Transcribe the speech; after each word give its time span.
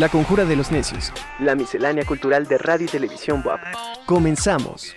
La 0.00 0.08
Conjura 0.08 0.46
de 0.46 0.56
los 0.56 0.72
Necios. 0.72 1.12
La 1.40 1.54
miscelánea 1.54 2.06
cultural 2.06 2.46
de 2.46 2.56
radio 2.56 2.86
y 2.86 2.88
televisión 2.88 3.42
WAP. 3.44 3.60
Comenzamos. 4.06 4.96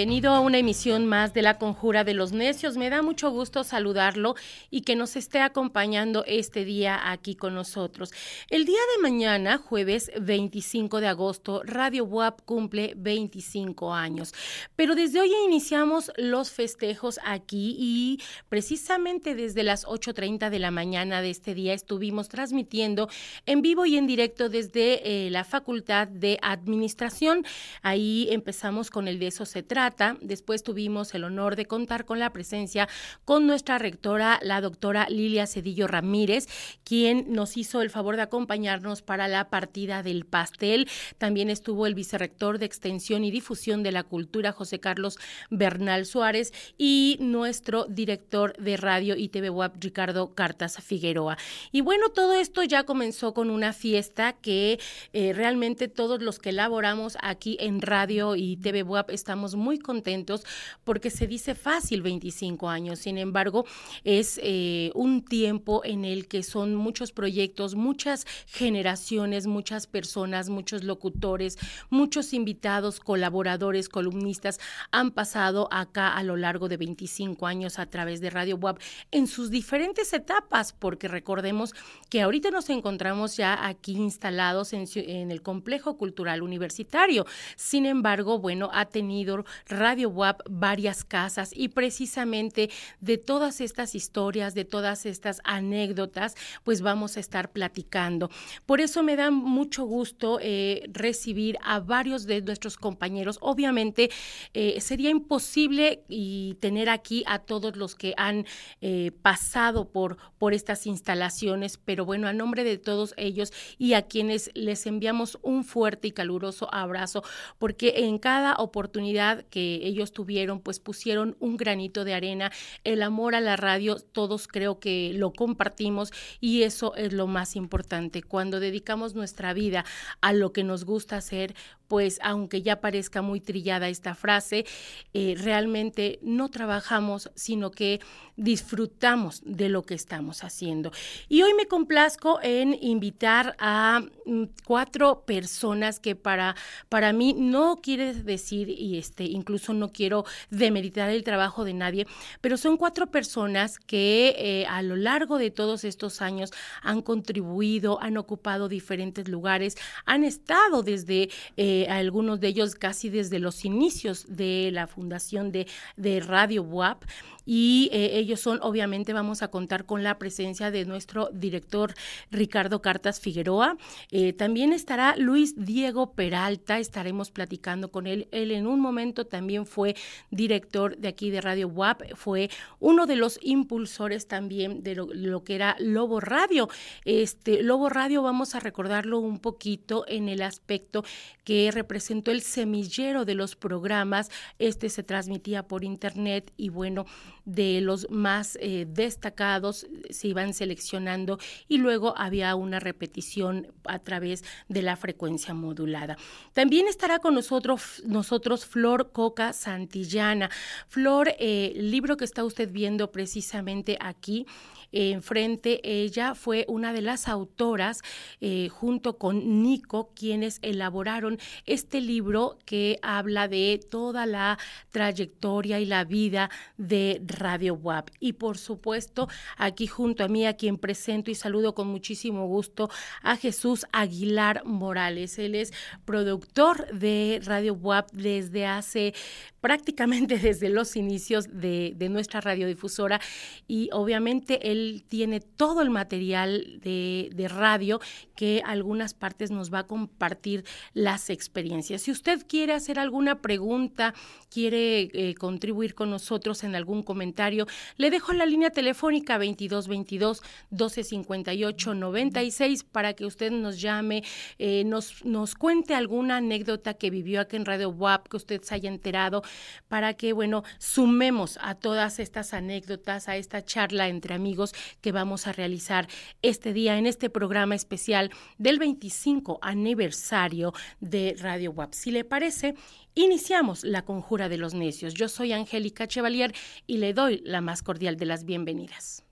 Bienvenido 0.00 0.32
a 0.32 0.40
una 0.40 0.56
emisión 0.56 1.04
más 1.04 1.34
de 1.34 1.42
La 1.42 1.58
Conjura 1.58 2.04
de 2.04 2.14
los 2.14 2.32
Necios. 2.32 2.78
Me 2.78 2.88
da 2.88 3.02
mucho 3.02 3.30
gusto 3.30 3.64
saludarlo 3.64 4.34
y 4.70 4.80
que 4.80 4.96
nos 4.96 5.14
esté 5.14 5.40
acompañando 5.40 6.24
este 6.26 6.64
día 6.64 7.10
aquí 7.12 7.34
con 7.34 7.54
nosotros. 7.54 8.10
El 8.48 8.64
día 8.64 8.80
de 8.96 9.02
mañana, 9.02 9.58
jueves 9.58 10.10
25 10.18 11.02
de 11.02 11.08
agosto, 11.08 11.60
Radio 11.66 12.06
WAP 12.06 12.40
cumple 12.46 12.94
25 12.96 13.92
años. 13.92 14.32
Pero 14.74 14.94
desde 14.94 15.20
hoy 15.20 15.32
iniciamos 15.44 16.10
los 16.16 16.50
festejos 16.50 17.20
aquí 17.22 17.76
y 17.78 18.22
precisamente 18.48 19.34
desde 19.34 19.64
las 19.64 19.84
8.30 19.84 20.48
de 20.48 20.58
la 20.60 20.70
mañana 20.70 21.20
de 21.20 21.28
este 21.28 21.52
día 21.52 21.74
estuvimos 21.74 22.30
transmitiendo 22.30 23.10
en 23.44 23.60
vivo 23.60 23.84
y 23.84 23.98
en 23.98 24.06
directo 24.06 24.48
desde 24.48 25.26
eh, 25.26 25.30
la 25.30 25.44
Facultad 25.44 26.08
de 26.08 26.38
Administración. 26.40 27.44
Ahí 27.82 28.28
empezamos 28.30 28.88
con 28.88 29.06
el 29.06 29.18
de 29.18 29.26
eso 29.26 29.44
se 29.44 29.62
trata 29.62 29.89
Después 30.20 30.62
tuvimos 30.62 31.14
el 31.14 31.24
honor 31.24 31.56
de 31.56 31.66
contar 31.66 32.04
con 32.04 32.18
la 32.18 32.32
presencia 32.32 32.88
con 33.24 33.46
nuestra 33.46 33.78
rectora, 33.78 34.38
la 34.42 34.60
doctora 34.60 35.08
Lilia 35.08 35.46
Cedillo 35.46 35.86
Ramírez, 35.86 36.46
quien 36.84 37.32
nos 37.32 37.56
hizo 37.56 37.82
el 37.82 37.90
favor 37.90 38.16
de 38.16 38.22
acompañarnos 38.22 39.02
para 39.02 39.26
la 39.26 39.50
partida 39.50 40.02
del 40.02 40.26
pastel. 40.26 40.88
También 41.18 41.50
estuvo 41.50 41.86
el 41.86 41.94
vicerrector 41.94 42.58
de 42.58 42.66
Extensión 42.66 43.24
y 43.24 43.30
Difusión 43.30 43.82
de 43.82 43.92
la 43.92 44.04
Cultura, 44.04 44.52
José 44.52 44.78
Carlos 44.78 45.18
Bernal 45.50 46.06
Suárez, 46.06 46.52
y 46.78 47.16
nuestro 47.20 47.86
director 47.86 48.56
de 48.58 48.76
radio 48.76 49.16
y 49.16 49.28
TV 49.28 49.50
Web, 49.50 49.72
Ricardo 49.80 50.34
Cartas 50.34 50.78
Figueroa. 50.82 51.36
Y 51.72 51.80
bueno, 51.80 52.10
todo 52.10 52.34
esto 52.34 52.62
ya 52.62 52.84
comenzó 52.84 53.34
con 53.34 53.50
una 53.50 53.72
fiesta 53.72 54.34
que 54.34 54.78
eh, 55.12 55.32
realmente 55.32 55.88
todos 55.88 56.22
los 56.22 56.38
que 56.38 56.50
elaboramos 56.50 57.16
aquí 57.20 57.56
en 57.60 57.82
radio 57.82 58.36
y 58.36 58.56
TV 58.56 58.82
Web 58.82 59.06
estamos 59.08 59.54
muy 59.54 59.78
contentos 59.80 60.44
porque 60.84 61.10
se 61.10 61.26
dice 61.26 61.54
fácil 61.54 62.02
25 62.02 62.68
años, 62.68 63.00
sin 63.00 63.18
embargo, 63.18 63.64
es 64.04 64.40
eh, 64.42 64.90
un 64.94 65.24
tiempo 65.24 65.82
en 65.84 66.04
el 66.04 66.28
que 66.28 66.42
son 66.42 66.74
muchos 66.74 67.12
proyectos, 67.12 67.74
muchas 67.74 68.26
generaciones, 68.46 69.46
muchas 69.46 69.86
personas, 69.86 70.48
muchos 70.48 70.84
locutores, 70.84 71.58
muchos 71.88 72.32
invitados, 72.32 73.00
colaboradores, 73.00 73.88
columnistas 73.88 74.60
han 74.90 75.10
pasado 75.10 75.68
acá 75.70 76.16
a 76.16 76.22
lo 76.22 76.36
largo 76.36 76.68
de 76.68 76.76
25 76.76 77.46
años 77.46 77.78
a 77.78 77.86
través 77.86 78.20
de 78.20 78.30
Radio 78.30 78.56
Web 78.56 78.78
en 79.10 79.26
sus 79.26 79.50
diferentes 79.50 80.12
etapas, 80.12 80.72
porque 80.72 81.08
recordemos 81.08 81.74
que 82.08 82.22
ahorita 82.22 82.50
nos 82.50 82.70
encontramos 82.70 83.36
ya 83.36 83.66
aquí 83.66 83.92
instalados 83.92 84.72
en, 84.72 84.86
en 84.94 85.30
el 85.30 85.42
complejo 85.42 85.96
cultural 85.96 86.42
universitario. 86.42 87.26
Sin 87.56 87.86
embargo, 87.86 88.38
bueno, 88.38 88.70
ha 88.72 88.86
tenido 88.86 89.44
Radio 89.70 90.10
WAP 90.10 90.42
varias 90.48 91.04
casas 91.04 91.50
y 91.54 91.68
precisamente 91.68 92.70
de 93.00 93.18
todas 93.18 93.60
estas 93.60 93.94
historias, 93.94 94.54
de 94.54 94.64
todas 94.64 95.06
estas 95.06 95.40
anécdotas, 95.44 96.34
pues 96.64 96.82
vamos 96.82 97.16
a 97.16 97.20
estar 97.20 97.52
platicando. 97.52 98.30
Por 98.66 98.80
eso 98.80 99.02
me 99.02 99.16
da 99.16 99.30
mucho 99.30 99.84
gusto 99.84 100.38
eh, 100.42 100.88
recibir 100.92 101.58
a 101.62 101.80
varios 101.80 102.26
de 102.26 102.42
nuestros 102.42 102.76
compañeros. 102.76 103.38
Obviamente 103.40 104.10
eh, 104.54 104.80
sería 104.80 105.10
imposible 105.10 106.04
y 106.08 106.54
tener 106.60 106.88
aquí 106.88 107.24
a 107.26 107.38
todos 107.38 107.76
los 107.76 107.94
que 107.94 108.14
han 108.16 108.46
eh, 108.80 109.12
pasado 109.22 109.88
por, 109.88 110.16
por 110.38 110.54
estas 110.54 110.86
instalaciones, 110.86 111.78
pero 111.78 112.04
bueno, 112.04 112.26
a 112.26 112.32
nombre 112.32 112.64
de 112.64 112.78
todos 112.78 113.14
ellos 113.16 113.52
y 113.78 113.94
a 113.94 114.02
quienes 114.02 114.50
les 114.54 114.86
enviamos 114.86 115.38
un 115.42 115.64
fuerte 115.64 116.08
y 116.08 116.12
caluroso 116.12 116.72
abrazo, 116.72 117.22
porque 117.58 117.94
en 117.98 118.18
cada 118.18 118.54
oportunidad 118.56 119.44
que 119.50 119.59
ellos 119.60 120.12
tuvieron, 120.12 120.60
pues 120.60 120.80
pusieron 120.80 121.36
un 121.40 121.56
granito 121.56 122.04
de 122.04 122.14
arena. 122.14 122.50
El 122.84 123.02
amor 123.02 123.34
a 123.34 123.40
la 123.40 123.56
radio, 123.56 123.96
todos 123.96 124.48
creo 124.48 124.78
que 124.78 125.12
lo 125.14 125.32
compartimos 125.32 126.12
y 126.40 126.62
eso 126.62 126.94
es 126.96 127.12
lo 127.12 127.26
más 127.26 127.56
importante. 127.56 128.22
Cuando 128.22 128.60
dedicamos 128.60 129.14
nuestra 129.14 129.52
vida 129.52 129.84
a 130.20 130.32
lo 130.32 130.52
que 130.52 130.64
nos 130.64 130.84
gusta 130.84 131.16
hacer, 131.16 131.54
pues 131.90 132.20
aunque 132.22 132.62
ya 132.62 132.80
parezca 132.80 133.20
muy 133.20 133.40
trillada 133.40 133.88
esta 133.88 134.14
frase, 134.14 134.64
eh, 135.12 135.34
realmente 135.36 136.20
no 136.22 136.48
trabajamos, 136.48 137.32
sino 137.34 137.72
que 137.72 137.98
disfrutamos 138.36 139.42
de 139.44 139.68
lo 139.68 139.82
que 139.82 139.94
estamos 139.94 140.44
haciendo. 140.44 140.92
Y 141.28 141.42
hoy 141.42 141.52
me 141.52 141.66
complazco 141.66 142.38
en 142.44 142.78
invitar 142.80 143.56
a 143.58 144.02
mm, 144.24 144.44
cuatro 144.64 145.24
personas 145.26 145.98
que 145.98 146.14
para, 146.14 146.54
para 146.88 147.12
mí 147.12 147.34
no 147.36 147.80
quiere 147.82 148.14
decir, 148.14 148.68
y 148.68 148.96
este, 148.96 149.24
incluso 149.24 149.74
no 149.74 149.90
quiero 149.90 150.24
demeritar 150.48 151.10
el 151.10 151.24
trabajo 151.24 151.64
de 151.64 151.74
nadie, 151.74 152.06
pero 152.40 152.56
son 152.56 152.76
cuatro 152.76 153.10
personas 153.10 153.80
que 153.80 154.36
eh, 154.38 154.66
a 154.66 154.80
lo 154.82 154.94
largo 154.94 155.38
de 155.38 155.50
todos 155.50 155.82
estos 155.82 156.22
años 156.22 156.52
han 156.82 157.02
contribuido, 157.02 158.00
han 158.00 158.16
ocupado 158.16 158.68
diferentes 158.68 159.26
lugares, 159.26 159.76
han 160.06 160.22
estado 160.22 160.84
desde... 160.84 161.30
Eh, 161.56 161.79
algunos 161.88 162.40
de 162.40 162.48
ellos 162.48 162.74
casi 162.74 163.08
desde 163.08 163.38
los 163.38 163.64
inicios 163.64 164.26
de 164.28 164.70
la 164.72 164.86
fundación 164.86 165.52
de, 165.52 165.66
de 165.96 166.20
Radio 166.20 166.62
WAP 166.62 167.04
y 167.52 167.90
eh, 167.92 168.10
ellos 168.12 168.38
son, 168.38 168.60
obviamente, 168.62 169.12
vamos 169.12 169.42
a 169.42 169.48
contar 169.48 169.84
con 169.84 170.04
la 170.04 170.18
presencia 170.18 170.70
de 170.70 170.84
nuestro 170.84 171.30
director 171.32 171.94
Ricardo 172.30 172.80
Cartas 172.80 173.18
Figueroa. 173.18 173.76
Eh, 174.12 174.32
también 174.34 174.72
estará 174.72 175.16
Luis 175.16 175.56
Diego 175.56 176.12
Peralta, 176.12 176.78
estaremos 176.78 177.32
platicando 177.32 177.90
con 177.90 178.06
él. 178.06 178.28
Él 178.30 178.52
en 178.52 178.68
un 178.68 178.78
momento 178.78 179.26
también 179.26 179.66
fue 179.66 179.96
director 180.30 180.96
de 180.96 181.08
aquí 181.08 181.30
de 181.30 181.40
Radio 181.40 181.66
WAP, 181.66 182.14
fue 182.14 182.50
uno 182.78 183.06
de 183.06 183.16
los 183.16 183.40
impulsores 183.42 184.28
también 184.28 184.84
de 184.84 184.94
lo, 184.94 185.42
que 185.42 185.56
era 185.56 185.74
Lobo 185.80 186.20
Radio. 186.20 186.68
Este 187.04 187.64
Lobo 187.64 187.88
Radio, 187.88 188.22
vamos 188.22 188.54
a 188.54 188.60
recordarlo 188.60 189.18
un 189.18 189.40
poquito 189.40 190.04
en 190.06 190.28
el 190.28 190.42
aspecto 190.42 191.02
que 191.42 191.68
representó 191.72 192.30
el 192.30 192.42
semillero 192.42 193.24
de 193.24 193.34
los 193.34 193.56
programas. 193.56 194.30
Este 194.60 194.88
se 194.88 195.02
transmitía 195.02 195.64
por 195.64 195.82
internet 195.82 196.52
y 196.56 196.68
bueno, 196.68 197.06
de 197.44 197.80
los 197.80 198.10
más 198.10 198.56
eh, 198.60 198.86
destacados 198.88 199.86
se 200.10 200.28
iban 200.28 200.54
seleccionando 200.54 201.38
y 201.68 201.78
luego 201.78 202.14
había 202.16 202.54
una 202.54 202.80
repetición 202.80 203.68
a 203.84 203.98
través 203.98 204.44
de 204.68 204.82
la 204.82 204.96
frecuencia 204.96 205.54
modulada. 205.54 206.16
También 206.52 206.88
estará 206.88 207.18
con 207.18 207.34
nosotros, 207.34 208.02
nosotros 208.06 208.64
Flor 208.64 209.12
Coca 209.12 209.52
Santillana. 209.52 210.50
Flor, 210.88 211.28
eh, 211.38 211.72
el 211.76 211.90
libro 211.90 212.16
que 212.16 212.24
está 212.24 212.44
usted 212.44 212.70
viendo 212.70 213.10
precisamente 213.12 213.96
aquí, 214.00 214.46
enfrente. 214.92 215.80
Ella 215.84 216.34
fue 216.34 216.64
una 216.68 216.92
de 216.92 217.02
las 217.02 217.28
autoras, 217.28 218.02
eh, 218.40 218.68
junto 218.68 219.18
con 219.18 219.62
Nico, 219.62 220.10
quienes 220.14 220.58
elaboraron 220.62 221.38
este 221.66 222.00
libro 222.00 222.58
que 222.64 222.98
habla 223.02 223.48
de 223.48 223.80
toda 223.90 224.26
la 224.26 224.58
trayectoria 224.90 225.80
y 225.80 225.86
la 225.86 226.04
vida 226.04 226.50
de 226.76 227.22
Radio 227.24 227.74
WAP. 227.74 228.10
Y 228.20 228.34
por 228.34 228.58
supuesto, 228.58 229.28
aquí 229.56 229.86
junto 229.86 230.24
a 230.24 230.28
mí, 230.28 230.46
a 230.46 230.54
quien 230.54 230.78
presento 230.78 231.30
y 231.30 231.34
saludo 231.34 231.74
con 231.74 231.88
muchísimo 231.88 232.46
gusto, 232.46 232.90
a 233.22 233.36
Jesús 233.36 233.86
Aguilar 233.92 234.64
Morales. 234.64 235.38
Él 235.38 235.54
es 235.54 235.72
productor 236.04 236.86
de 236.92 237.40
Radio 237.44 237.74
WAP 237.74 238.10
desde 238.12 238.66
hace 238.66 239.14
prácticamente 239.60 240.38
desde 240.38 240.68
los 240.68 240.96
inicios 240.96 241.48
de, 241.50 241.94
de, 241.96 242.08
nuestra 242.08 242.40
radiodifusora 242.40 243.20
y 243.68 243.88
obviamente 243.92 244.72
él 244.72 245.04
tiene 245.08 245.40
todo 245.40 245.82
el 245.82 245.90
material 245.90 246.80
de, 246.82 247.30
radio 247.50 248.00
que 248.36 248.62
algunas 248.64 249.14
partes 249.14 249.50
nos 249.50 249.72
va 249.72 249.80
a 249.80 249.86
compartir 249.86 250.64
las 250.94 251.30
experiencias. 251.30 252.02
Si 252.02 252.10
usted 252.10 252.46
quiere 252.46 252.72
hacer 252.72 252.98
alguna 252.98 253.40
pregunta, 253.40 254.14
quiere 254.50 255.10
eh, 255.12 255.34
contribuir 255.34 255.94
con 255.94 256.10
nosotros 256.10 256.62
en 256.62 256.74
algún 256.74 257.02
comentario, 257.02 257.66
le 257.96 258.10
dejo 258.10 258.32
la 258.32 258.46
línea 258.46 258.70
telefónica 258.70 259.34
2222 259.34 260.42
1258 260.70 261.94
96 261.94 262.84
para 262.84 263.14
que 263.14 263.26
usted 263.26 263.50
nos 263.50 263.80
llame, 263.80 264.22
eh, 264.58 264.84
nos, 264.84 265.24
nos 265.24 265.54
cuente 265.54 265.94
alguna 265.94 266.36
anécdota 266.36 266.94
que 266.94 267.10
vivió 267.10 267.40
aquí 267.40 267.56
en 267.56 267.64
Radio 267.64 267.90
WAP, 267.90 268.28
que 268.28 268.36
usted 268.36 268.62
se 268.62 268.74
haya 268.74 268.88
enterado 268.88 269.42
para 269.88 270.14
que, 270.14 270.32
bueno, 270.32 270.62
sumemos 270.78 271.58
a 271.62 271.74
todas 271.74 272.18
estas 272.18 272.54
anécdotas, 272.54 273.28
a 273.28 273.36
esta 273.36 273.64
charla 273.64 274.08
entre 274.08 274.34
amigos 274.34 274.74
que 275.00 275.12
vamos 275.12 275.46
a 275.46 275.52
realizar 275.52 276.08
este 276.42 276.72
día 276.72 276.98
en 276.98 277.06
este 277.06 277.30
programa 277.30 277.74
especial 277.74 278.30
del 278.58 278.78
25 278.78 279.58
aniversario 279.62 280.72
de 281.00 281.36
Radio 281.38 281.72
WAP. 281.72 281.92
Si 281.92 282.10
le 282.10 282.24
parece, 282.24 282.74
iniciamos 283.14 283.84
la 283.84 284.02
conjura 284.02 284.48
de 284.48 284.58
los 284.58 284.74
necios. 284.74 285.14
Yo 285.14 285.28
soy 285.28 285.52
Angélica 285.52 286.06
Chevalier 286.06 286.54
y 286.86 286.98
le 286.98 287.12
doy 287.12 287.42
la 287.44 287.60
más 287.60 287.82
cordial 287.82 288.16
de 288.16 288.26
las 288.26 288.44
bienvenidas. 288.44 289.24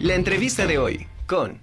La 0.00 0.14
entrevista 0.14 0.66
de 0.66 0.78
hoy 0.78 1.06
con... 1.26 1.62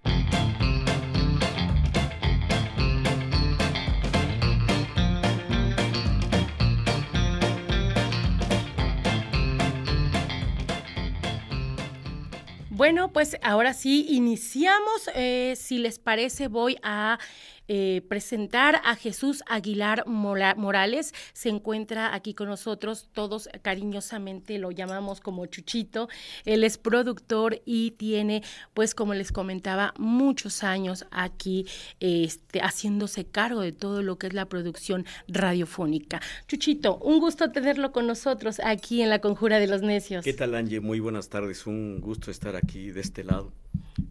Bueno, 12.78 13.12
pues 13.12 13.38
ahora 13.42 13.74
sí, 13.74 14.06
iniciamos. 14.08 15.10
Eh, 15.16 15.56
si 15.60 15.80
les 15.80 15.98
parece, 15.98 16.48
voy 16.48 16.78
a 16.84 17.18
eh, 17.68 18.02
presentar 18.08 18.82
a 18.84 18.96
Jesús 18.96 19.44
Aguilar 19.48 20.06
Morales. 20.08 21.14
Se 21.34 21.50
encuentra 21.50 22.14
aquí 22.14 22.34
con 22.34 22.48
nosotros, 22.48 23.10
todos 23.14 23.50
cariñosamente 23.62 24.58
lo 24.58 24.72
llamamos 24.72 25.22
como 25.22 25.46
Chuchito. 25.46 26.10
Él 26.46 26.64
es 26.64 26.78
productor 26.78 27.62
y 27.66 27.92
tiene, 27.92 28.44
pues 28.74 28.96
como 28.96 29.14
les 29.14 29.32
comentaba, 29.32 29.94
muchos 29.98 30.64
años 30.64 31.06
aquí 31.12 31.66
este, 32.00 32.60
haciéndose 32.60 33.26
cargo 33.26 33.62
de 33.62 33.72
todo 33.72 34.02
lo 34.02 34.18
que 34.18 34.28
es 34.28 34.34
la 34.34 34.46
producción 34.46 35.06
radiofónica. 35.28 36.22
Chuchito, 36.48 36.98
un 36.98 37.20
gusto 37.20 37.52
tenerlo 37.52 37.92
con 37.92 38.08
nosotros 38.08 38.62
aquí 38.64 39.02
en 39.02 39.10
la 39.10 39.20
Conjura 39.20 39.60
de 39.60 39.68
los 39.68 39.82
Necios. 39.82 40.24
¿Qué 40.24 40.34
tal, 40.34 40.56
Angie? 40.56 40.80
Muy 40.80 41.00
buenas 41.00 41.30
tardes. 41.30 41.68
Un 41.68 42.00
gusto 42.02 42.32
estar 42.32 42.56
aquí 42.56 42.92
de 42.92 43.02
este 43.02 43.24
lado. 43.24 43.52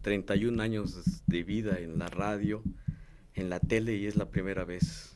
31 0.01 0.61
años 0.61 1.21
de 1.25 1.43
vida 1.43 1.79
en 1.79 1.99
la 1.99 2.07
radio, 2.07 2.63
en 3.37 3.49
la 3.49 3.59
tele 3.59 3.95
y 3.95 4.07
es 4.07 4.15
la 4.15 4.29
primera 4.29 4.65
vez. 4.65 5.13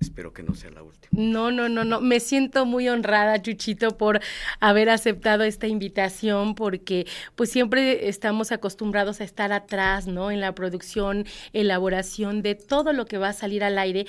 Espero 0.00 0.34
que 0.34 0.42
no 0.42 0.54
sea 0.54 0.70
la 0.70 0.82
última. 0.82 1.08
No, 1.12 1.50
no, 1.50 1.68
no, 1.70 1.82
no. 1.82 2.00
Me 2.00 2.20
siento 2.20 2.66
muy 2.66 2.88
honrada, 2.88 3.40
Chuchito, 3.40 3.96
por 3.96 4.20
haber 4.60 4.90
aceptado 4.90 5.44
esta 5.44 5.66
invitación, 5.66 6.54
porque 6.54 7.06
pues 7.36 7.50
siempre 7.50 8.08
estamos 8.08 8.52
acostumbrados 8.52 9.20
a 9.20 9.24
estar 9.24 9.50
atrás, 9.52 10.06
¿no? 10.06 10.30
En 10.30 10.40
la 10.40 10.54
producción, 10.54 11.24
elaboración 11.54 12.42
de 12.42 12.54
todo 12.54 12.92
lo 12.92 13.06
que 13.06 13.16
va 13.16 13.30
a 13.30 13.32
salir 13.32 13.64
al 13.64 13.78
aire. 13.78 14.06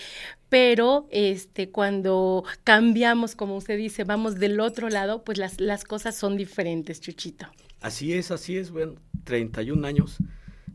Pero 0.49 1.07
este, 1.11 1.69
cuando 1.69 2.43
cambiamos, 2.65 3.35
como 3.35 3.55
usted 3.55 3.77
dice, 3.77 4.03
vamos 4.03 4.35
del 4.35 4.59
otro 4.59 4.89
lado, 4.89 5.23
pues 5.23 5.37
las, 5.37 5.61
las 5.61 5.85
cosas 5.85 6.15
son 6.15 6.35
diferentes, 6.35 6.99
Chuchito. 6.99 7.47
Así 7.79 8.13
es, 8.13 8.31
así 8.31 8.57
es. 8.57 8.71
Bueno, 8.71 8.95
31 9.23 9.87
años 9.87 10.17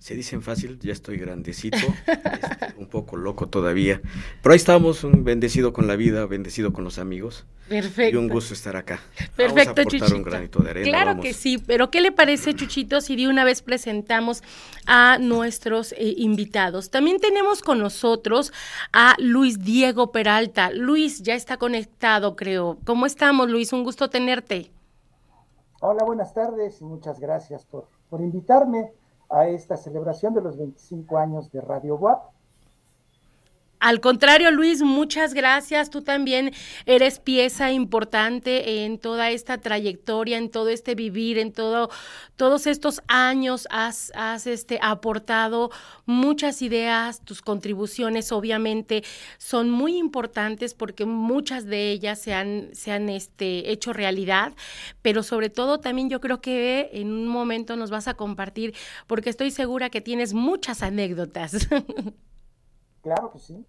se 0.00 0.14
dicen 0.14 0.40
fácil, 0.40 0.78
ya 0.80 0.92
estoy 0.92 1.18
grandecito, 1.18 1.76
este, 1.76 2.74
un 2.78 2.86
poco 2.86 3.18
loco 3.18 3.48
todavía, 3.48 4.00
pero 4.42 4.54
ahí 4.54 4.56
estamos, 4.56 5.04
un 5.04 5.24
bendecido 5.24 5.74
con 5.74 5.86
la 5.86 5.94
vida, 5.94 6.24
bendecido 6.24 6.72
con 6.72 6.84
los 6.84 6.98
amigos. 6.98 7.44
Perfecto. 7.68 8.16
Y 8.16 8.18
un 8.18 8.28
gusto 8.28 8.54
estar 8.54 8.76
acá. 8.76 8.98
Perfecto, 9.36 9.74
Vamos 9.76 9.94
a 9.94 9.98
Chuchito. 9.98 10.16
un 10.16 10.22
granito 10.22 10.60
de 10.60 10.70
arena. 10.70 10.88
Claro 10.88 11.20
que 11.20 11.34
sí, 11.34 11.58
pero 11.58 11.90
¿qué 11.90 12.00
le 12.00 12.12
parece, 12.12 12.54
Chuchito, 12.54 13.02
si 13.02 13.14
de 13.14 13.28
una 13.28 13.44
vez 13.44 13.60
presentamos 13.60 14.42
a 14.86 15.18
nuestros 15.18 15.92
eh, 15.92 16.14
invitados? 16.16 16.90
También 16.90 17.18
tenemos 17.18 17.60
con 17.60 17.78
nosotros 17.78 18.54
a 18.94 19.14
Luis 19.18 19.62
Diego 19.62 20.12
Peralta. 20.12 20.70
Luis 20.72 21.22
ya 21.22 21.34
está 21.34 21.58
conectado, 21.58 22.36
creo. 22.36 22.78
¿Cómo 22.86 23.04
estamos, 23.04 23.50
Luis? 23.50 23.72
Un 23.74 23.84
gusto 23.84 24.08
tenerte. 24.08 24.72
Hola, 25.80 26.04
buenas 26.04 26.32
tardes 26.32 26.80
y 26.80 26.84
muchas 26.84 27.20
gracias 27.20 27.66
por, 27.66 27.86
por 28.08 28.20
invitarme 28.20 28.92
a 29.30 29.46
esta 29.48 29.76
celebración 29.76 30.34
de 30.34 30.42
los 30.42 30.56
25 30.56 31.18
años 31.18 31.50
de 31.52 31.60
Radio 31.60 31.96
WAP. 31.96 32.39
Al 33.80 34.02
contrario, 34.02 34.50
Luis, 34.50 34.82
muchas 34.82 35.32
gracias. 35.32 35.88
Tú 35.88 36.02
también 36.02 36.52
eres 36.84 37.18
pieza 37.18 37.72
importante 37.72 38.84
en 38.84 38.98
toda 38.98 39.30
esta 39.30 39.56
trayectoria, 39.56 40.36
en 40.36 40.50
todo 40.50 40.68
este 40.68 40.94
vivir, 40.94 41.38
en 41.38 41.50
todo, 41.50 41.88
todos 42.36 42.66
estos 42.66 43.00
años 43.08 43.66
has, 43.70 44.12
has 44.14 44.46
este, 44.46 44.78
aportado 44.82 45.70
muchas 46.04 46.60
ideas. 46.60 47.24
Tus 47.24 47.40
contribuciones, 47.40 48.32
obviamente, 48.32 49.02
son 49.38 49.70
muy 49.70 49.96
importantes 49.96 50.74
porque 50.74 51.06
muchas 51.06 51.64
de 51.64 51.90
ellas 51.90 52.20
se 52.20 52.34
han, 52.34 52.68
se 52.74 52.92
han 52.92 53.08
este, 53.08 53.72
hecho 53.72 53.94
realidad. 53.94 54.52
Pero 55.00 55.22
sobre 55.22 55.48
todo, 55.48 55.80
también 55.80 56.10
yo 56.10 56.20
creo 56.20 56.42
que 56.42 56.90
en 56.92 57.10
un 57.10 57.28
momento 57.28 57.76
nos 57.76 57.90
vas 57.90 58.08
a 58.08 58.14
compartir, 58.14 58.74
porque 59.06 59.30
estoy 59.30 59.50
segura 59.50 59.88
que 59.88 60.02
tienes 60.02 60.34
muchas 60.34 60.82
anécdotas. 60.82 61.66
Claro 63.02 63.30
que 63.32 63.38
sí. 63.38 63.66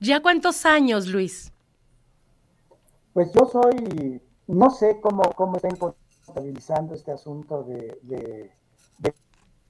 ¿Ya 0.00 0.20
cuántos 0.20 0.64
años, 0.66 1.06
Luis? 1.06 1.52
Pues 3.12 3.32
yo 3.32 3.46
soy, 3.46 4.22
no 4.46 4.70
sé 4.70 5.00
cómo, 5.00 5.22
cómo 5.34 5.56
están 5.56 5.76
contabilizando 5.76 6.94
este 6.94 7.10
asunto 7.10 7.64
de, 7.64 7.98
de, 8.02 8.52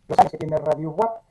los 0.09 0.19
años 0.19 0.33
que 0.33 0.39
tiene 0.39 0.57
Radio 0.59 0.91
WAP, 0.91 1.23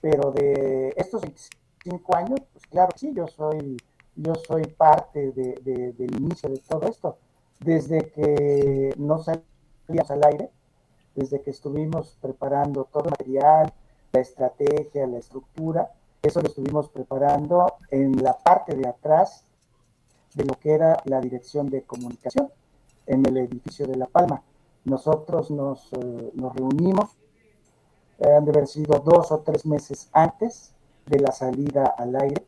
pero 0.00 0.30
de 0.32 0.94
estos 0.96 1.22
25 1.22 2.16
años, 2.16 2.40
pues 2.52 2.66
claro 2.66 2.92
sí, 2.96 3.12
yo 3.14 3.26
soy, 3.26 3.76
yo 4.14 4.34
soy 4.34 4.64
parte 4.66 5.32
de, 5.32 5.92
del 5.92 6.16
inicio 6.16 6.48
de 6.48 6.58
todo 6.58 6.86
esto. 6.88 7.18
Desde 7.60 8.10
que 8.10 8.94
no 8.98 9.18
salíamos 9.18 10.10
al 10.10 10.24
aire, 10.24 10.50
desde 11.14 11.40
que 11.42 11.50
estuvimos 11.50 12.16
preparando 12.20 12.84
todo 12.84 13.04
el 13.04 13.10
material, 13.10 13.72
la 14.12 14.20
estrategia, 14.20 15.06
la 15.06 15.18
estructura, 15.18 15.90
eso 16.26 16.40
lo 16.40 16.48
estuvimos 16.48 16.88
preparando 16.90 17.74
en 17.90 18.22
la 18.22 18.36
parte 18.36 18.74
de 18.74 18.88
atrás 18.88 19.44
de 20.34 20.44
lo 20.44 20.54
que 20.54 20.72
era 20.72 21.02
la 21.04 21.20
dirección 21.20 21.70
de 21.70 21.82
comunicación 21.82 22.50
en 23.06 23.26
el 23.26 23.36
edificio 23.38 23.86
de 23.86 23.96
La 23.96 24.06
Palma. 24.06 24.42
Nosotros 24.84 25.50
nos, 25.50 25.92
eh, 25.94 26.32
reunimos, 26.54 27.16
eh, 28.18 28.34
han 28.34 28.44
de 28.44 28.50
haber 28.50 28.66
sido 28.66 28.98
dos 29.00 29.32
o 29.32 29.38
tres 29.40 29.64
meses 29.66 30.08
antes 30.12 30.74
de 31.06 31.20
la 31.20 31.32
salida 31.32 31.94
al 31.96 32.14
aire, 32.16 32.46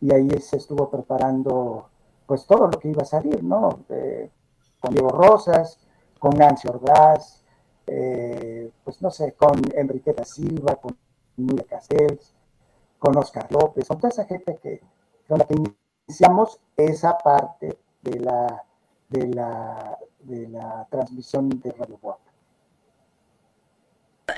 y 0.00 0.12
ahí 0.12 0.28
se 0.40 0.56
estuvo 0.56 0.90
preparando 0.90 1.88
pues 2.26 2.46
todo 2.46 2.66
lo 2.66 2.78
que 2.78 2.88
iba 2.88 3.02
a 3.02 3.06
salir, 3.06 3.42
¿no? 3.42 3.80
Eh, 3.88 4.30
con 4.80 4.92
Diego 4.92 5.10
Rosas, 5.10 5.78
con 6.18 6.36
Nancy 6.36 6.68
Ordaz, 6.68 7.42
pues 7.86 9.00
no 9.00 9.10
sé, 9.10 9.32
con 9.34 9.62
Enriqueta 9.74 10.24
Silva, 10.24 10.74
con 10.74 10.96
Nuria 11.36 11.64
Castells, 11.68 12.35
con 13.06 13.16
Oscar 13.18 13.46
López, 13.52 13.86
con 13.86 13.98
toda 13.98 14.08
esa 14.08 14.24
gente 14.24 14.58
que 14.60 14.80
con 15.28 15.38
la 15.38 15.44
que 15.44 15.54
iniciamos 16.08 16.58
esa 16.76 17.16
parte 17.16 17.78
de 18.02 18.18
la, 18.18 18.64
de 19.08 19.28
la, 19.28 19.96
de 20.18 20.48
la 20.48 20.88
transmisión 20.90 21.48
de 21.48 21.70
Radio 21.70 21.98
Boa. 22.02 22.18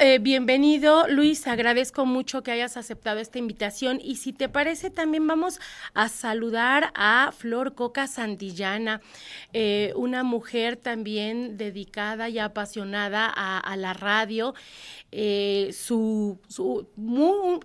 Eh, 0.00 0.20
bienvenido, 0.20 1.08
Luis. 1.08 1.48
Agradezco 1.48 2.06
mucho 2.06 2.44
que 2.44 2.52
hayas 2.52 2.76
aceptado 2.76 3.18
esta 3.18 3.40
invitación. 3.40 3.98
Y 4.00 4.14
si 4.14 4.32
te 4.32 4.48
parece, 4.48 4.90
también 4.90 5.26
vamos 5.26 5.58
a 5.92 6.08
saludar 6.08 6.92
a 6.94 7.32
Flor 7.36 7.74
Coca 7.74 8.06
Santillana, 8.06 9.00
eh, 9.52 9.92
una 9.96 10.22
mujer 10.22 10.76
también 10.76 11.56
dedicada 11.56 12.28
y 12.28 12.38
apasionada 12.38 13.26
a, 13.26 13.76
la 13.76 13.92
radio. 13.92 14.54
Eh, 15.10 15.70
su, 15.72 16.38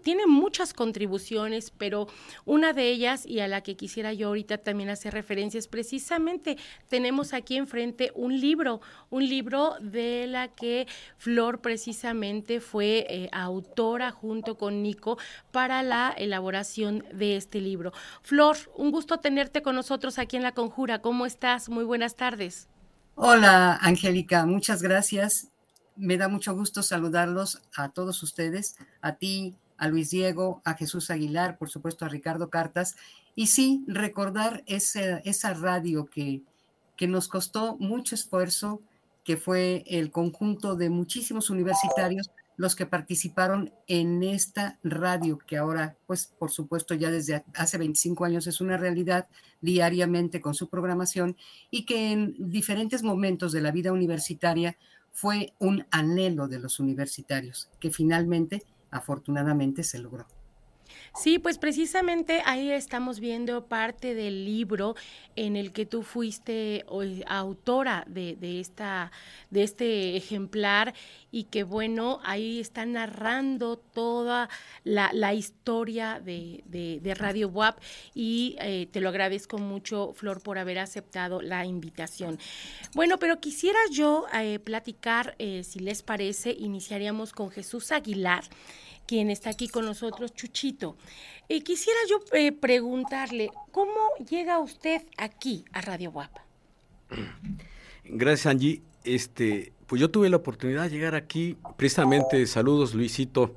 tiene 0.01 0.25
muchas 0.25 0.73
contribuciones, 0.73 1.69
pero 1.69 2.07
una 2.45 2.73
de 2.73 2.89
ellas, 2.89 3.27
y 3.27 3.41
a 3.41 3.47
la 3.47 3.61
que 3.61 3.75
quisiera 3.75 4.11
yo 4.11 4.29
ahorita 4.29 4.57
también 4.57 4.89
hacer 4.89 5.13
referencia, 5.13 5.59
es 5.59 5.67
precisamente 5.67 6.57
tenemos 6.87 7.33
aquí 7.33 7.57
enfrente 7.57 8.11
un 8.15 8.39
libro, 8.41 8.81
un 9.11 9.29
libro 9.29 9.75
de 9.81 10.25
la 10.25 10.47
que 10.47 10.87
Flor 11.19 11.61
precisamente 11.61 12.22
fue 12.61 13.05
eh, 13.09 13.29
autora 13.33 14.11
junto 14.11 14.57
con 14.57 14.81
Nico 14.81 15.17
para 15.51 15.83
la 15.83 16.13
elaboración 16.17 17.03
de 17.13 17.35
este 17.35 17.59
libro. 17.59 17.91
Flor, 18.21 18.55
un 18.75 18.91
gusto 18.91 19.17
tenerte 19.17 19.61
con 19.61 19.75
nosotros 19.75 20.17
aquí 20.19 20.37
en 20.37 20.43
La 20.43 20.53
Conjura. 20.53 21.01
¿Cómo 21.01 21.25
estás? 21.25 21.67
Muy 21.67 21.83
buenas 21.83 22.15
tardes. 22.15 22.69
Hola, 23.15 23.77
Angélica, 23.81 24.45
muchas 24.45 24.81
gracias. 24.81 25.49
Me 25.97 26.17
da 26.17 26.29
mucho 26.29 26.55
gusto 26.55 26.81
saludarlos 26.81 27.61
a 27.75 27.89
todos 27.89 28.23
ustedes, 28.23 28.77
a 29.01 29.15
ti, 29.15 29.55
a 29.77 29.89
Luis 29.89 30.09
Diego, 30.09 30.61
a 30.63 30.75
Jesús 30.75 31.11
Aguilar, 31.11 31.57
por 31.57 31.69
supuesto 31.69 32.05
a 32.05 32.09
Ricardo 32.09 32.49
Cartas, 32.49 32.95
y 33.35 33.47
sí, 33.47 33.83
recordar 33.87 34.63
esa, 34.65 35.17
esa 35.19 35.53
radio 35.53 36.05
que, 36.05 36.41
que 36.95 37.07
nos 37.07 37.27
costó 37.27 37.75
mucho 37.79 38.15
esfuerzo, 38.15 38.81
que 39.23 39.37
fue 39.37 39.83
el 39.87 40.11
conjunto 40.11 40.75
de 40.75 40.89
muchísimos 40.89 41.49
universitarios 41.49 42.29
los 42.55 42.75
que 42.75 42.85
participaron 42.85 43.73
en 43.87 44.21
esta 44.23 44.77
radio 44.83 45.39
que 45.39 45.57
ahora, 45.57 45.97
pues 46.05 46.27
por 46.37 46.51
supuesto 46.51 46.93
ya 46.93 47.09
desde 47.09 47.43
hace 47.55 47.77
25 47.77 48.25
años 48.25 48.47
es 48.47 48.61
una 48.61 48.77
realidad 48.77 49.27
diariamente 49.61 50.39
con 50.39 50.53
su 50.53 50.69
programación 50.69 51.35
y 51.71 51.85
que 51.85 52.11
en 52.11 52.35
diferentes 52.37 53.01
momentos 53.01 53.51
de 53.51 53.61
la 53.61 53.71
vida 53.71 53.91
universitaria 53.91 54.77
fue 55.11 55.53
un 55.59 55.85
anhelo 55.91 56.47
de 56.47 56.59
los 56.59 56.79
universitarios 56.79 57.69
que 57.79 57.91
finalmente, 57.91 58.63
afortunadamente, 58.91 59.83
se 59.83 59.99
logró. 59.99 60.27
Sí, 61.15 61.38
pues 61.38 61.60
precisamente 61.60 62.41
ahí 62.43 62.72
estamos 62.72 63.20
viendo 63.20 63.67
parte 63.67 64.15
del 64.15 64.46
libro 64.46 64.96
en 65.36 65.55
el 65.55 65.72
que 65.72 65.86
tú 65.86 66.01
fuiste 66.01 66.86
autora 67.27 68.03
de, 68.08 68.60
esta, 68.60 69.12
de 69.51 69.62
este 69.62 70.17
ejemplar 70.17 70.96
y 71.32 71.43
que 71.46 71.63
bueno, 71.63 72.20
ahí 72.24 72.60
está 72.60 72.88
narrando 72.88 73.77
toda 73.77 74.50
la, 74.84 75.34
historia 75.36 76.20
de, 76.20 77.15
Radio 77.15 77.48
WAP 77.48 77.77
y 78.15 78.55
eh, 78.60 78.88
te 78.91 79.00
lo 79.00 79.10
agradezco 79.10 79.60
mucho, 79.60 80.13
Flor, 80.13 80.41
por 80.41 80.58
haber 80.58 80.79
aceptado 80.79 81.43
la 81.43 81.63
invitación. 81.63 82.39
Bueno, 82.96 83.20
pero 83.20 83.39
quisiera 83.39 83.79
yo 83.91 84.25
eh, 84.34 84.58
platicar, 84.58 85.36
eh, 85.38 85.63
si 85.63 85.79
les 85.79 86.01
parece, 86.01 86.51
iniciaríamos 86.58 87.34
con 87.34 87.51
Jesús 87.51 87.91
Aguilar 87.91 88.43
quien 89.05 89.29
está 89.29 89.51
aquí 89.51 89.67
con 89.67 89.86
nosotros, 89.86 90.33
Chuchito. 90.33 90.98
Eh, 91.50 91.62
quisiera 91.63 92.00
yo 92.10 92.19
eh, 92.33 92.51
preguntarle, 92.51 93.50
¿cómo 93.72 93.93
llega 94.29 94.60
usted 94.60 95.01
aquí 95.17 95.65
a 95.74 95.81
Radio 95.81 96.12
Guapa? 96.12 96.45
Gracias, 98.05 98.45
Angie. 98.48 98.81
Este, 99.03 99.74
pues 99.88 100.00
yo 100.00 100.10
tuve 100.10 100.29
la 100.29 100.38
oportunidad 100.38 100.83
de 100.83 100.89
llegar 100.89 101.15
aquí, 101.15 101.57
precisamente, 101.77 102.45
saludos 102.48 102.93
Luisito, 102.93 103.55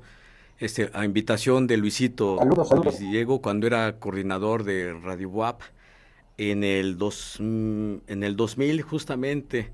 este, 0.59 0.89
a 0.93 1.05
invitación 1.05 1.67
de 1.67 1.77
Luisito 1.77 2.37
saludos, 2.37 2.99
Diego 2.99 3.41
cuando 3.41 3.67
era 3.67 3.99
coordinador 3.99 4.63
de 4.63 4.93
Radio 4.93 5.29
WAP 5.29 5.61
en 6.37 6.63
el, 6.63 6.97
dos, 6.97 7.39
en 7.39 8.01
el 8.07 8.35
2000 8.35 8.81
justamente. 8.81 9.71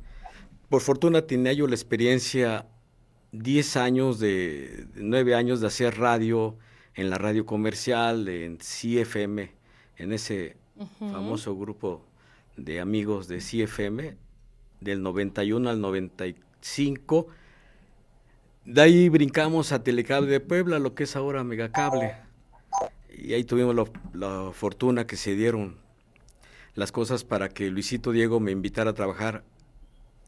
Por 0.69 0.81
fortuna 0.81 1.23
tenía 1.23 1.53
yo 1.53 1.67
la 1.67 1.75
experiencia 1.75 2.65
10 3.33 3.77
años 3.77 4.19
de, 4.19 4.85
9 4.95 5.35
años 5.35 5.59
de 5.59 5.67
hacer 5.67 5.97
radio 5.97 6.55
en 6.95 7.09
la 7.09 7.17
radio 7.17 7.45
comercial, 7.45 8.27
en 8.27 8.57
CFM, 8.57 9.51
en 9.97 10.13
ese 10.13 10.55
famoso 10.99 11.57
grupo 11.57 12.05
de 12.57 12.79
amigos 12.79 13.27
de 13.27 13.39
CFM, 13.39 14.15
del 14.81 15.01
91 15.01 15.69
al 15.69 15.81
95. 15.81 17.27
De 18.65 18.81
ahí 18.81 19.09
brincamos 19.09 19.71
a 19.71 19.83
Telecable 19.83 20.29
de 20.29 20.39
Puebla, 20.39 20.77
lo 20.77 20.93
que 20.93 21.03
es 21.03 21.15
ahora 21.15 21.43
Megacable. 21.43 22.15
Y 23.17 23.33
ahí 23.33 23.43
tuvimos 23.43 23.75
la 24.13 24.51
fortuna 24.53 25.07
que 25.07 25.17
se 25.17 25.35
dieron 25.35 25.77
las 26.75 26.91
cosas 26.91 27.23
para 27.23 27.49
que 27.49 27.71
Luisito 27.71 28.11
Diego 28.11 28.39
me 28.39 28.51
invitara 28.51 28.91
a 28.91 28.93
trabajar 28.93 29.43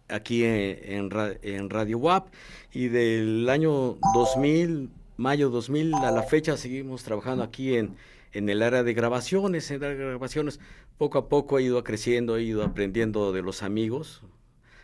aquí 0.10 0.44
en, 0.44 1.10
en, 1.42 1.70
Radio 1.70 1.98
WAP 1.98 2.28
y 2.72 2.88
del 2.88 3.50
año 3.50 3.98
2000, 4.14 4.90
mayo 5.18 5.50
2000 5.50 5.94
a 5.96 6.12
la 6.12 6.24
fecha 6.24 6.58
seguimos 6.58 7.04
trabajando 7.04 7.44
aquí 7.44 7.76
en, 7.76 7.96
en 8.34 8.50
el 8.50 8.62
área 8.62 8.84
de 8.84 8.94
grabaciones, 8.94 9.72
en 9.72 9.80
de 9.80 9.96
grabaciones. 9.96 10.60
Poco 10.98 11.18
a 11.18 11.28
poco 11.28 11.58
ha 11.58 11.62
ido 11.62 11.84
creciendo, 11.84 12.36
ha 12.36 12.42
ido 12.42 12.64
aprendiendo 12.64 13.34
de 13.34 13.42
los 13.42 13.64
amigos, 13.64 14.22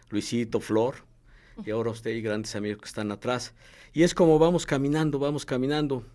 Luisito, 0.09 0.59
Flor, 0.59 0.95
y 1.65 1.71
ahora 1.71 1.91
usted 1.91 2.11
y 2.11 2.21
grandes 2.21 2.55
amigos 2.55 2.81
que 2.81 2.87
están 2.87 3.11
atrás. 3.11 3.53
Y 3.93 4.03
es 4.03 4.13
como 4.13 4.39
vamos 4.39 4.65
caminando, 4.65 5.19
vamos 5.19 5.45
caminando, 5.45 6.05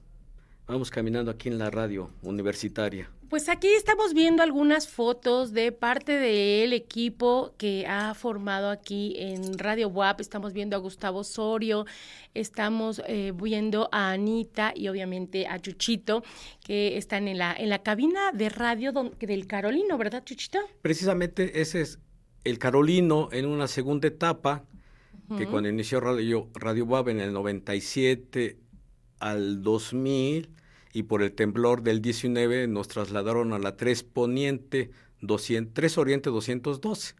vamos 0.66 0.90
caminando 0.90 1.30
aquí 1.30 1.48
en 1.48 1.58
la 1.58 1.70
radio 1.70 2.10
universitaria. 2.22 3.10
Pues 3.28 3.48
aquí 3.48 3.66
estamos 3.68 4.14
viendo 4.14 4.44
algunas 4.44 4.86
fotos 4.86 5.52
de 5.52 5.72
parte 5.72 6.12
del 6.12 6.72
equipo 6.72 7.54
que 7.58 7.84
ha 7.86 8.14
formado 8.14 8.70
aquí 8.70 9.14
en 9.18 9.58
Radio 9.58 9.88
WAP. 9.88 10.20
Estamos 10.20 10.52
viendo 10.52 10.76
a 10.76 10.78
Gustavo 10.78 11.20
Osorio, 11.20 11.86
estamos 12.34 13.02
eh, 13.08 13.32
viendo 13.34 13.88
a 13.90 14.12
Anita 14.12 14.72
y 14.76 14.86
obviamente 14.86 15.48
a 15.48 15.58
Chuchito, 15.58 16.22
que 16.64 16.96
están 16.96 17.26
en 17.26 17.38
la, 17.38 17.52
en 17.52 17.68
la 17.68 17.82
cabina 17.82 18.30
de 18.32 18.48
radio 18.48 18.92
del 18.92 19.46
Carolino, 19.48 19.98
¿verdad, 19.98 20.22
Chuchito? 20.24 20.60
Precisamente 20.82 21.60
ese 21.60 21.80
es 21.80 21.98
el 22.44 22.60
Carolino 22.60 23.28
en 23.32 23.46
una 23.46 23.66
segunda 23.66 24.06
etapa, 24.06 24.64
que 25.36 25.48
cuando 25.48 25.68
inició 25.68 25.98
Radio, 25.98 26.48
Radio 26.54 26.84
WAP 26.84 27.08
en 27.08 27.18
el 27.18 27.32
97 27.32 28.60
al 29.18 29.62
2000 29.62 30.50
y 30.92 31.02
por 31.02 31.22
el 31.22 31.32
temblor 31.32 31.82
del 31.82 32.00
19 32.00 32.68
nos 32.68 32.88
trasladaron 32.88 33.52
a 33.52 33.58
la 33.58 33.76
3 33.76 34.02
Poniente 34.02 34.90
200, 35.20 35.74
3 35.74 35.98
Oriente 35.98 36.30
212, 36.30 37.14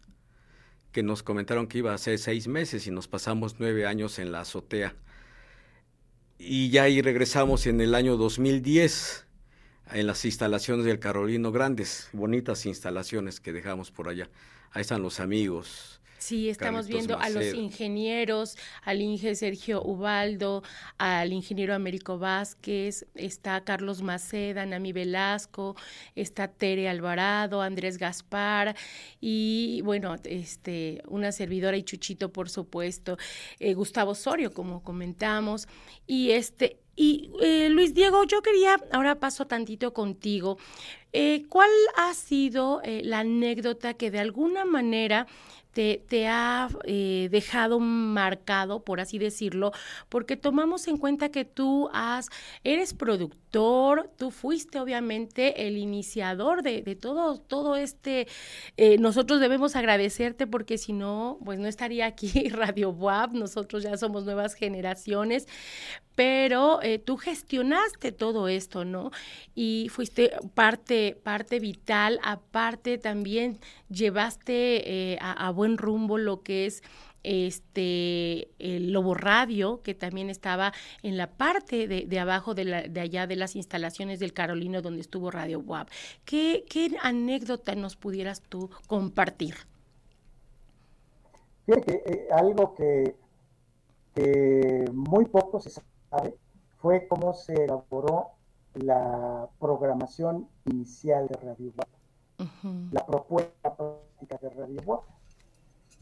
que 0.93 1.03
nos 1.03 1.23
comentaron 1.23 1.67
que 1.67 1.79
iba 1.79 1.93
a 1.93 1.99
ser 1.99 2.19
seis 2.19 2.49
meses 2.49 2.87
y 2.87 2.91
nos 2.91 3.09
pasamos 3.09 3.57
nueve 3.59 3.87
años 3.87 4.19
en 4.19 4.33
la 4.33 4.41
azotea. 4.41 4.95
Y 6.39 6.71
ya 6.71 6.85
ahí 6.85 7.03
regresamos 7.03 7.67
en 7.67 7.81
el 7.81 7.95
año 7.95 8.17
2010 8.17 9.27
en 9.93 10.07
las 10.07 10.25
instalaciones 10.25 10.85
del 10.85 10.99
Carolino 10.99 11.53
Grandes, 11.53 12.09
bonitas 12.13 12.67
instalaciones 12.67 13.41
que 13.41 13.53
dejamos 13.53 13.91
por 13.91 14.09
allá. 14.09 14.29
Ahí 14.73 14.83
están 14.83 15.03
los 15.03 15.21
amigos, 15.21 16.01
Sí, 16.19 16.49
estamos 16.49 16.87
viendo 16.87 17.19
a 17.19 17.29
los 17.29 17.55
ingenieros, 17.55 18.57
al 18.83 19.01
Inge 19.01 19.35
Sergio 19.35 19.83
Ubaldo, 19.83 20.63
al 20.99 21.33
ingeniero 21.33 21.75
Américo 21.75 22.19
Vázquez, 22.19 23.07
está 23.15 23.63
Carlos 23.63 24.03
Maceda, 24.03 24.65
Nami 24.67 24.93
Velasco, 24.93 25.77
está 26.15 26.49
Tere 26.49 26.89
Alvarado, 26.89 27.61
Andrés 27.63 27.99
Gaspar 27.99 28.75
y 29.21 29.83
bueno, 29.85 30.17
este, 30.25 31.03
una 31.07 31.33
servidora 31.33 31.77
y 31.77 31.83
Chuchito, 31.83 32.33
por 32.33 32.49
supuesto, 32.49 33.19
eh, 33.59 33.75
Gustavo 33.75 34.13
Osorio, 34.13 34.53
como 34.53 34.83
comentamos, 34.83 35.69
y 36.07 36.31
este, 36.31 36.79
y 36.97 37.31
eh, 37.43 37.69
Luis 37.69 37.95
Diego, 37.95 38.25
yo 38.25 38.41
quería, 38.43 38.77
ahora 38.91 39.21
paso 39.21 39.47
tantito 39.47 39.93
contigo, 39.93 40.59
eh, 41.13 41.45
¿cuál 41.49 41.71
ha 41.97 42.15
sido 42.15 42.81
la 42.85 43.21
anécdota 43.21 43.95
que 43.95 44.11
de 44.11 44.19
alguna 44.19 44.65
manera 44.65 45.27
te, 45.77 46.27
ha 46.27 46.69
eh, 46.85 47.29
dejado 47.31 47.79
marcado, 47.81 48.83
por 48.83 48.99
así 48.99 49.19
decirlo, 49.19 49.73
porque 50.09 50.37
tomamos 50.37 50.89
en 50.89 50.97
cuenta 50.97 51.29
que 51.29 51.45
tú 51.45 51.91
has, 51.93 52.31
eres 52.65 52.95
productor, 52.95 54.11
tú 54.17 54.31
fuiste 54.31 54.81
obviamente 54.81 55.67
el 55.67 55.77
iniciador 55.77 56.63
de, 56.63 56.83
todo, 56.97 57.39
todo 57.39 57.77
este, 57.77 58.27
eh, 58.79 58.97
nosotros 58.99 59.39
debemos 59.39 59.77
agradecerte 59.77 60.47
porque 60.47 60.79
si 60.79 60.95
no, 60.95 61.39
pues 61.45 61.59
no 61.59 61.69
estaría 61.69 62.07
aquí 62.07 62.49
Radio 62.49 62.91
WAP, 62.91 63.33
nosotros 63.33 63.83
ya 63.83 63.99
somos 63.99 64.25
nuevas 64.25 64.55
generaciones, 64.55 65.47
pero 66.17 66.83
eh, 66.83 66.99
tú 66.99 67.19
gestionaste 67.19 68.11
todo 68.11 68.49
esto, 68.49 68.85
¿no? 68.87 69.11
Y 69.55 69.89
fuiste 69.91 70.33
parte, 70.55 71.15
parte 71.23 71.61
vital, 71.61 72.19
aparte 72.23 72.97
también 72.97 73.59
llevaste 73.91 75.13
eh, 75.13 75.19
a, 75.21 75.51
buen 75.51 75.66
rumbo 75.79 76.19
lo 76.19 76.43
que 76.43 76.67
es 76.67 76.83
este 77.23 78.49
el 78.59 78.93
Lobo 78.93 79.15
Radio, 79.15 79.83
que 79.83 79.95
también 79.95 80.31
estaba 80.31 80.73
en 81.03 81.17
la 81.17 81.27
parte 81.27 81.89
de, 81.89 82.19
abajo 82.21 82.55
de, 82.55 82.65
la, 82.65 82.83
de, 82.83 83.01
allá 83.01 83.27
de 83.27 83.37
las 83.37 83.57
instalaciones 83.57 84.21
del 84.21 84.33
Carolino 84.33 84.81
donde 84.81 85.01
estuvo 85.01 85.31
Radio 85.31 85.59
WAP. 85.61 85.89
¿Qué, 86.25 86.65
qué 86.71 86.97
anécdota 87.03 87.75
nos 87.75 87.97
pudieras 87.97 88.43
tú 88.43 88.71
compartir? 88.87 89.55
Fíjate, 91.67 92.03
eh, 92.13 92.29
algo 92.31 92.75
que, 92.75 93.17
que 94.15 94.85
muy 94.93 95.25
poco 95.25 95.61
se 95.61 95.71
sabe 95.71 96.37
fue 96.79 97.09
cómo 97.09 97.35
se 97.35 97.65
elaboró 97.65 98.31
la 98.75 99.49
programación 99.59 100.49
inicial 100.67 101.27
de 101.27 101.35
Radio 101.37 101.73
Guap, 101.75 101.89
la 102.93 103.05
propuesta 103.05 103.75
práctica 103.75 104.39
de 104.41 104.51
Radio. 104.51 105.03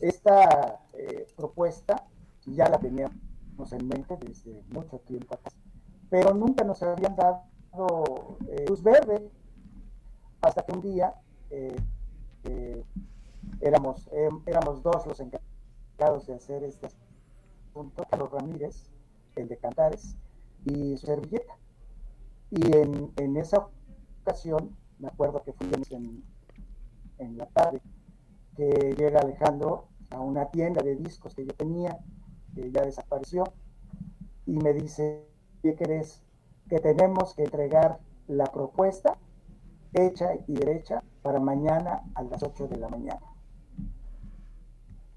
Esta 0.05 0.81
eh, 0.93 1.27
propuesta 1.35 2.07
ya 2.45 2.69
la 2.69 2.79
teníamos 2.79 3.73
en 3.73 3.89
mente 3.89 4.19
desde 4.19 4.63
mucho 4.69 4.99
tiempo 4.99 5.35
atrás, 5.35 5.55
pero 6.11 6.35
nunca 6.35 6.63
nos 6.63 6.83
habían 6.83 7.17
dado 7.17 8.37
eh, 8.49 8.67
luz 8.69 8.83
verde 8.83 9.31
hasta 10.43 10.63
que 10.63 10.73
un 10.73 10.83
día 10.83 11.15
eh, 11.49 11.75
éramos, 13.63 14.11
éramos 14.45 14.83
dos 14.83 15.07
los 15.07 15.19
encargados 15.21 16.27
de 16.27 16.35
hacer 16.35 16.65
este 16.65 16.89
asunto, 17.71 18.05
Carlos 18.11 18.31
Ramírez 18.31 18.91
el 19.37 19.49
de 19.49 19.57
Cantares, 19.57 20.17
y 20.67 20.99
su 20.99 21.07
servilleta. 21.07 21.57
Y 22.51 22.77
en, 22.77 23.11
en 23.17 23.39
esa 23.39 23.67
ocasión, 24.21 24.77
me 24.99 25.09
acuerdo 25.09 25.43
que 25.43 25.55
fui 25.55 25.71
en, 25.91 26.23
en 27.17 27.39
la 27.39 27.47
tarde, 27.47 27.81
que 28.55 28.95
llega 28.99 29.21
Alejandro 29.21 29.89
a 30.15 30.21
una 30.21 30.47
tienda 30.47 30.83
de 30.83 30.97
discos 30.97 31.35
que 31.35 31.45
yo 31.45 31.53
tenía, 31.55 31.99
que 32.55 32.71
ya 32.71 32.83
desapareció, 32.83 33.45
y 34.47 34.53
me 34.59 34.73
dice, 34.73 35.27
¿qué 35.63 35.75
crees? 35.75 36.23
Que 36.69 36.81
tenemos 36.81 37.35
que 37.35 37.45
entregar 37.45 38.01
la 38.27 38.45
propuesta 38.47 39.19
hecha 39.93 40.35
y 40.47 40.55
derecha 40.55 41.03
para 41.23 41.41
mañana 41.41 42.03
a 42.15 42.23
las 42.23 42.43
8 42.43 42.69
de 42.69 42.77
la 42.79 42.89
mañana. 42.89 43.23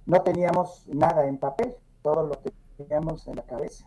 No 0.06 0.22
teníamos 0.22 0.88
nada 0.88 1.27
en 1.27 1.38
papel, 1.38 1.75
todo 2.01 2.25
lo 2.25 2.42
que 2.42 2.54
teníamos 2.77 3.27
en 3.27 3.36
la 3.36 3.44
cabeza. 3.44 3.86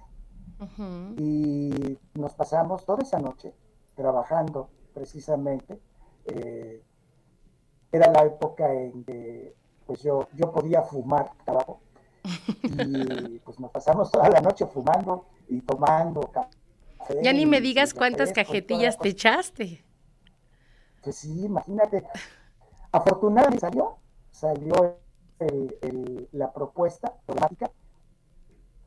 Y 1.17 1.99
nos 2.15 2.35
pasamos 2.35 2.85
toda 2.85 3.03
esa 3.03 3.19
noche 3.19 3.55
trabajando 3.95 4.69
precisamente. 4.93 5.81
Eh, 6.27 6.85
era 7.93 8.13
la 8.13 8.25
época 8.25 8.73
en 8.75 9.05
que 9.05 9.57
pues 9.91 10.05
yo, 10.05 10.29
yo 10.35 10.53
podía 10.53 10.83
fumar 10.83 11.33
trabajo. 11.45 11.81
Y 12.63 13.41
pues 13.41 13.59
nos 13.59 13.73
pasamos 13.73 14.09
toda 14.09 14.29
la 14.29 14.41
noche 14.41 14.65
fumando 14.65 15.27
y 15.49 15.61
tomando 15.63 16.21
café. 16.31 17.19
Ya 17.25 17.33
ni 17.33 17.45
me 17.45 17.61
digas 17.61 17.93
cuántas 17.93 18.33
cajetillas 18.33 18.97
te 19.01 19.09
echaste. 19.09 19.85
Pues 21.03 21.17
sí, 21.17 21.45
imagínate. 21.45 22.07
Afortunadamente 22.93 23.59
salió, 23.59 23.97
salió 24.31 24.97
la 26.31 26.53
propuesta 26.53 27.13
programática, 27.27 27.73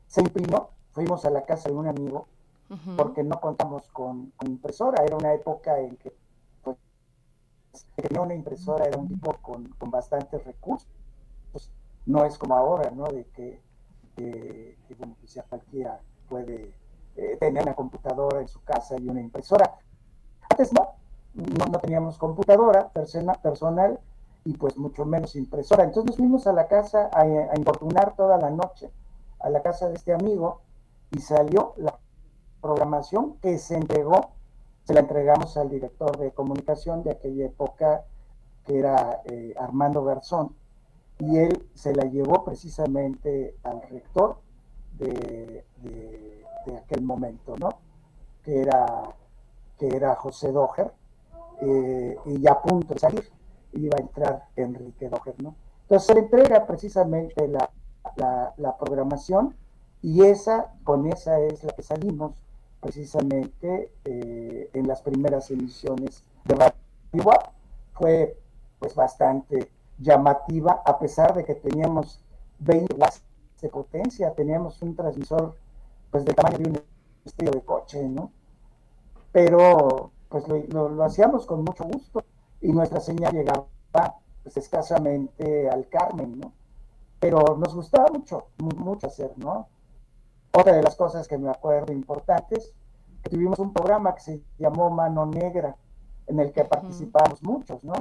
se 0.06 0.22
imprimió, 0.22 0.70
fuimos 0.92 1.22
a 1.26 1.30
la 1.30 1.42
casa 1.42 1.68
de 1.68 1.74
un 1.74 1.86
amigo, 1.86 2.28
porque 2.96 3.22
no 3.22 3.42
contamos 3.42 3.90
con, 3.90 4.32
impresora, 4.42 5.04
era 5.04 5.16
una 5.16 5.34
época 5.34 5.78
en 5.80 5.96
que 5.96 6.14
tenía 7.96 8.20
una 8.20 8.34
impresora, 8.34 8.84
era 8.84 8.98
un 8.98 9.08
tipo 9.08 9.34
con, 9.42 9.74
bastantes 9.90 10.44
recursos, 10.44 10.88
no 12.06 12.24
es 12.24 12.36
como 12.36 12.56
ahora, 12.56 12.90
¿no? 12.90 13.04
De 13.04 13.24
que, 13.26 14.76
bueno, 14.98 15.16
pues 15.20 15.34
ya 15.34 15.42
cualquiera 15.44 16.00
puede 16.28 16.74
eh, 17.16 17.36
tener 17.38 17.62
una 17.62 17.74
computadora 17.74 18.40
en 18.40 18.48
su 18.48 18.62
casa 18.62 18.96
y 18.98 19.08
una 19.08 19.20
impresora. 19.20 19.78
Antes 20.50 20.72
no, 20.72 20.94
no, 21.34 21.78
teníamos 21.78 22.18
computadora 22.18 22.88
personal 22.90 24.00
y 24.44 24.54
pues 24.54 24.76
mucho 24.76 25.04
menos 25.04 25.34
impresora. 25.36 25.84
Entonces 25.84 26.06
nos 26.06 26.16
fuimos 26.16 26.46
a 26.46 26.52
la 26.52 26.68
casa 26.68 27.10
a, 27.12 27.56
importunar 27.56 28.14
toda 28.16 28.38
la 28.38 28.50
noche, 28.50 28.90
a 29.40 29.48
la 29.50 29.62
casa 29.62 29.88
de 29.88 29.94
este 29.94 30.12
amigo, 30.12 30.60
y 31.10 31.20
salió 31.20 31.74
la 31.76 31.98
programación 32.60 33.36
que 33.38 33.58
se 33.58 33.76
entregó, 33.76 34.30
se 34.84 34.94
la 34.94 35.00
entregamos 35.00 35.56
al 35.56 35.70
director 35.70 36.18
de 36.18 36.32
comunicación 36.32 37.02
de 37.02 37.12
aquella 37.12 37.46
época, 37.46 38.04
que 38.64 38.78
era 38.78 39.22
eh, 39.24 39.54
Armando 39.58 40.04
Garzón, 40.04 40.54
y 41.18 41.38
él 41.38 41.66
se 41.74 41.94
la 41.94 42.04
llevó 42.04 42.44
precisamente 42.44 43.56
al 43.62 43.82
rector 43.82 44.38
de, 44.98 45.64
aquel 46.82 47.02
momento, 47.02 47.56
¿no? 47.58 47.68
Que 48.42 48.60
era, 48.60 49.04
que 49.78 49.88
era 49.88 50.14
José 50.16 50.52
Doher, 50.52 50.92
eh, 51.60 52.16
y 52.26 52.40
ya 52.40 52.52
a 52.52 52.62
punto 52.62 52.94
de 52.94 53.00
salir 53.00 53.30
iba 53.72 53.96
a 53.96 54.00
entrar 54.00 54.48
Enrique 54.56 55.08
Doher, 55.08 55.42
¿no? 55.42 55.54
Entonces 55.82 56.06
se 56.06 56.14
le 56.14 56.20
entrega 56.20 56.66
precisamente 56.66 57.46
la, 57.48 57.70
la, 58.56 58.76
programación 58.78 59.56
y 60.02 60.22
esa, 60.24 60.72
con 60.84 61.06
esa 61.06 61.40
es 61.40 61.64
la 61.64 61.72
que 61.72 61.82
salimos 61.82 62.32
precisamente 62.84 63.90
eh, 64.04 64.70
en 64.74 64.86
las 64.86 65.00
primeras 65.00 65.50
emisiones 65.50 66.22
de 66.44 66.54
Radio 66.54 66.74
Fue 67.94 68.38
pues 68.78 68.94
bastante 68.94 69.70
llamativa, 69.98 70.82
a 70.84 70.98
pesar 70.98 71.34
de 71.34 71.46
que 71.46 71.54
teníamos 71.54 72.20
20 72.58 72.94
watts 72.96 73.22
de 73.62 73.70
potencia, 73.70 74.34
teníamos 74.34 74.82
un 74.82 74.94
transmisor 74.94 75.56
pues 76.10 76.26
del 76.26 76.34
tamaño 76.34 76.58
de 76.58 76.70
un 76.70 76.82
estilo 77.24 77.52
de 77.52 77.62
coche, 77.62 78.06
¿no? 78.06 78.30
Pero 79.32 80.10
pues 80.28 80.44
lo, 80.46 81.02
hacíamos 81.04 81.46
con 81.46 81.64
mucho 81.64 81.84
gusto 81.84 82.22
y 82.60 82.70
nuestra 82.70 83.00
señal 83.00 83.32
llegaba 83.32 83.66
pues 84.42 84.58
escasamente 84.58 85.70
al 85.70 85.88
Carmen, 85.88 86.38
¿no? 86.38 86.52
Pero 87.18 87.56
nos 87.56 87.74
gustaba 87.74 88.10
mucho, 88.12 88.48
mucho 88.58 89.06
hacer, 89.06 89.32
¿no? 89.38 89.68
Otra 90.56 90.72
de 90.72 90.82
las 90.82 90.94
cosas 90.94 91.26
que 91.26 91.36
me 91.36 91.50
acuerdo 91.50 91.92
importantes, 91.92 92.72
que 93.24 93.30
tuvimos 93.30 93.58
un 93.58 93.72
programa 93.72 94.14
que 94.14 94.20
se 94.20 94.42
llamó 94.56 94.88
Mano 94.88 95.26
Negra, 95.26 95.74
en 96.28 96.38
el 96.38 96.52
que 96.52 96.64
participamos 96.64 97.42
muchos, 97.42 97.82
¿no? 97.82 97.94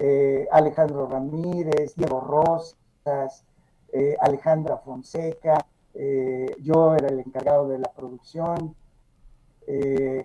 Eh, 0.00 0.48
Alejandro 0.50 1.06
Ramírez, 1.06 1.94
Diego 1.94 2.20
Rosas, 2.20 3.44
eh, 3.92 4.16
Alejandra 4.20 4.78
Fonseca, 4.78 5.64
eh, 5.94 6.56
yo 6.60 6.96
era 6.96 7.06
el 7.06 7.20
encargado 7.20 7.68
de 7.68 7.78
la 7.78 7.92
producción, 7.92 8.74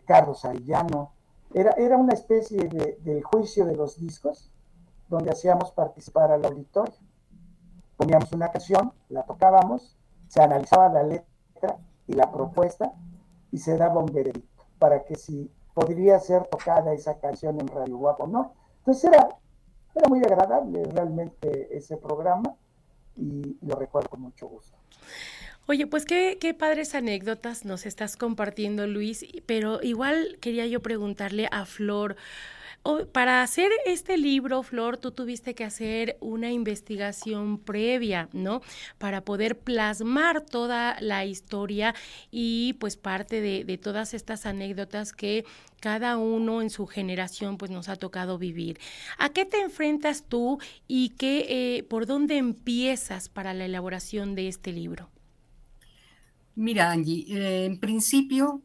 Carlos 0.06 0.44
Arillano, 0.46 1.12
era, 1.54 1.72
era 1.74 1.96
una 1.96 2.14
especie 2.14 2.68
de, 2.68 2.98
del 3.02 3.24
juicio 3.24 3.66
de 3.66 3.76
los 3.76 4.00
discos, 4.00 4.52
donde 5.08 5.30
hacíamos 5.30 5.72
participar 5.72 6.32
al 6.32 6.44
auditorio. 6.44 6.96
Poníamos 7.96 8.32
una 8.34 8.52
canción, 8.52 8.94
la 9.10 9.24
tocábamos, 9.24 9.96
se 10.28 10.42
analizaba 10.42 10.90
la 10.90 11.04
letra 11.04 11.37
y 12.08 12.14
la 12.14 12.32
propuesta 12.32 12.94
y 13.52 13.58
se 13.58 13.78
daba 13.78 14.00
un 14.00 14.12
veredicto 14.14 14.66
para 14.80 15.04
que 15.04 15.16
si 15.16 15.50
podría 15.74 16.20
ser 16.20 16.48
tocada 16.48 16.94
esa 16.94 17.20
canción 17.20 17.60
en 17.60 17.68
Radio 17.68 17.98
Guapo 17.98 18.28
no. 18.28 18.54
Entonces 18.80 19.12
era, 19.12 19.30
era 19.96 20.10
muy 20.10 20.20
agradable 20.20 20.84
realmente 20.86 21.76
ese 21.76 21.98
programa 21.98 22.56
y 23.16 23.58
lo 23.62 23.76
recuerdo 23.76 24.10
con 24.10 24.22
mucho 24.22 24.48
gusto. 24.48 24.78
Oye, 25.68 25.86
pues 25.86 26.06
qué, 26.06 26.38
qué 26.40 26.54
padres 26.54 26.96
anécdotas 26.96 27.66
nos 27.66 27.86
estás 27.86 28.16
compartiendo, 28.16 28.88
Luis, 28.88 29.26
pero 29.46 29.82
igual 29.84 30.38
quería 30.40 30.66
yo 30.66 30.82
preguntarle 30.82 31.50
a 31.52 31.66
Flor, 31.66 32.16
para 33.12 33.42
hacer 33.42 33.70
este 33.86 34.18
libro, 34.18 34.64
Flor, 34.64 34.98
tú 34.98 35.12
tuviste 35.12 35.54
que 35.56 35.64
hacer 35.64 36.18
una 36.22 36.52
investigación 36.52 37.60
previa, 37.60 38.30
¿no? 38.32 38.62
Para 38.98 39.22
poder 39.22 39.60
plasmar 39.60 40.42
toda 40.42 40.98
la 41.02 41.26
historia 41.26 41.94
y 42.32 42.74
pues 42.80 42.96
parte 42.96 43.42
de, 43.42 43.78
todas 43.78 44.14
estas 44.14 44.46
anécdotas 44.46 45.12
que 45.12 45.46
cada 45.80 46.18
uno 46.18 46.62
en 46.62 46.70
su 46.70 46.88
generación 46.88 47.58
pues 47.58 47.72
nos 47.72 47.90
ha 47.90 47.96
tocado 47.98 48.38
vivir. 48.38 48.80
¿A 49.18 49.30
qué 49.30 49.46
te 49.46 49.60
enfrentas 49.60 50.24
tú 50.28 50.60
y 50.88 51.10
qué, 51.10 51.78
eh, 51.78 51.84
por 51.84 52.06
dónde 52.06 52.38
empiezas 52.38 53.30
para 53.30 53.54
la 53.54 53.66
elaboración 53.66 54.34
de 54.34 54.48
este 54.48 54.72
libro? 54.72 55.10
Mira, 56.56 56.92
Angie, 56.92 57.26
eh, 57.30 57.66
en 57.66 57.80
principio 57.80 58.62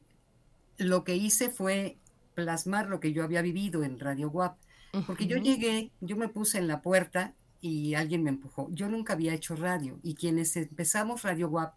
lo 0.78 1.04
que 1.04 1.16
hice 1.16 1.50
fue 1.50 1.98
plasmar 2.34 2.88
lo 2.88 3.00
que 3.00 3.12
yo 3.12 3.24
había 3.24 3.42
vivido 3.42 3.84
en 3.84 3.98
Radio 3.98 4.30
WAP, 4.30 4.58
porque 5.06 5.26
yo 5.26 5.38
llegué, 5.38 5.90
yo 6.00 6.16
me 6.16 6.28
puse 6.28 6.58
en 6.58 6.66
la 6.66 6.82
puerta 6.82 7.34
y 7.60 7.94
alguien 7.94 8.22
me 8.22 8.30
empujó. 8.30 8.68
Yo 8.72 8.88
nunca 8.88 9.14
había 9.14 9.34
hecho 9.34 9.56
radio 9.56 9.98
y 10.02 10.14
quienes 10.14 10.56
empezamos 10.56 11.22
Radio 11.22 11.48
WAP 11.48 11.74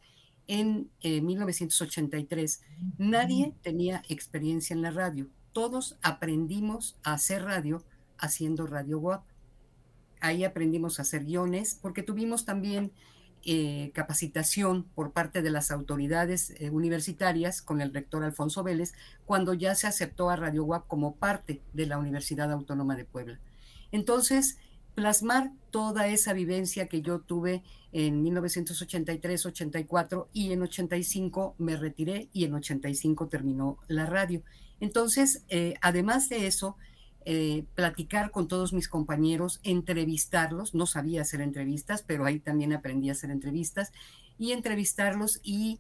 en 0.48 0.90
1983, 1.02 2.62
eh, 2.62 2.76
nadie 2.98 3.54
tenía 3.62 4.04
experiencia 4.10 4.74
en 4.74 4.82
la 4.82 4.92
radio. 4.92 5.28
Todos 5.54 5.98
aprendimos 6.02 6.98
a 7.04 7.14
hacer 7.14 7.44
radio 7.44 7.84
haciendo 8.18 8.68
Radio 8.68 9.00
WAP. 9.00 9.24
Ahí 10.22 10.44
aprendimos 10.44 11.00
a 11.00 11.04
hacer 11.04 11.26
guiones, 11.26 11.80
porque 11.82 12.04
tuvimos 12.04 12.46
también 12.46 12.92
eh, 13.46 13.92
capacitación 13.94 14.84
por 14.96 15.12
parte 15.12 15.44
de 15.44 15.52
las 15.52 15.70
autoridades 15.70 16.54
eh, 16.58 16.72
universitarias 16.72 17.62
con 17.62 17.80
el 17.80 17.94
rector 17.94 18.24
Alfonso 18.24 18.64
Vélez 18.64 18.94
cuando 19.26 19.54
ya 19.54 19.76
se 19.76 19.86
aceptó 19.86 20.32
a 20.32 20.36
Radio 20.36 20.64
UAP 20.64 20.88
como 20.88 21.16
parte 21.16 21.62
de 21.74 21.86
la 21.86 22.00
Universidad 22.00 22.52
Autónoma 22.52 22.96
de 22.96 23.06
Puebla. 23.06 23.40
Entonces, 23.92 24.58
plasmar 24.96 25.52
toda 25.70 26.08
esa 26.08 26.34
vivencia 26.34 26.88
que 26.88 27.02
yo 27.02 27.20
tuve 27.20 27.64
en 27.92 28.24
1983, 28.24 29.46
84 29.46 30.30
y 30.34 30.52
en 30.52 30.64
85 30.64 31.56
me 31.60 31.78
retiré 31.78 32.30
y 32.34 32.46
en 32.46 32.56
85 32.56 33.28
terminó 33.28 33.78
la 33.88 34.06
radio. 34.06 34.42
Entonces, 34.80 35.44
eh, 35.50 35.76
además 35.82 36.30
de 36.30 36.48
eso, 36.48 36.78
eh, 37.26 37.66
platicar 37.74 38.32
con 38.32 38.48
todos 38.48 38.72
mis 38.72 38.88
compañeros, 38.88 39.60
entrevistarlos, 39.64 40.76
no 40.76 40.86
sabía 40.86 41.22
hacer 41.22 41.42
entrevistas, 41.42 42.04
pero 42.06 42.26
ahí 42.26 42.40
también 42.40 42.72
aprendí 42.72 43.10
a 43.10 43.14
hacer 43.14 43.32
entrevistas, 43.32 43.92
y 44.38 44.52
entrevistarlos 44.52 45.40
y 45.44 45.80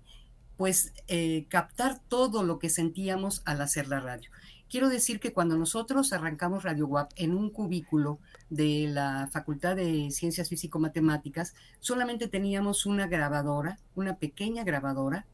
pues 0.58 0.94
eh, 1.08 1.46
captar 1.50 2.00
todo 2.08 2.44
lo 2.44 2.60
que 2.60 2.70
sentíamos 2.70 3.42
al 3.46 3.62
hacer 3.62 3.88
la 3.88 4.00
radio. 4.00 4.30
Quiero 4.70 4.90
decir 4.90 5.20
que 5.20 5.34
cuando 5.34 5.58
nosotros 5.58 6.12
arrancamos 6.14 6.64
Radio 6.64 6.88
WAP 6.88 7.12
en 7.18 7.36
un 7.36 7.50
cubículo 7.50 8.20
de 8.50 8.88
la 8.90 9.30
Facultad 9.32 9.76
de 9.76 10.10
Ciencias 10.12 10.50
Físico-Matemáticas, 10.50 11.54
solamente 11.80 12.28
teníamos 12.28 12.86
una 12.86 13.08
grabadora, 13.08 13.80
una 13.94 14.16
pequeña 14.16 14.64
grabadora, 14.64 15.28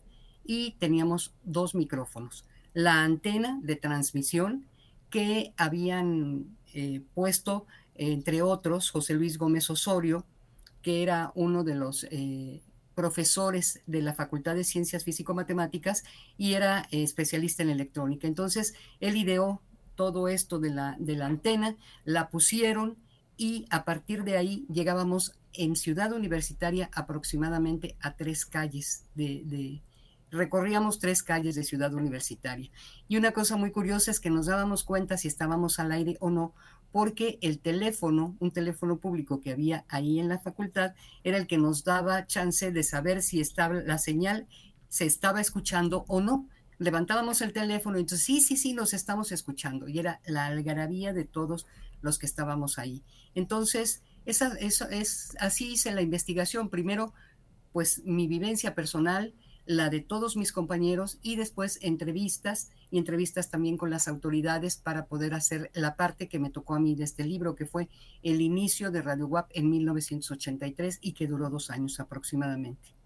y 0.44 0.72
teníamos 0.80 1.34
dos 1.44 1.76
micrófonos. 1.76 2.46
La 2.74 3.04
antena 3.04 3.60
de 3.64 3.76
transmisión 3.76 4.66
que 5.12 5.54
habían 5.58 6.58
eh, 6.74 7.02
puesto, 7.14 7.68
entre 7.94 8.42
otros, 8.42 8.90
José 8.90 9.14
Luis 9.14 9.38
Gómez 9.38 9.70
Osorio, 9.70 10.26
que 10.82 11.04
era 11.04 11.32
uno 11.36 11.64
de 11.64 11.76
los 11.76 12.08
eh, 12.10 12.64
profesores 12.96 13.82
de 13.86 14.02
la 14.02 14.16
Facultad 14.16 14.56
de 14.56 14.64
Ciencias 14.64 15.04
Físico-Matemáticas 15.04 16.04
y 16.38 16.54
era 16.54 16.88
especialista 16.90 17.62
en 17.62 17.70
electrónica. 17.70 18.28
Entonces, 18.28 18.74
él 19.00 19.18
ideó 19.18 19.62
todo 19.96 20.28
esto 20.28 20.60
de 20.60 20.72
la, 20.72 20.96
de 21.00 21.16
la 21.16 21.28
antena, 21.28 21.76
la 22.06 22.30
pusieron 22.30 22.98
y 23.38 23.66
a 23.70 23.86
partir 23.86 24.24
de 24.24 24.38
ahí 24.38 24.66
llegábamos 24.72 25.34
en 25.54 25.76
Ciudad 25.76 26.14
Universitaria 26.14 26.90
aproximadamente 26.94 27.96
a 28.00 28.16
tres 28.16 28.46
calles 28.46 29.06
de, 29.16 29.82
recorríamos 30.32 31.00
tres 31.00 31.24
calles 31.24 31.56
de 31.56 31.64
Ciudad 31.64 31.94
Universitaria. 31.94 32.72
Y 33.08 33.18
una 33.18 33.32
cosa 33.32 33.58
muy 33.58 33.72
curiosa 33.72 34.12
es 34.12 34.20
que 34.20 34.30
nos 34.30 34.48
dábamos 34.48 34.84
cuenta 34.84 35.18
si 35.18 35.28
estábamos 35.28 35.80
al 35.80 35.92
aire 35.92 36.18
o 36.20 36.30
no, 36.30 36.54
porque 36.92 37.38
el 37.42 37.60
teléfono, 37.60 38.36
un 38.40 38.52
teléfono 38.52 38.98
público 38.98 39.42
que 39.42 39.52
había 39.52 39.86
ahí 39.88 40.20
en 40.20 40.30
la 40.30 40.40
facultad, 40.40 40.94
era 41.24 41.38
el 41.38 41.48
que 41.48 41.58
nos 41.58 41.84
daba 41.84 42.28
chance 42.28 42.72
de 42.72 42.84
saber 42.84 43.22
si 43.22 43.40
estaba 43.40 43.76
la 43.76 43.98
señal 43.98 44.48
se 44.92 45.06
estaba 45.06 45.40
escuchando 45.40 46.04
o 46.10 46.20
no. 46.20 46.50
Levantábamos 46.78 47.42
el 47.42 47.54
teléfono 47.54 47.98
y 47.98 48.02
entonces 48.02 48.26
sí, 48.26 48.42
sí, 48.42 48.58
sí, 48.58 48.74
nos 48.74 48.94
estamos 48.94 49.32
escuchando. 49.32 49.88
Y 49.88 50.00
era 50.00 50.20
la 50.26 50.48
algarabía 50.48 51.14
de 51.14 51.24
todos 51.24 51.66
los 52.02 52.20
que 52.20 52.26
estábamos 52.26 52.78
ahí. 52.78 53.04
Entonces, 53.34 54.04
esa, 54.26 54.54
eso 54.60 54.90
es, 54.90 55.36
así 55.40 55.74
hice 55.74 55.94
la 55.94 56.02
investigación. 56.02 56.70
Primero, 56.70 57.14
pues 57.72 58.04
mi 58.04 58.28
vivencia 58.28 58.76
personal, 58.76 59.34
la 59.66 59.90
de 59.90 60.02
todos 60.02 60.38
mis 60.38 60.52
compañeros 60.52 61.20
y 61.22 61.36
después 61.36 61.80
entrevistas 61.82 62.72
y 62.90 62.98
entrevistas 62.98 63.50
también 63.50 63.78
con 63.78 63.90
las 63.90 64.08
autoridades 64.08 64.78
para 64.78 65.06
poder 65.06 65.34
hacer 65.34 65.72
la 65.74 65.96
parte 65.96 66.28
que 66.28 66.40
me 66.40 66.50
tocó 66.50 66.76
a 66.76 66.80
mí 66.80 66.96
de 66.96 67.04
este 67.04 67.24
libro, 67.24 67.56
que 67.56 67.66
fue 67.66 67.90
el 68.24 68.42
inicio 68.42 68.92
de 68.92 69.02
Radio 69.02 69.28
WAP 69.28 69.50
en 69.54 69.70
1983 69.70 71.00
y 71.02 71.14
que 71.14 71.28
duró 71.28 71.50
dos 71.50 71.70
años 71.70 72.00
aproximadamente. 72.00 73.01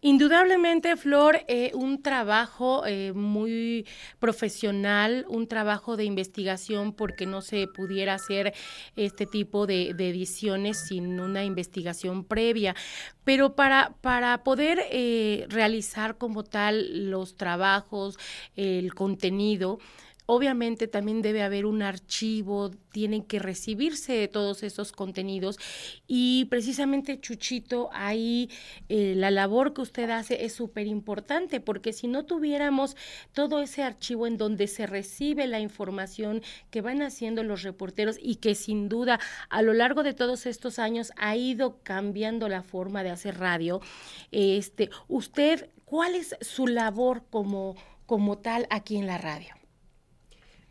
Indudablemente, 0.00 0.96
Flor, 0.96 1.40
eh, 1.48 1.70
un 1.72 2.02
trabajo 2.02 2.84
eh, 2.86 3.12
muy 3.14 3.86
profesional, 4.18 5.24
un 5.30 5.48
trabajo 5.48 5.96
de 5.96 6.04
investigación, 6.04 6.92
porque 6.92 7.24
no 7.24 7.40
se 7.40 7.66
pudiera 7.68 8.12
hacer 8.12 8.52
este 8.96 9.24
tipo 9.24 9.66
de, 9.66 9.90
ediciones 9.90 10.88
sin 10.88 11.20
una 11.20 11.44
investigación 11.44 12.22
previa. 12.22 12.76
Pero 13.24 13.54
para, 13.54 13.94
para 14.02 14.44
poder 14.44 14.78
eh, 14.90 15.46
realizar 15.48 16.18
como 16.18 16.44
tal 16.44 17.10
los 17.10 17.36
trabajos, 17.36 18.18
el 18.56 18.94
contenido, 18.94 19.78
Obviamente 20.26 20.88
también 20.88 21.20
debe 21.20 21.42
haber 21.42 21.66
un 21.66 21.82
archivo, 21.82 22.70
tienen 22.92 23.22
que 23.22 23.38
recibirse 23.38 24.26
todos 24.28 24.62
esos 24.62 24.90
contenidos 24.90 25.58
y 26.06 26.46
precisamente 26.46 27.20
Chuchito, 27.20 27.90
ahí 27.92 28.48
eh, 28.88 29.12
la 29.16 29.30
labor 29.30 29.74
que 29.74 29.82
usted 29.82 30.08
hace 30.08 30.46
es 30.46 30.54
súper 30.54 30.86
importante 30.86 31.60
porque 31.60 31.92
si 31.92 32.06
no 32.06 32.24
tuviéramos 32.24 32.96
todo 33.32 33.60
ese 33.60 33.82
archivo 33.82 34.26
en 34.26 34.38
donde 34.38 34.66
se 34.66 34.86
recibe 34.86 35.46
la 35.46 35.60
información 35.60 36.42
que 36.70 36.80
van 36.80 37.02
haciendo 37.02 37.42
los 37.42 37.62
reporteros 37.62 38.16
y 38.18 38.36
que 38.36 38.54
sin 38.54 38.88
duda 38.88 39.20
a 39.50 39.60
lo 39.60 39.74
largo 39.74 40.02
de 40.02 40.14
todos 40.14 40.46
estos 40.46 40.78
años 40.78 41.12
ha 41.16 41.36
ido 41.36 41.82
cambiando 41.82 42.48
la 42.48 42.62
forma 42.62 43.02
de 43.02 43.10
hacer 43.10 43.38
radio, 43.38 43.82
este, 44.30 44.88
usted, 45.06 45.68
¿cuál 45.84 46.14
es 46.14 46.34
su 46.40 46.66
labor 46.66 47.24
como, 47.28 47.76
como 48.06 48.38
tal 48.38 48.66
aquí 48.70 48.96
en 48.96 49.06
la 49.06 49.18
radio? 49.18 49.54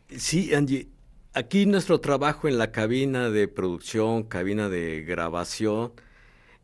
Sí, 0.10 0.54
Angie. 0.54 0.89
Aquí 1.34 1.66
nuestro 1.66 2.00
trabajo 2.00 2.48
en 2.48 2.60
la 2.60 2.72
cabina 2.72 3.32
de 3.32 3.48
producción, 3.48 4.24
cabina 4.24 4.70
de 4.70 5.02
grabación, 5.02 5.94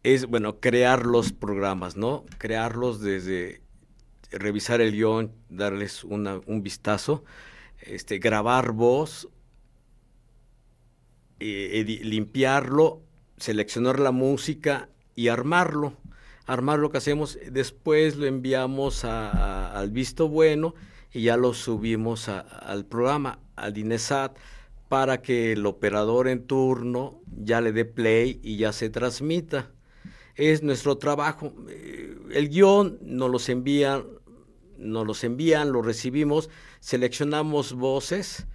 es, 0.04 0.28
bueno, 0.28 0.60
crear 0.60 1.06
los 1.06 1.34
programas, 1.34 1.98
¿no? 1.98 2.26
Crearlos 2.38 3.02
desde 3.02 3.62
revisar 4.32 4.80
el 4.80 4.92
guion, 4.92 5.32
darles 5.50 6.04
un 6.04 6.62
vistazo, 6.62 7.24
este, 7.82 8.20
grabar 8.20 8.74
voz, 8.74 9.28
eh, 11.40 11.84
limpiarlo, 12.04 13.02
seleccionar 13.38 14.00
la 14.00 14.12
música 14.12 14.90
y 15.16 15.30
armarlo. 15.30 15.94
Armar 16.46 16.80
lo 16.80 16.92
que 16.92 16.98
hacemos, 16.98 17.40
después 17.52 18.18
lo 18.18 18.26
enviamos 18.26 19.04
al 19.06 19.92
visto 19.92 20.28
bueno 20.30 20.76
y 21.12 21.24
ya 21.24 21.38
lo 21.38 21.54
subimos 21.54 22.30
al 22.30 22.86
programa, 22.86 23.40
al 23.56 23.74
DINESAT, 23.74 24.38
para 24.88 25.22
que 25.22 25.54
el 25.54 25.66
operador 25.66 26.28
en 26.28 26.46
turno 26.46 27.22
ya 27.28 27.62
le 27.62 27.72
dé 27.72 27.86
play 27.86 28.40
y 28.44 28.58
ya 28.58 28.74
se 28.74 28.90
transmita. 28.90 29.72
Es 30.36 30.64
nuestro 30.64 30.98
trabajo. 30.98 31.54
Eh, 31.70 32.18
el 32.32 32.50
guion 32.50 32.98
nos 33.02 33.30
los 33.30 33.50
envían, 33.50 34.06
nos 34.78 35.06
los 35.06 35.24
envían, 35.24 35.72
lo 35.72 35.82
recibimos, 35.82 36.50
seleccionamos 36.80 37.74
voces, 37.74 38.48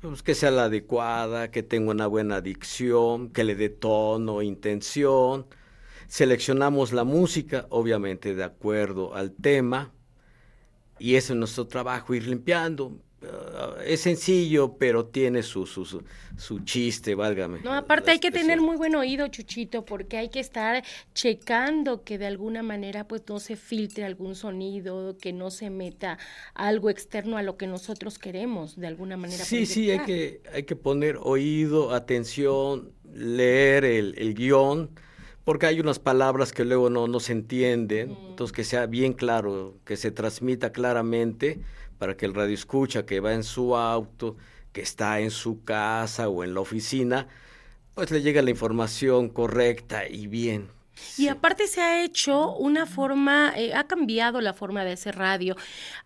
pues, 0.00 0.22
que 0.22 0.34
sea 0.34 0.50
la 0.50 0.64
adecuada, 0.64 1.50
que 1.50 1.62
tenga 1.62 1.90
una 1.90 2.06
buena 2.06 2.40
dicción, 2.40 3.30
que 3.30 3.44
le 3.44 3.54
dé 3.54 3.68
tono, 3.68 4.42
intención. 4.42 5.46
Seleccionamos 6.08 6.92
la 6.92 7.04
música, 7.04 7.66
obviamente 7.70 8.34
de 8.34 8.44
acuerdo 8.44 9.14
al 9.14 9.32
tema 9.32 9.92
y 11.00 11.16
ese 11.16 11.32
es 11.32 11.38
nuestro 11.38 11.66
trabajo, 11.66 12.14
ir 12.14 12.26
limpiando. 12.26 13.00
Ah, 13.22 13.74
es 13.84 14.00
sencillo, 14.00 14.76
pero 14.78 15.06
tiene 15.06 15.42
su, 15.42 15.66
su, 15.66 16.02
su, 16.36 16.60
chiste, 16.60 17.14
válgame. 17.14 17.60
No, 17.60 17.74
aparte 17.74 18.12
hay 18.12 18.18
que 18.18 18.30
tener 18.30 18.60
muy 18.60 18.76
buen 18.76 18.94
oído, 18.94 19.28
Chuchito, 19.28 19.84
porque 19.84 20.16
hay 20.16 20.30
que 20.30 20.40
estar 20.40 20.82
checando 21.12 22.02
que 22.02 22.16
de 22.16 22.26
alguna 22.26 22.62
manera 22.62 23.06
pues 23.06 23.22
no 23.28 23.38
se 23.38 23.56
filtre 23.56 24.04
algún 24.04 24.34
sonido, 24.34 25.18
que 25.18 25.34
no 25.34 25.50
se 25.50 25.68
meta 25.68 26.18
algo 26.54 26.88
externo 26.88 27.36
a 27.36 27.42
lo 27.42 27.58
que 27.58 27.66
nosotros 27.66 28.18
queremos, 28.18 28.76
de 28.76 28.86
alguna 28.86 29.18
manera. 29.18 29.44
Sí, 29.44 29.66
sí, 29.66 29.90
hay 29.90 30.00
que, 30.00 30.40
hay 30.52 30.62
que 30.62 30.76
poner 30.76 31.18
oído, 31.20 31.92
atención, 31.94 32.92
leer 33.12 33.84
el, 33.84 34.14
el 34.16 34.34
guion, 34.34 34.90
porque 35.44 35.66
hay 35.66 35.80
unas 35.80 35.98
palabras 35.98 36.52
que 36.52 36.64
luego 36.64 36.90
no, 36.90 37.06
no 37.08 37.20
se 37.20 37.32
entienden, 37.32 38.16
entonces 38.28 38.54
que 38.54 38.64
sea 38.64 38.86
bien 38.86 39.12
claro, 39.12 39.76
que 39.84 39.96
se 39.96 40.10
transmita 40.10 40.72
claramente 40.72 41.60
para 41.98 42.16
que 42.16 42.26
el 42.26 42.34
radio 42.34 42.54
escucha 42.54 43.06
que 43.06 43.20
va 43.20 43.34
en 43.34 43.44
su 43.44 43.76
auto, 43.76 44.36
que 44.72 44.82
está 44.82 45.20
en 45.20 45.30
su 45.30 45.64
casa 45.64 46.28
o 46.28 46.44
en 46.44 46.54
la 46.54 46.60
oficina, 46.60 47.28
pues 47.94 48.10
le 48.10 48.22
llegue 48.22 48.42
la 48.42 48.50
información 48.50 49.28
correcta 49.28 50.08
y 50.08 50.26
bien. 50.26 50.79
Y 51.16 51.28
aparte 51.28 51.66
se 51.66 51.80
ha 51.80 52.04
hecho 52.04 52.54
una 52.56 52.86
forma, 52.86 53.52
eh, 53.56 53.74
ha 53.74 53.84
cambiado 53.84 54.40
la 54.40 54.54
forma 54.54 54.84
de 54.84 54.92
hacer 54.92 55.16
radio. 55.16 55.56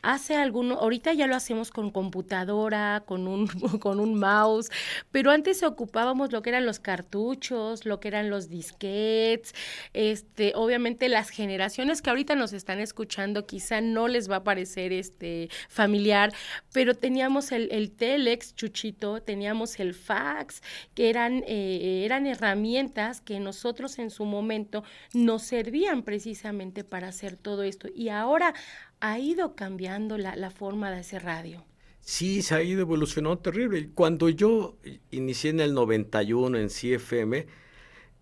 Hace 0.02 0.36
alguno, 0.36 0.76
ahorita 0.76 1.12
ya 1.12 1.26
lo 1.26 1.36
hacemos 1.36 1.70
con 1.70 1.90
computadora, 1.90 3.02
con 3.06 3.26
un, 3.26 3.46
con 3.80 4.00
un 4.00 4.14
mouse, 4.18 4.70
pero 5.10 5.30
antes 5.30 5.62
ocupábamos 5.62 6.32
lo 6.32 6.42
que 6.42 6.50
eran 6.50 6.66
los 6.66 6.80
cartuchos, 6.80 7.86
lo 7.86 8.00
que 8.00 8.08
eran 8.08 8.30
los 8.30 8.48
disquets, 8.48 9.54
este, 9.92 10.52
obviamente 10.54 11.08
las 11.08 11.30
generaciones 11.30 12.02
que 12.02 12.10
ahorita 12.10 12.34
nos 12.34 12.52
están 12.52 12.80
escuchando 12.80 13.46
quizá 13.46 13.80
no 13.80 14.08
les 14.08 14.30
va 14.30 14.36
a 14.36 14.44
parecer 14.44 14.92
este 14.92 15.48
familiar, 15.68 16.32
pero 16.72 16.94
teníamos 16.94 17.52
el, 17.52 17.68
el 17.72 17.90
telex, 17.90 18.54
Chuchito, 18.54 19.22
teníamos 19.22 19.80
el 19.80 19.94
fax, 19.94 20.62
que 20.94 21.10
eran, 21.10 21.42
eh, 21.46 22.02
eran 22.04 22.26
herramientas 22.26 23.20
que 23.20 23.40
nosotros 23.40 23.98
en 23.98 24.10
su 24.10 24.24
momento 24.24 24.83
nos 25.12 25.42
servían 25.42 26.02
precisamente 26.02 26.84
para 26.84 27.08
hacer 27.08 27.36
todo 27.36 27.62
esto. 27.62 27.88
Y 27.94 28.08
ahora 28.08 28.54
ha 29.00 29.18
ido 29.18 29.54
cambiando 29.54 30.18
la, 30.18 30.50
forma 30.50 30.90
de 30.90 30.98
hacer 30.98 31.24
radio. 31.24 31.64
Sí, 32.00 32.42
se 32.42 32.54
ha 32.54 32.62
ido 32.62 32.82
evolucionando 32.82 33.38
terrible. 33.38 33.90
Cuando 33.94 34.28
yo 34.28 34.76
inicié 35.10 35.50
en 35.50 35.60
el 35.60 35.74
91 35.74 36.58
en 36.58 36.68
CFM, 36.68 37.46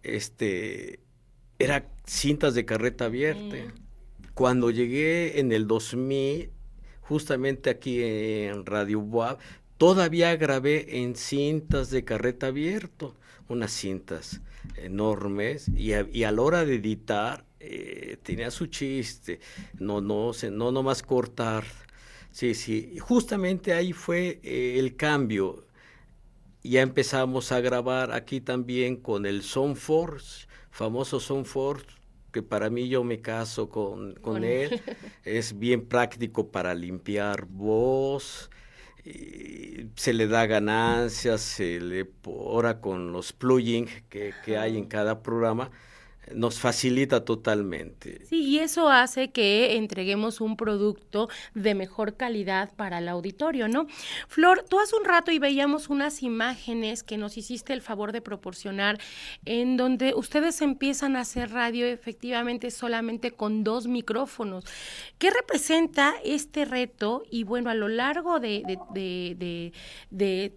este, 0.02 1.00
era 1.58 1.88
cintas 2.06 2.54
de 2.54 2.64
carreta 2.64 3.06
abierta. 3.06 3.56
Cuando 4.34 4.70
llegué 4.70 5.40
en 5.40 5.52
el 5.52 5.66
2000, 5.66 6.50
justamente 7.00 7.70
aquí 7.70 8.02
en 8.02 8.64
Radio 8.64 9.00
Boab, 9.00 9.38
todavía 9.76 10.34
grabé 10.36 11.02
en 11.02 11.16
cintas 11.16 11.90
de 11.90 12.04
carreta 12.04 12.46
abierto, 12.46 13.16
unas 13.52 13.72
cintas 13.72 14.40
enormes 14.76 15.68
y 15.76 15.92
a, 15.92 16.06
y 16.12 16.24
a 16.24 16.32
la 16.32 16.42
hora 16.42 16.64
de 16.64 16.76
editar 16.76 17.44
eh, 17.60 18.18
tenía 18.22 18.50
su 18.50 18.66
chiste, 18.66 19.40
no, 19.78 20.00
no, 20.00 20.32
no 20.50 20.72
nomás 20.72 21.02
cortar. 21.02 21.64
Sí, 22.30 22.54
sí, 22.54 22.98
justamente 22.98 23.72
ahí 23.72 23.92
fue 23.92 24.40
eh, 24.42 24.78
el 24.78 24.96
cambio. 24.96 25.66
Ya 26.64 26.80
empezamos 26.82 27.52
a 27.52 27.60
grabar 27.60 28.12
aquí 28.12 28.40
también 28.40 28.96
con 28.96 29.26
el 29.26 29.42
Soundforce, 29.42 30.46
famoso 30.70 31.20
Soundforce, 31.20 31.86
que 32.32 32.42
para 32.42 32.70
mí 32.70 32.88
yo 32.88 33.04
me 33.04 33.20
caso 33.20 33.68
con, 33.68 34.14
con 34.14 34.44
él. 34.44 34.80
es 35.24 35.58
bien 35.58 35.86
práctico 35.86 36.50
para 36.50 36.74
limpiar 36.74 37.46
voz, 37.46 38.50
se 39.04 40.12
le 40.12 40.26
da 40.28 40.46
ganancias, 40.46 41.40
se 41.40 41.80
le 41.80 42.08
ora 42.24 42.80
con 42.80 43.12
los 43.12 43.32
plugins 43.32 43.90
que, 44.08 44.32
hay 44.56 44.76
en 44.76 44.86
cada 44.86 45.22
programa. 45.22 45.70
Nos 46.34 46.60
facilita 46.60 47.24
totalmente. 47.24 48.24
Sí, 48.26 48.44
y 48.44 48.58
eso 48.60 48.88
hace 48.88 49.30
que 49.30 49.76
entreguemos 49.76 50.40
un 50.40 50.56
producto 50.56 51.28
de 51.54 51.74
mejor 51.74 52.16
calidad 52.16 52.72
para 52.76 52.98
el 52.98 53.08
auditorio, 53.08 53.68
¿no? 53.68 53.86
Flor, 54.28 54.64
tú 54.68 54.78
hace 54.78 54.96
un 54.96 55.04
rato 55.04 55.32
y 55.32 55.38
veíamos 55.38 55.88
unas 55.88 56.22
imágenes 56.22 57.02
que 57.02 57.18
nos 57.18 57.36
hiciste 57.36 57.72
el 57.72 57.82
favor 57.82 58.12
de 58.12 58.20
proporcionar 58.20 58.98
en 59.44 59.76
donde 59.76 60.14
ustedes 60.14 60.62
empiezan 60.62 61.16
a 61.16 61.20
hacer 61.20 61.50
radio 61.50 61.86
efectivamente 61.86 62.70
solamente 62.70 63.32
con 63.32 63.64
dos 63.64 63.86
micrófonos. 63.88 64.64
¿Qué 65.18 65.30
representa 65.30 66.14
este 66.24 66.64
reto? 66.64 67.24
Y 67.30 67.44
bueno, 67.44 67.70
a 67.70 67.74
lo 67.74 67.88
largo 67.88 68.38
de, 68.38 68.62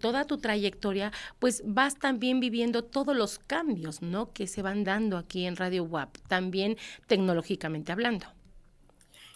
toda 0.00 0.24
tu 0.24 0.38
trayectoria, 0.38 1.12
pues 1.38 1.62
vas 1.66 1.96
también 1.96 2.40
viviendo 2.40 2.84
todos 2.84 3.16
los 3.16 3.38
cambios, 3.38 4.02
¿no? 4.02 4.32
Que 4.32 4.46
se 4.46 4.62
van 4.62 4.84
dando 4.84 5.16
aquí 5.16 5.46
en 5.46 5.55
Radio 5.56 5.84
WAP, 5.84 6.18
también 6.28 6.76
tecnológicamente 7.06 7.92
hablando. 7.92 8.26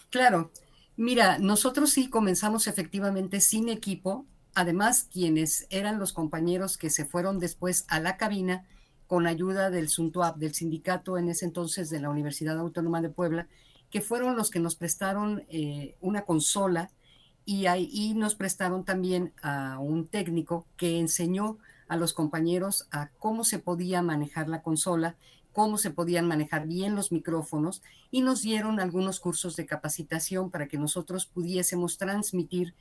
Claro, 0.09 0.51
mira, 0.97 1.39
nosotros 1.39 1.91
sí 1.91 2.09
comenzamos 2.09 2.67
efectivamente 2.67 3.39
sin 3.39 3.69
equipo, 3.69 4.25
además 4.53 5.07
quienes 5.11 5.67
eran 5.69 5.99
los 5.99 6.13
compañeros 6.13 6.77
que 6.77 6.89
se 6.89 7.05
fueron 7.05 7.39
después 7.39 7.85
a 7.87 7.99
la 7.99 8.17
cabina 8.17 8.65
con 9.07 9.27
ayuda 9.27 9.69
del 9.69 9.89
SUNTUAP, 9.89 10.37
del 10.37 10.53
sindicato 10.53 11.17
en 11.17 11.29
ese 11.29 11.45
entonces 11.45 11.89
de 11.89 11.99
la 11.99 12.09
Universidad 12.09 12.57
Autónoma 12.57 13.01
de 13.01 13.09
Puebla, 13.09 13.47
que 13.89 13.99
fueron 13.99 14.37
los 14.37 14.49
que 14.49 14.59
nos 14.59 14.75
prestaron 14.75 15.43
eh, 15.49 15.95
una 15.99 16.21
consola 16.23 16.89
y 17.45 17.65
ahí 17.65 18.13
nos 18.15 18.35
prestaron 18.35 18.85
también 18.85 19.33
a 19.41 19.79
un 19.79 20.07
técnico 20.07 20.65
que 20.77 20.99
enseñó 20.99 21.57
a 21.87 21.97
los 21.97 22.13
compañeros 22.13 22.87
a 22.91 23.09
cómo 23.19 23.43
se 23.43 23.59
podía 23.59 24.01
manejar 24.01 24.47
la 24.47 24.61
consola 24.61 25.17
cómo 25.53 25.77
se 25.77 25.91
podían 25.91 26.27
manejar 26.27 26.67
bien 26.67 26.95
los 26.95 27.11
micrófonos 27.11 27.81
y 28.09 28.21
nos 28.21 28.41
dieron 28.41 28.79
algunos 28.79 29.19
cursos 29.19 29.55
de 29.55 29.65
capacitación 29.65 30.49
para 30.49 30.67
que 30.67 30.77
nosotros 30.77 31.25
pudiésemos 31.25 31.97
transmitir 31.97 32.73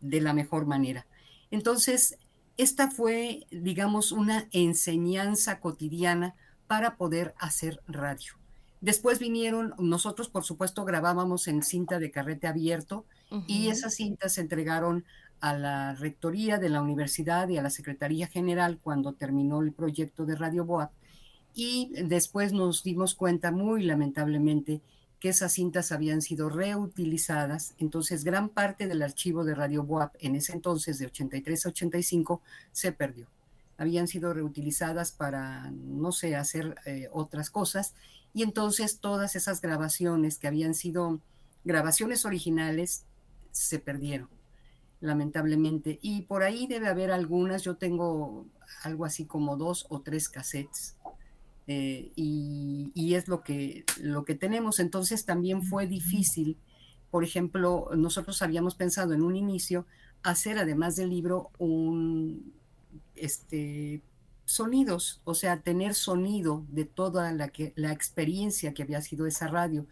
de 0.00 0.20
la 0.20 0.32
mejor 0.32 0.66
manera. 0.66 1.06
Entonces, 1.50 2.18
esta 2.56 2.90
fue, 2.90 3.46
digamos, 3.50 4.12
una 4.12 4.48
enseñanza 4.52 5.60
cotidiana 5.60 6.34
para 6.66 6.96
poder 6.96 7.34
hacer 7.38 7.80
radio. 7.88 8.34
Después 8.80 9.18
vinieron, 9.18 9.74
nosotros 9.78 10.28
por 10.28 10.44
supuesto 10.44 10.84
grabábamos 10.84 11.48
en 11.48 11.62
cinta 11.62 11.98
de 11.98 12.10
carrete 12.10 12.46
abierto 12.46 13.04
y 13.46 13.68
esas 13.68 13.94
cintas 13.94 14.34
se 14.34 14.40
entregaron 14.40 15.04
a 15.40 15.52
la 15.54 15.94
rectoría 15.94 16.58
de 16.58 16.68
la 16.70 16.80
universidad 16.80 17.48
y 17.48 17.58
a 17.58 17.62
la 17.62 17.70
Secretaría 17.70 18.26
General 18.26 18.78
cuando 18.82 19.12
terminó 19.12 19.60
el 19.60 19.72
proyecto 19.72 20.24
de 20.24 20.36
Radio 20.36 20.64
Boab 20.64 20.90
y 21.54 21.90
después 22.04 22.52
nos 22.52 22.82
dimos 22.82 23.14
cuenta 23.14 23.50
muy 23.50 23.82
lamentablemente 23.82 24.80
que 25.18 25.28
esas 25.28 25.52
cintas 25.52 25.92
habían 25.92 26.22
sido 26.22 26.48
reutilizadas, 26.48 27.74
entonces 27.78 28.24
gran 28.24 28.48
parte 28.48 28.88
del 28.88 29.02
archivo 29.02 29.44
de 29.44 29.54
Radio 29.54 29.84
Boab 29.84 30.12
en 30.18 30.34
ese 30.34 30.54
entonces 30.54 30.98
de 30.98 31.06
83 31.06 31.66
a 31.66 31.68
85 31.68 32.40
se 32.72 32.92
perdió. 32.92 33.26
Habían 33.76 34.08
sido 34.08 34.32
reutilizadas 34.32 35.12
para, 35.12 35.70
no 35.70 36.12
sé, 36.12 36.36
hacer 36.36 36.74
eh, 36.86 37.08
otras 37.12 37.50
cosas 37.50 37.94
y 38.32 38.42
entonces 38.42 38.98
todas 38.98 39.36
esas 39.36 39.60
grabaciones 39.60 40.38
que 40.38 40.48
habían 40.48 40.74
sido 40.74 41.20
grabaciones 41.64 42.24
originales 42.24 43.04
se 43.52 43.78
perdieron, 43.78 44.28
lamentablemente. 45.00 45.98
Y 46.00 46.22
por 46.22 46.42
ahí 46.42 46.66
debe 46.66 46.88
haber 46.88 47.10
algunas, 47.10 47.62
yo 47.62 47.76
tengo 47.76 48.46
algo 48.84 49.04
así 49.04 49.26
como 49.26 49.56
dos 49.56 49.86
o 49.90 50.00
tres 50.00 50.30
cassettes 50.30 50.96
eh, 51.72 52.10
y, 52.16 53.14
es 53.14 53.28
lo 53.28 53.44
que, 53.44 53.84
lo 54.00 54.24
que 54.24 54.34
tenemos. 54.34 54.80
Entonces 54.80 55.24
también 55.24 55.62
fue 55.62 55.86
difícil, 55.86 56.56
por 57.12 57.22
ejemplo, 57.22 57.90
nosotros 57.96 58.42
habíamos 58.42 58.74
pensado 58.74 59.14
en 59.14 59.22
un 59.22 59.36
inicio 59.36 59.86
hacer 60.24 60.58
además 60.58 60.96
del 60.96 61.10
libro 61.10 61.50
un, 61.58 62.52
este, 63.14 64.02
sonidos, 64.46 65.20
o 65.22 65.34
sea, 65.34 65.60
tener 65.60 65.94
sonido 65.94 66.66
de 66.70 66.86
toda 66.86 67.32
la, 67.32 67.48
que, 67.50 67.72
la 67.76 67.92
experiencia 67.92 68.74
que 68.74 68.82
había 68.82 69.00
sido 69.00 69.26
esa 69.26 69.46
radio. 69.46 69.86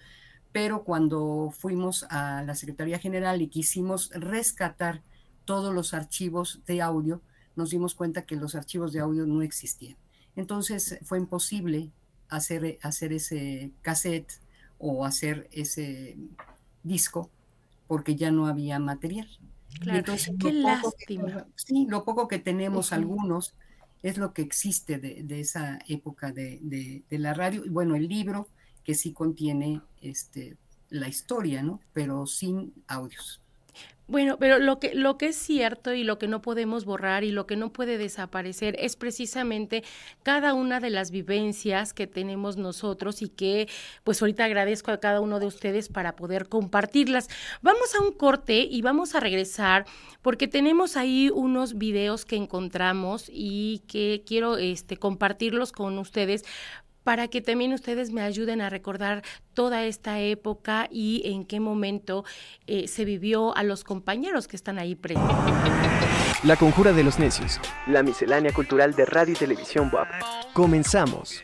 Pero 0.50 0.82
cuando 0.82 1.52
fuimos 1.56 2.06
a 2.10 2.42
la 2.42 2.56
Secretaría 2.56 2.98
General 2.98 3.40
y 3.40 3.46
quisimos 3.46 4.10
rescatar 4.14 5.02
todos 5.44 5.72
los 5.72 5.94
archivos 5.94 6.60
de 6.66 6.82
audio, 6.82 7.22
nos 7.54 7.70
dimos 7.70 7.94
cuenta 7.94 8.22
que 8.22 8.34
los 8.34 8.56
archivos 8.56 8.92
de 8.92 8.98
audio 8.98 9.26
no 9.26 9.42
existían. 9.42 9.96
Entonces 10.38 11.00
fue 11.02 11.18
imposible 11.18 11.90
hacer, 12.28 12.78
hacer 12.82 13.12
ese 13.12 13.72
cassette 13.82 14.32
o 14.78 15.04
hacer 15.04 15.48
ese 15.50 16.16
disco 16.84 17.28
porque 17.88 18.14
ya 18.14 18.30
no 18.30 18.46
había 18.46 18.78
material. 18.78 19.28
Claro, 19.80 19.98
Entonces, 19.98 20.34
qué 20.38 20.52
lástima. 20.52 21.46
sí, 21.56 21.86
lo 21.88 22.04
poco 22.04 22.28
que 22.28 22.38
tenemos 22.38 22.92
algunos 22.92 23.56
es 24.04 24.16
lo 24.16 24.32
que 24.32 24.42
existe 24.42 24.98
de, 24.98 25.40
esa 25.40 25.80
época 25.88 26.30
de, 26.30 26.60
de, 26.62 27.18
la 27.18 27.34
radio. 27.34 27.64
Y 27.64 27.68
bueno, 27.68 27.96
el 27.96 28.06
libro 28.06 28.46
que 28.84 28.94
sí 28.94 29.12
contiene 29.12 29.82
este, 30.00 30.56
la 30.88 31.08
historia, 31.08 31.64
¿no? 31.64 31.80
Pero 31.92 32.28
sin 32.28 32.72
audios. 32.86 33.42
Bueno, 34.08 34.38
pero 34.38 34.58
lo 34.58 34.80
que, 34.80 34.94
lo 34.94 35.18
que 35.18 35.26
es 35.26 35.36
cierto 35.36 35.92
y 35.92 36.02
lo 36.02 36.18
que 36.18 36.28
no 36.28 36.40
podemos 36.40 36.86
borrar 36.86 37.24
y 37.24 37.30
lo 37.30 37.46
que 37.46 37.56
no 37.56 37.74
puede 37.74 37.98
desaparecer 37.98 38.74
es 38.78 38.96
precisamente 38.96 39.84
cada 40.22 40.54
una 40.54 40.80
de 40.80 40.88
las 40.88 41.10
vivencias 41.10 41.92
que 41.92 42.06
tenemos 42.06 42.56
nosotros 42.56 43.20
y 43.20 43.28
que 43.28 43.68
pues 44.04 44.22
ahorita 44.22 44.46
agradezco 44.46 44.92
a 44.92 45.00
cada 45.00 45.20
uno 45.20 45.40
de 45.40 45.46
ustedes 45.46 45.90
para 45.90 46.16
poder 46.16 46.48
compartirlas. 46.48 47.28
Vamos 47.60 47.94
a 47.94 48.00
un 48.00 48.12
corte 48.12 48.60
y 48.60 48.80
vamos 48.80 49.14
a 49.14 49.20
regresar 49.20 49.84
porque 50.22 50.48
tenemos 50.48 50.96
ahí 50.96 51.30
unos 51.30 51.76
videos 51.76 52.24
que 52.24 52.36
encontramos 52.36 53.26
y 53.30 53.82
que 53.88 54.22
quiero 54.26 54.56
este, 54.56 54.96
compartirlos 54.96 55.70
con 55.70 55.98
ustedes 55.98 56.46
para 57.08 57.28
que 57.28 57.40
también 57.40 57.72
ustedes 57.72 58.12
me 58.12 58.20
ayuden 58.20 58.60
a 58.60 58.68
recordar 58.68 59.22
toda 59.54 59.84
esta 59.84 60.20
época 60.20 60.88
y 60.90 61.22
en 61.24 61.46
qué 61.46 61.58
momento 61.58 62.26
eh, 62.66 62.86
se 62.86 63.06
vivió 63.06 63.56
a 63.56 63.62
los 63.62 63.82
compañeros 63.82 64.46
que 64.46 64.56
están 64.56 64.78
ahí 64.78 64.94
presentes. 64.94 65.34
La 66.44 66.56
conjura 66.56 66.92
de 66.92 67.04
los 67.04 67.18
necios. 67.18 67.62
La 67.86 68.02
miscelánea 68.02 68.52
cultural 68.52 68.94
de 68.94 69.06
radio 69.06 69.32
y 69.32 69.36
televisión 69.36 69.90
WAP. 69.90 70.06
Comenzamos. 70.52 71.42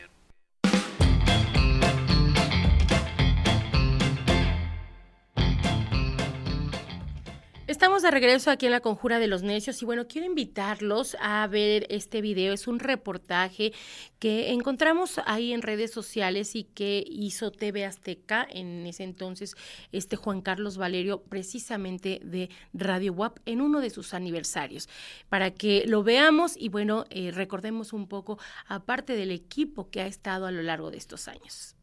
Estamos 7.75 8.03
de 8.03 8.13
regreso 8.13 8.53
aquí 8.53 8.67
en 8.67 8.73
la 8.73 8.79
Conjura 8.79 9.19
de 9.19 9.27
los 9.27 9.43
Necios 9.43 9.83
y 9.83 9.85
bueno, 9.85 10.07
quiero 10.07 10.29
invitarlos 10.29 11.17
a 11.21 11.45
ver 11.49 11.89
este 11.91 12.21
video. 12.21 12.55
Es 12.55 12.69
un 12.69 12.79
reportaje 12.79 13.73
que 14.21 14.53
encontramos 14.53 15.21
ahí 15.27 15.53
en 15.53 15.61
redes 15.61 15.91
sociales 15.91 16.55
y 16.55 16.63
que 16.63 17.03
hizo 17.05 17.51
TV 17.51 17.85
Azteca 17.85 18.47
en 18.49 18.87
ese 18.87 19.03
entonces 19.03 19.57
este 19.91 20.15
Juan 20.15 20.41
Carlos 20.41 20.77
Valerio 20.77 21.25
precisamente 21.25 22.21
de 22.23 22.49
Radio 22.73 23.13
WAP 23.13 23.41
en 23.45 23.61
uno 23.61 23.81
de 23.81 23.91
sus 23.91 24.15
aniversarios. 24.15 24.89
Para 25.29 25.51
que 25.51 25.83
lo 25.89 26.05
veamos 26.05 26.57
y 26.57 26.69
bueno, 26.69 27.07
eh, 27.11 27.33
recordemos 27.33 27.93
un 27.93 28.07
poco 28.07 28.39
aparte 28.69 29.17
del 29.17 29.33
equipo 29.33 29.91
que 29.91 30.01
ha 30.01 30.07
estado 30.07 30.47
a 30.47 30.53
lo 30.53 30.63
largo 30.63 30.93
de 30.93 30.99
estos 30.99 31.27
años. 31.27 31.75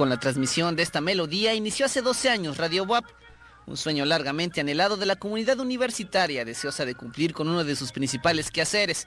Con 0.00 0.08
la 0.08 0.18
transmisión 0.18 0.76
de 0.76 0.82
esta 0.82 1.02
melodía 1.02 1.52
inició 1.52 1.84
hace 1.84 2.00
12 2.00 2.30
años 2.30 2.56
Radio 2.56 2.84
WAP, 2.84 3.04
un 3.66 3.76
sueño 3.76 4.06
largamente 4.06 4.62
anhelado 4.62 4.96
de 4.96 5.04
la 5.04 5.16
comunidad 5.16 5.60
universitaria 5.60 6.46
deseosa 6.46 6.86
de 6.86 6.94
cumplir 6.94 7.34
con 7.34 7.48
uno 7.48 7.64
de 7.64 7.76
sus 7.76 7.92
principales 7.92 8.50
quehaceres, 8.50 9.06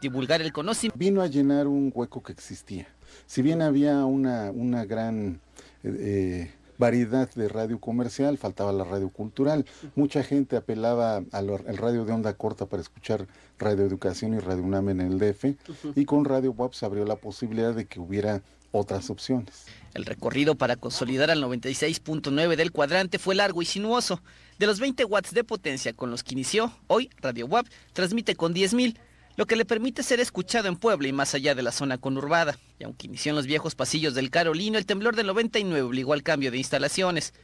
divulgar 0.00 0.42
el 0.42 0.52
conocimiento. 0.52 0.98
Vino 0.98 1.22
a 1.22 1.28
llenar 1.28 1.68
un 1.68 1.92
hueco 1.94 2.24
que 2.24 2.32
existía. 2.32 2.88
Si 3.24 3.40
bien 3.40 3.62
había 3.62 4.04
una, 4.04 4.50
una 4.50 4.84
gran 4.84 5.40
eh, 5.84 6.50
variedad 6.76 7.32
de 7.36 7.48
radio 7.48 7.78
comercial, 7.78 8.36
faltaba 8.36 8.72
la 8.72 8.82
radio 8.82 9.10
cultural. 9.10 9.64
Mucha 9.94 10.24
gente 10.24 10.56
apelaba 10.56 11.22
al 11.30 11.76
radio 11.76 12.04
de 12.04 12.12
onda 12.14 12.32
corta 12.34 12.66
para 12.66 12.82
escuchar 12.82 13.28
Radio 13.60 13.84
Educación 13.84 14.34
y 14.34 14.40
Radio 14.40 14.64
UNAM 14.64 14.88
en 14.88 15.02
el 15.02 15.20
DF, 15.20 15.54
y 15.94 16.04
con 16.04 16.24
Radio 16.24 16.50
WAP 16.50 16.72
se 16.72 16.84
abrió 16.84 17.04
la 17.04 17.14
posibilidad 17.14 17.72
de 17.74 17.86
que 17.86 18.00
hubiera 18.00 18.42
otras 18.72 19.10
opciones. 19.10 19.66
El 19.94 20.04
recorrido 20.04 20.54
para 20.54 20.76
consolidar 20.76 21.30
al 21.30 21.42
96.9 21.42 22.56
del 22.56 22.72
cuadrante 22.72 23.18
fue 23.18 23.34
largo 23.34 23.62
y 23.62 23.66
sinuoso. 23.66 24.22
De 24.58 24.66
los 24.66 24.80
20 24.80 25.04
watts 25.04 25.34
de 25.34 25.44
potencia 25.44 25.92
con 25.92 26.10
los 26.10 26.22
que 26.22 26.32
inició, 26.32 26.72
hoy 26.86 27.10
Radio 27.20 27.46
WAP 27.46 27.66
transmite 27.92 28.34
con 28.34 28.54
10.000, 28.54 28.96
lo 29.36 29.46
que 29.46 29.56
le 29.56 29.64
permite 29.64 30.02
ser 30.02 30.20
escuchado 30.20 30.68
en 30.68 30.76
Puebla 30.76 31.08
y 31.08 31.12
más 31.12 31.34
allá 31.34 31.54
de 31.54 31.62
la 31.62 31.72
zona 31.72 31.98
conurbada. 31.98 32.58
Y 32.78 32.84
aunque 32.84 33.06
inició 33.06 33.30
en 33.30 33.36
los 33.36 33.46
viejos 33.46 33.74
pasillos 33.74 34.14
del 34.14 34.30
Carolino, 34.30 34.78
el 34.78 34.86
temblor 34.86 35.14
del 35.14 35.26
99 35.26 35.82
obligó 35.82 36.12
al 36.12 36.22
cambio 36.22 36.50
de 36.50 36.58
instalaciones. 36.58 37.34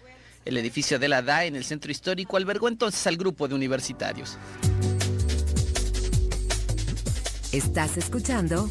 El 0.45 0.57
edificio 0.57 0.99
de 0.99 1.09
la 1.09 1.23
DA 1.23 1.45
en 1.45 1.57
el 1.57 1.65
centro 1.65 1.91
histórico 1.91 2.37
albergó 2.37 2.69
entonces 2.69 3.07
al 3.07 3.17
grupo 3.17 3.49
de 3.49 3.55
universitarios. 3.55 4.39
Estás 7.53 7.97
escuchando 7.97 8.71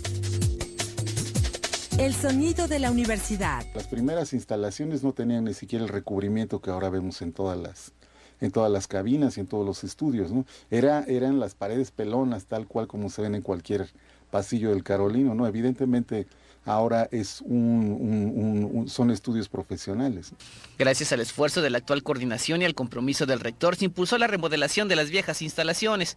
el 1.97 2.13
sonido 2.13 2.67
de 2.67 2.77
la 2.77 2.91
universidad. 2.91 3.65
Las 3.73 3.87
primeras 3.87 4.33
instalaciones 4.33 5.03
no 5.03 5.13
tenían 5.13 5.45
ni 5.45 5.55
siquiera 5.55 5.83
el 5.83 5.89
recubrimiento 5.89 6.61
que 6.61 6.69
ahora 6.69 6.89
vemos 6.89 7.21
en 7.21 7.33
todas 7.33 7.57
las 7.57 7.93
en 8.39 8.51
todas 8.51 8.71
las 8.71 8.85
cabinas 8.85 9.35
y 9.37 9.39
en 9.39 9.47
todos 9.47 9.65
los 9.65 9.83
estudios, 9.83 10.31
¿no? 10.31 10.45
Era, 10.69 11.03
eran 11.07 11.39
las 11.39 11.55
paredes 11.55 11.89
pelonas, 11.89 12.45
tal 12.45 12.67
cual 12.67 12.85
como 12.85 13.09
se 13.09 13.23
ven 13.23 13.33
en 13.33 13.41
cualquier 13.41 13.89
pasillo 14.29 14.69
del 14.69 14.83
Carolino, 14.83 15.33
¿no? 15.33 15.47
Evidentemente 15.47 16.27
ahora 16.63 17.09
es 17.11 17.41
un, 17.41 18.85
son 18.87 19.09
estudios 19.09 19.49
profesionales. 19.49 20.33
Gracias 20.77 21.11
al 21.13 21.21
esfuerzo 21.21 21.63
de 21.63 21.71
la 21.71 21.79
actual 21.79 22.03
coordinación 22.03 22.61
y 22.61 22.65
al 22.65 22.75
compromiso 22.75 23.25
del 23.25 23.39
rector, 23.39 23.75
se 23.75 23.85
impulsó 23.85 24.19
la 24.19 24.27
remodelación 24.27 24.87
de 24.87 24.97
las 24.97 25.09
viejas 25.09 25.41
instalaciones. 25.41 26.15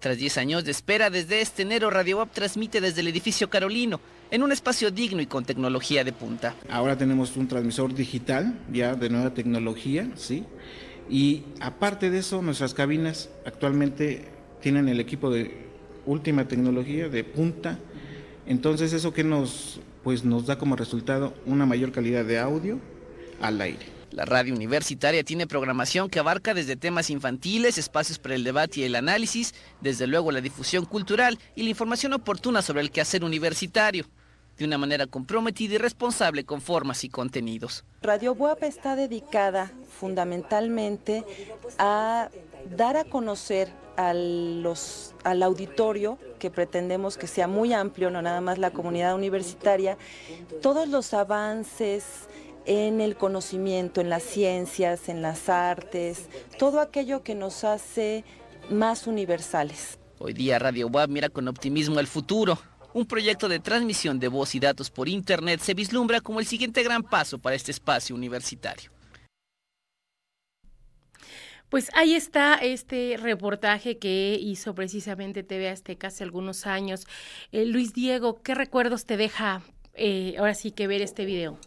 Tras 0.00 0.16
10 0.16 0.38
años 0.38 0.64
de 0.64 0.70
espera, 0.70 1.10
desde 1.10 1.40
este 1.40 1.62
enero 1.62 1.90
Radio 1.90 2.18
Web 2.18 2.28
transmite 2.32 2.80
desde 2.80 3.00
el 3.00 3.08
edificio 3.08 3.50
Carolino, 3.50 4.00
en 4.30 4.44
un 4.44 4.52
espacio 4.52 4.92
digno 4.92 5.20
y 5.20 5.26
con 5.26 5.44
tecnología 5.44 6.04
de 6.04 6.12
punta. 6.12 6.54
Ahora 6.70 6.96
tenemos 6.96 7.36
un 7.36 7.48
transmisor 7.48 7.92
digital, 7.92 8.60
ya 8.72 8.94
de 8.94 9.10
nueva 9.10 9.34
tecnología, 9.34 10.08
¿sí? 10.14 10.44
Y 11.10 11.42
aparte 11.58 12.10
de 12.10 12.18
eso, 12.18 12.42
nuestras 12.42 12.74
cabinas 12.74 13.28
actualmente 13.44 14.28
tienen 14.60 14.88
el 14.88 15.00
equipo 15.00 15.30
de 15.30 15.66
última 16.06 16.46
tecnología, 16.46 17.08
de 17.08 17.24
punta. 17.24 17.80
Entonces, 18.46 18.92
eso 18.92 19.12
que 19.12 19.24
nos, 19.24 19.80
pues, 20.04 20.22
nos 20.22 20.46
da 20.46 20.58
como 20.58 20.76
resultado 20.76 21.34
una 21.44 21.66
mayor 21.66 21.90
calidad 21.90 22.24
de 22.24 22.38
audio 22.38 22.78
al 23.40 23.60
aire. 23.60 23.97
La 24.10 24.24
radio 24.24 24.54
universitaria 24.54 25.22
tiene 25.22 25.46
programación 25.46 26.08
que 26.08 26.18
abarca 26.18 26.54
desde 26.54 26.76
temas 26.76 27.10
infantiles, 27.10 27.76
espacios 27.76 28.18
para 28.18 28.34
el 28.34 28.42
debate 28.42 28.80
y 28.80 28.84
el 28.84 28.94
análisis, 28.96 29.54
desde 29.80 30.06
luego 30.06 30.32
la 30.32 30.40
difusión 30.40 30.86
cultural 30.86 31.38
y 31.54 31.62
la 31.62 31.70
información 31.70 32.14
oportuna 32.14 32.62
sobre 32.62 32.80
el 32.80 32.90
quehacer 32.90 33.22
universitario, 33.22 34.06
de 34.56 34.64
una 34.64 34.78
manera 34.78 35.06
comprometida 35.06 35.74
y 35.74 35.78
responsable 35.78 36.44
con 36.44 36.62
formas 36.62 37.04
y 37.04 37.10
contenidos. 37.10 37.84
Radio 38.02 38.32
WAP 38.32 38.62
está 38.62 38.96
dedicada 38.96 39.70
fundamentalmente 40.00 41.24
a 41.78 42.30
dar 42.76 42.96
a 42.96 43.04
conocer 43.04 43.70
al 43.96 45.42
auditorio, 45.42 46.18
que 46.38 46.50
pretendemos 46.50 47.18
que 47.18 47.26
sea 47.26 47.46
muy 47.46 47.72
amplio, 47.72 48.10
no 48.10 48.22
nada 48.22 48.40
más 48.40 48.58
la 48.58 48.70
comunidad 48.70 49.14
universitaria, 49.14 49.98
todos 50.62 50.88
los 50.88 51.12
avances, 51.14 52.04
en 52.68 53.00
el 53.00 53.16
conocimiento, 53.16 54.02
en 54.02 54.10
las 54.10 54.22
ciencias, 54.22 55.08
en 55.08 55.22
las 55.22 55.48
artes, 55.48 56.28
todo 56.58 56.80
aquello 56.80 57.22
que 57.22 57.34
nos 57.34 57.64
hace 57.64 58.24
más 58.68 59.06
universales. 59.06 59.98
Hoy 60.18 60.34
día 60.34 60.58
Radio 60.58 60.88
WAP 60.88 61.08
mira 61.08 61.30
con 61.30 61.48
optimismo 61.48 61.98
el 61.98 62.06
futuro. 62.06 62.58
Un 62.92 63.06
proyecto 63.06 63.48
de 63.48 63.58
transmisión 63.58 64.18
de 64.18 64.28
voz 64.28 64.54
y 64.54 64.60
datos 64.60 64.90
por 64.90 65.08
Internet 65.08 65.60
se 65.60 65.72
vislumbra 65.72 66.20
como 66.20 66.40
el 66.40 66.46
siguiente 66.46 66.82
gran 66.82 67.02
paso 67.02 67.38
para 67.38 67.56
este 67.56 67.70
espacio 67.70 68.14
universitario. 68.14 68.90
Pues 71.70 71.90
ahí 71.94 72.14
está 72.14 72.54
este 72.56 73.16
reportaje 73.18 73.98
que 73.98 74.38
hizo 74.40 74.74
precisamente 74.74 75.42
TV 75.42 75.70
Azteca 75.70 76.08
hace 76.08 76.24
algunos 76.24 76.66
años. 76.66 77.06
Eh, 77.50 77.64
Luis 77.64 77.94
Diego, 77.94 78.42
¿qué 78.42 78.54
recuerdos 78.54 79.06
te 79.06 79.16
deja 79.16 79.62
eh, 79.94 80.34
ahora 80.38 80.54
sí 80.54 80.70
que 80.70 80.86
ver 80.86 81.00
este 81.00 81.24
video? 81.24 81.58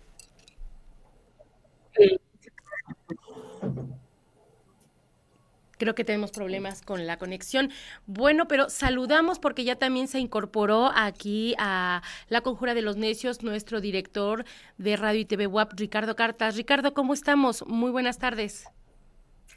Creo 5.78 5.96
que 5.96 6.04
tenemos 6.04 6.30
problemas 6.30 6.84
con 6.84 7.08
la 7.08 7.18
conexión. 7.18 7.72
Bueno, 8.06 8.48
pero 8.48 8.70
saludamos 8.70 9.40
porque 9.40 9.64
ya 9.64 9.78
también 9.78 10.08
se 10.08 10.20
incorporó 10.20 10.92
aquí 10.94 11.56
a 11.58 12.04
la 12.30 12.42
Conjura 12.42 12.76
de 12.76 12.84
los 12.84 12.98
Necios 12.98 13.42
nuestro 13.42 13.82
director 13.82 14.46
de 14.78 14.96
Radio 14.96 15.22
y 15.22 15.26
TV 15.26 15.48
WAP, 15.48 15.74
Ricardo 15.80 16.16
Cartas. 16.16 16.56
Ricardo, 16.56 16.94
¿cómo 16.94 17.16
estamos? 17.16 17.66
Muy 17.66 17.90
buenas 17.90 18.20
tardes. 18.20 18.68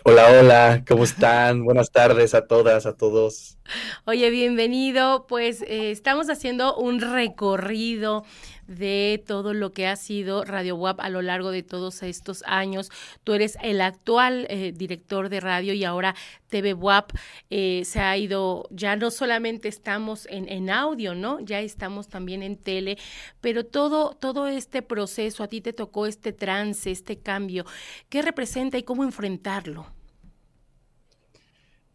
Hola, 0.06 0.28
hola, 0.38 0.84
¿cómo 0.86 1.02
están? 1.02 1.64
Buenas 1.64 1.90
tardes 1.90 2.34
a 2.34 2.46
todas, 2.46 2.84
a 2.84 2.94
todos. 2.94 3.56
Oye, 4.04 4.28
bienvenido. 4.28 5.26
Pues 5.26 5.62
eh, 5.62 5.90
estamos 5.92 6.28
haciendo 6.28 6.76
un 6.76 7.00
recorrido 7.00 8.22
de 8.66 9.24
todo 9.26 9.54
lo 9.54 9.72
que 9.72 9.86
ha 9.86 9.96
sido 9.96 10.44
Radio 10.44 10.76
WAP 10.76 11.00
a 11.00 11.08
lo 11.08 11.22
largo 11.22 11.50
de 11.50 11.62
todos 11.62 12.02
estos 12.02 12.42
años. 12.46 12.90
Tú 13.24 13.32
eres 13.32 13.56
el 13.62 13.80
actual 13.80 14.46
eh, 14.50 14.72
director 14.76 15.30
de 15.30 15.40
radio 15.40 15.72
y 15.72 15.84
ahora 15.84 16.14
TV 16.48 16.74
WAP 16.74 17.12
eh, 17.48 17.82
se 17.86 18.00
ha 18.00 18.14
ido, 18.18 18.68
ya 18.70 18.96
no 18.96 19.10
solamente 19.10 19.68
estamos 19.68 20.26
en, 20.26 20.50
en, 20.50 20.68
audio, 20.68 21.14
¿no? 21.14 21.40
Ya 21.40 21.60
estamos 21.60 22.08
también 22.08 22.42
en 22.42 22.58
tele, 22.58 22.98
pero 23.40 23.64
todo, 23.64 24.14
todo 24.20 24.48
este 24.48 24.82
proceso, 24.82 25.42
a 25.42 25.48
ti 25.48 25.62
te 25.62 25.72
tocó 25.72 26.06
este 26.06 26.34
trance, 26.34 26.90
este 26.90 27.18
cambio, 27.18 27.64
¿qué 28.10 28.20
representa 28.20 28.76
y 28.76 28.82
cómo 28.82 29.02
enfrentarlo? 29.02 29.93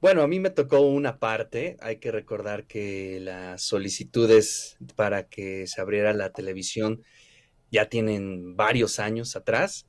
Bueno, 0.02 0.22
a 0.22 0.28
mí 0.28 0.40
me 0.40 0.50
tocó 0.50 0.80
una 0.80 1.20
parte. 1.20 1.76
Hay 1.82 1.98
que 1.98 2.12
recordar 2.12 2.66
que 2.68 3.20
las 3.20 3.62
solicitudes 3.64 4.78
para 4.96 5.28
que 5.28 5.68
se 5.68 5.82
abriera 5.82 6.14
la 6.14 6.32
televisión 6.32 7.04
ya 7.70 7.90
tienen 7.90 8.56
varios 8.56 9.00
años 9.00 9.36
atrás 9.36 9.88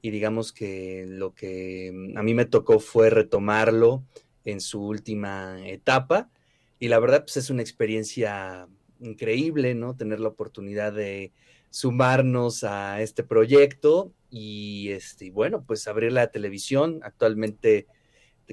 y 0.00 0.10
digamos 0.10 0.52
que 0.54 1.04
lo 1.06 1.34
que 1.34 1.92
a 2.16 2.22
mí 2.22 2.32
me 2.34 2.46
tocó 2.46 2.80
fue 2.80 3.10
retomarlo 3.10 4.02
en 4.46 4.62
su 4.62 4.82
última 4.82 5.68
etapa 5.68 6.30
y 6.78 6.88
la 6.88 6.98
verdad 6.98 7.24
pues 7.24 7.36
es 7.36 7.50
una 7.50 7.60
experiencia 7.62 8.66
increíble, 9.00 9.74
¿no? 9.74 9.94
Tener 9.94 10.20
la 10.20 10.28
oportunidad 10.28 10.94
de 10.94 11.32
sumarnos 11.68 12.64
a 12.64 13.02
este 13.02 13.24
proyecto 13.24 14.14
y 14.30 14.88
este 14.90 15.30
bueno, 15.30 15.64
pues 15.66 15.86
abrir 15.86 16.12
la 16.12 16.28
televisión 16.30 17.00
actualmente 17.02 17.86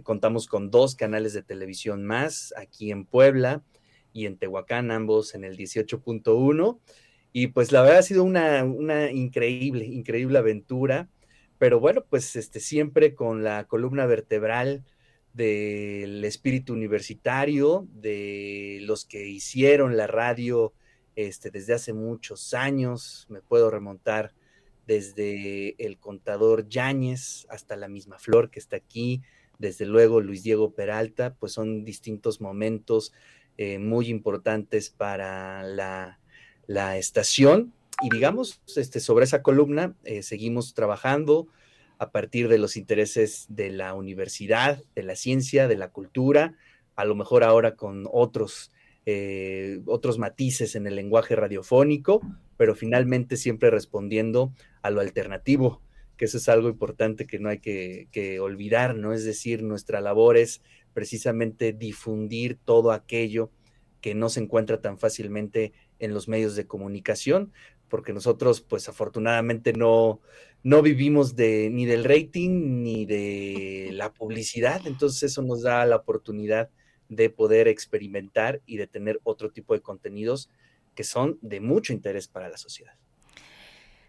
contamos 0.04 0.48
con 0.48 0.72
dos 0.72 0.96
canales 0.96 1.34
de 1.34 1.44
televisión 1.44 2.06
más 2.06 2.54
aquí 2.58 2.92
en 2.92 3.06
Puebla 3.06 3.64
y 4.14 4.26
en 4.26 4.38
Tehuacán, 4.38 4.92
ambos 4.92 5.36
en 5.36 5.44
el 5.44 5.58
18.1. 5.58 6.80
Y 7.34 7.48
pues 7.48 7.72
la 7.72 7.82
verdad 7.82 8.00
ha 8.00 8.04
sido 8.04 8.24
una, 8.24 8.64
una, 8.64 9.12
increíble, 9.12 9.86
increíble 9.86 10.40
aventura. 10.40 11.10
Pero 11.58 11.80
bueno, 11.80 12.04
pues 12.10 12.36
este, 12.36 12.60
siempre 12.60 13.16
con 13.16 13.44
la 13.44 13.66
columna 13.66 14.06
vertebral 14.06 14.84
del 15.34 16.24
espíritu 16.24 16.74
universitario, 16.74 17.88
de 17.94 18.80
los 18.82 19.06
que 19.06 19.28
hicieron 19.28 19.96
la 19.96 20.08
radio 20.08 20.74
este, 21.16 21.52
desde 21.52 21.74
hace 21.74 21.94
muchos 21.94 22.54
años. 22.54 23.28
Me 23.30 23.42
puedo 23.42 23.70
remontar 23.70 24.34
desde 24.88 25.76
el 25.84 26.00
contador 26.00 26.68
Yáñez 26.70 27.46
hasta 27.50 27.76
la 27.76 27.88
misma 27.88 28.18
Flor 28.18 28.50
que 28.50 28.60
está 28.60 28.78
aquí, 28.78 29.22
desde 29.60 29.86
luego 29.86 30.22
Luis 30.22 30.44
Diego 30.44 30.74
Peralta, 30.74 31.36
pues 31.36 31.54
son 31.54 31.84
distintos 31.84 32.42
momentos 32.42 33.14
eh, 33.58 33.80
muy 33.80 34.10
importantes 34.10 34.90
para 34.90 35.64
la, 35.64 36.18
estación. 36.98 37.74
Y 38.04 38.10
digamos, 38.10 38.62
este, 38.76 39.00
sobre 39.00 39.26
esa 39.26 39.42
columna 39.42 39.96
eh, 40.04 40.22
seguimos 40.22 40.74
trabajando 40.76 41.48
a 41.98 42.12
partir 42.12 42.48
de 42.48 42.60
los 42.60 42.78
intereses 42.78 43.48
de 43.50 43.72
la 43.72 43.96
universidad, 43.96 44.84
de 44.96 45.04
la 45.04 45.16
ciencia, 45.16 45.68
de 45.68 45.78
la 45.78 45.90
cultura, 45.90 46.56
a 46.96 47.06
lo 47.06 47.16
mejor 47.16 47.44
ahora 47.44 47.76
con 47.76 48.08
otros, 48.12 48.72
eh, 49.06 49.82
otros 49.86 50.20
matices 50.20 50.76
en 50.76 50.86
el 50.86 50.96
lenguaje 50.96 51.36
radiofónico, 51.36 52.22
pero 52.58 52.76
finalmente 52.76 53.38
siempre 53.38 53.72
respondiendo 53.72 54.54
a 54.82 54.92
lo 54.92 55.02
alternativo, 55.02 55.82
que 56.18 56.26
eso 56.26 56.38
es 56.38 56.50
algo 56.50 56.68
importante 56.68 57.28
que 57.28 57.40
no 57.40 57.50
hay 57.50 57.60
que, 57.60 58.40
olvidar, 58.42 58.96
¿no? 58.96 59.14
Es 59.14 59.24
decir, 59.24 59.64
nuestra 59.64 60.02
labor 60.02 60.38
es 60.38 60.62
precisamente 60.94 61.74
difundir 61.74 62.58
todo 62.66 62.92
aquello 62.92 63.52
que 64.02 64.16
no 64.16 64.30
se 64.30 64.42
encuentra 64.42 64.82
tan 64.82 64.98
fácilmente 64.98 65.74
en 66.00 66.14
los 66.14 66.28
medios 66.28 66.56
de 66.56 66.66
comunicación, 66.66 67.54
porque 67.88 68.14
nosotros, 68.14 68.62
pues 68.62 68.90
afortunadamente 68.90 69.74
no, 69.74 70.20
no 70.64 70.82
vivimos 70.82 71.36
de, 71.36 71.70
ni 71.72 71.86
del 71.86 72.04
rating 72.04 72.84
ni 72.84 73.06
de 73.06 73.92
la 73.94 74.12
publicidad, 74.12 74.86
entonces 74.86 75.32
eso 75.32 75.42
nos 75.42 75.62
da 75.62 75.86
la 75.86 75.98
oportunidad 75.98 76.70
de 77.10 77.30
poder 77.30 77.68
experimentar 77.68 78.62
y 78.66 78.78
de 78.78 78.88
tener 78.88 79.20
otro 79.24 79.52
tipo 79.52 79.74
de 79.74 79.82
contenidos 79.82 80.50
que 80.96 81.04
son 81.04 81.38
de 81.42 81.62
mucho 81.62 81.94
interés 81.94 82.28
para 82.28 82.50
la 82.50 82.58
sociedad. 82.58 82.96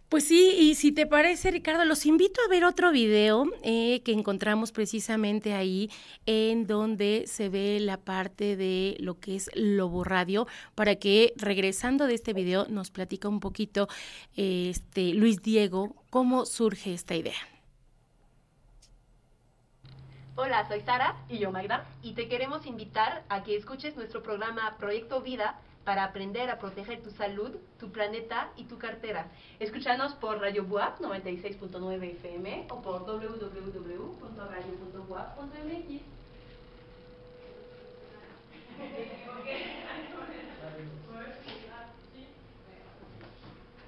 Pues 0.08 0.26
sí, 0.26 0.56
y 0.58 0.74
si 0.74 0.90
te 0.90 1.06
parece, 1.06 1.50
Ricardo, 1.50 1.84
los 1.84 2.06
invito 2.06 2.40
a 2.40 2.48
ver 2.48 2.64
otro 2.64 2.90
video 2.92 3.44
eh, 3.62 4.00
que 4.04 4.12
encontramos 4.12 4.72
precisamente 4.72 5.52
ahí, 5.52 5.90
en 6.24 6.66
donde 6.66 7.24
se 7.26 7.50
ve 7.50 7.78
la 7.78 7.98
parte 7.98 8.56
de 8.56 8.96
lo 9.00 9.20
que 9.20 9.36
es 9.36 9.50
Lobo 9.54 10.04
Radio, 10.04 10.46
para 10.74 10.96
que 10.96 11.34
regresando 11.36 12.06
de 12.06 12.14
este 12.14 12.32
video 12.32 12.66
nos 12.70 12.90
platica 12.90 13.28
un 13.28 13.38
poquito 13.38 13.86
este, 14.34 15.12
Luis 15.12 15.42
Diego 15.42 15.94
cómo 16.08 16.46
surge 16.46 16.94
esta 16.94 17.14
idea. 17.14 17.36
Hola, 20.36 20.66
soy 20.68 20.80
Sara 20.80 21.16
y 21.28 21.38
yo 21.38 21.50
Magda 21.50 21.86
y 22.02 22.12
te 22.12 22.28
queremos 22.28 22.64
invitar 22.64 23.24
a 23.28 23.42
que 23.42 23.56
escuches 23.56 23.96
nuestro 23.96 24.22
programa 24.22 24.76
Proyecto 24.78 25.20
Vida 25.20 25.60
para 25.88 26.04
aprender 26.04 26.50
a 26.50 26.58
proteger 26.58 27.02
tu 27.02 27.10
salud, 27.10 27.56
tu 27.80 27.90
planeta 27.90 28.50
y 28.56 28.64
tu 28.64 28.76
cartera. 28.76 29.30
Escúchanos 29.58 30.12
por 30.16 30.38
Radio 30.38 30.64
Buap 30.64 31.00
96.9 31.00 32.12
FM 32.12 32.66
o 32.68 32.82
por 32.82 33.06
www.radio.buap.mx. 33.06 36.02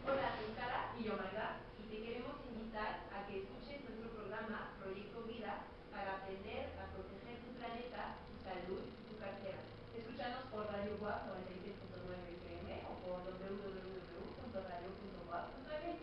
Hola, 0.07 0.33
soy 0.39 0.55
Sara 0.57 0.95
y 0.99 1.05
yo 1.05 1.13
Marga 1.19 1.59
y 1.85 1.89
te 1.95 2.03
queremos 2.03 2.37
invitar 2.49 3.01
a 3.13 3.27
que 3.29 3.41
escuches 3.41 3.85
nuestro 3.85 4.09
programa 4.17 4.71
Proyecto 4.81 5.21
Vida 5.25 5.67
para 5.93 6.17
aprender 6.17 6.73
a 6.81 6.87
proteger 6.97 7.37
tu 7.45 7.53
planeta, 7.61 8.17
tu 8.25 8.41
salud 8.43 8.89
y 8.89 9.05
tu 9.13 9.21
cartera. 9.21 9.61
Escúchanos 9.97 10.45
por 10.51 10.67
Radio 10.67 10.97
Guap 10.99 11.29
96.9 11.29 11.71
FM 12.41 12.83
o 12.89 12.93
por 13.05 13.21
www.radio.guap.mx. 13.27 16.01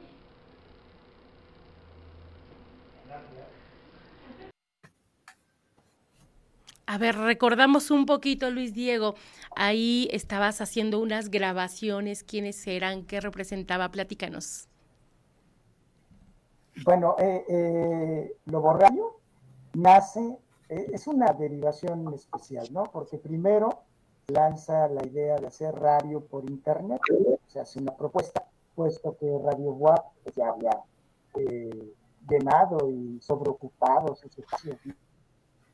A 6.87 6.97
ver, 6.97 7.15
recordamos 7.17 7.91
un 7.91 8.05
poquito, 8.05 8.49
Luis 8.49 8.73
Diego. 8.73 9.15
Ahí 9.55 10.07
estabas 10.11 10.61
haciendo 10.61 10.99
unas 10.99 11.29
grabaciones. 11.29 12.23
¿Quiénes 12.23 12.65
eran? 12.65 13.03
¿Qué 13.03 13.19
representaba? 13.19 13.89
Platícanos. 13.89 14.69
Bueno, 16.85 17.15
eh, 17.19 17.43
eh, 17.49 18.37
Radio 18.45 19.19
nace, 19.73 20.37
eh, 20.69 20.87
es 20.93 21.07
una 21.07 21.33
derivación 21.33 22.13
especial, 22.13 22.67
¿no? 22.71 22.83
Porque 22.83 23.17
primero 23.17 23.83
lanza 24.27 24.87
la 24.87 25.05
idea 25.05 25.35
de 25.35 25.47
hacer 25.47 25.75
radio 25.75 26.21
por 26.21 26.49
internet, 26.49 27.01
se 27.47 27.59
hace 27.59 27.79
una 27.79 27.95
propuesta, 27.95 28.45
puesto 28.75 29.15
que 29.17 29.25
Radio 29.43 29.71
WAP 29.71 30.05
ya 30.35 30.49
había 30.49 30.83
eh, 31.35 31.93
llenado 32.29 32.89
y 32.89 33.19
sobreocupado 33.21 34.15
sus 34.15 34.37
espacios. 34.37 34.77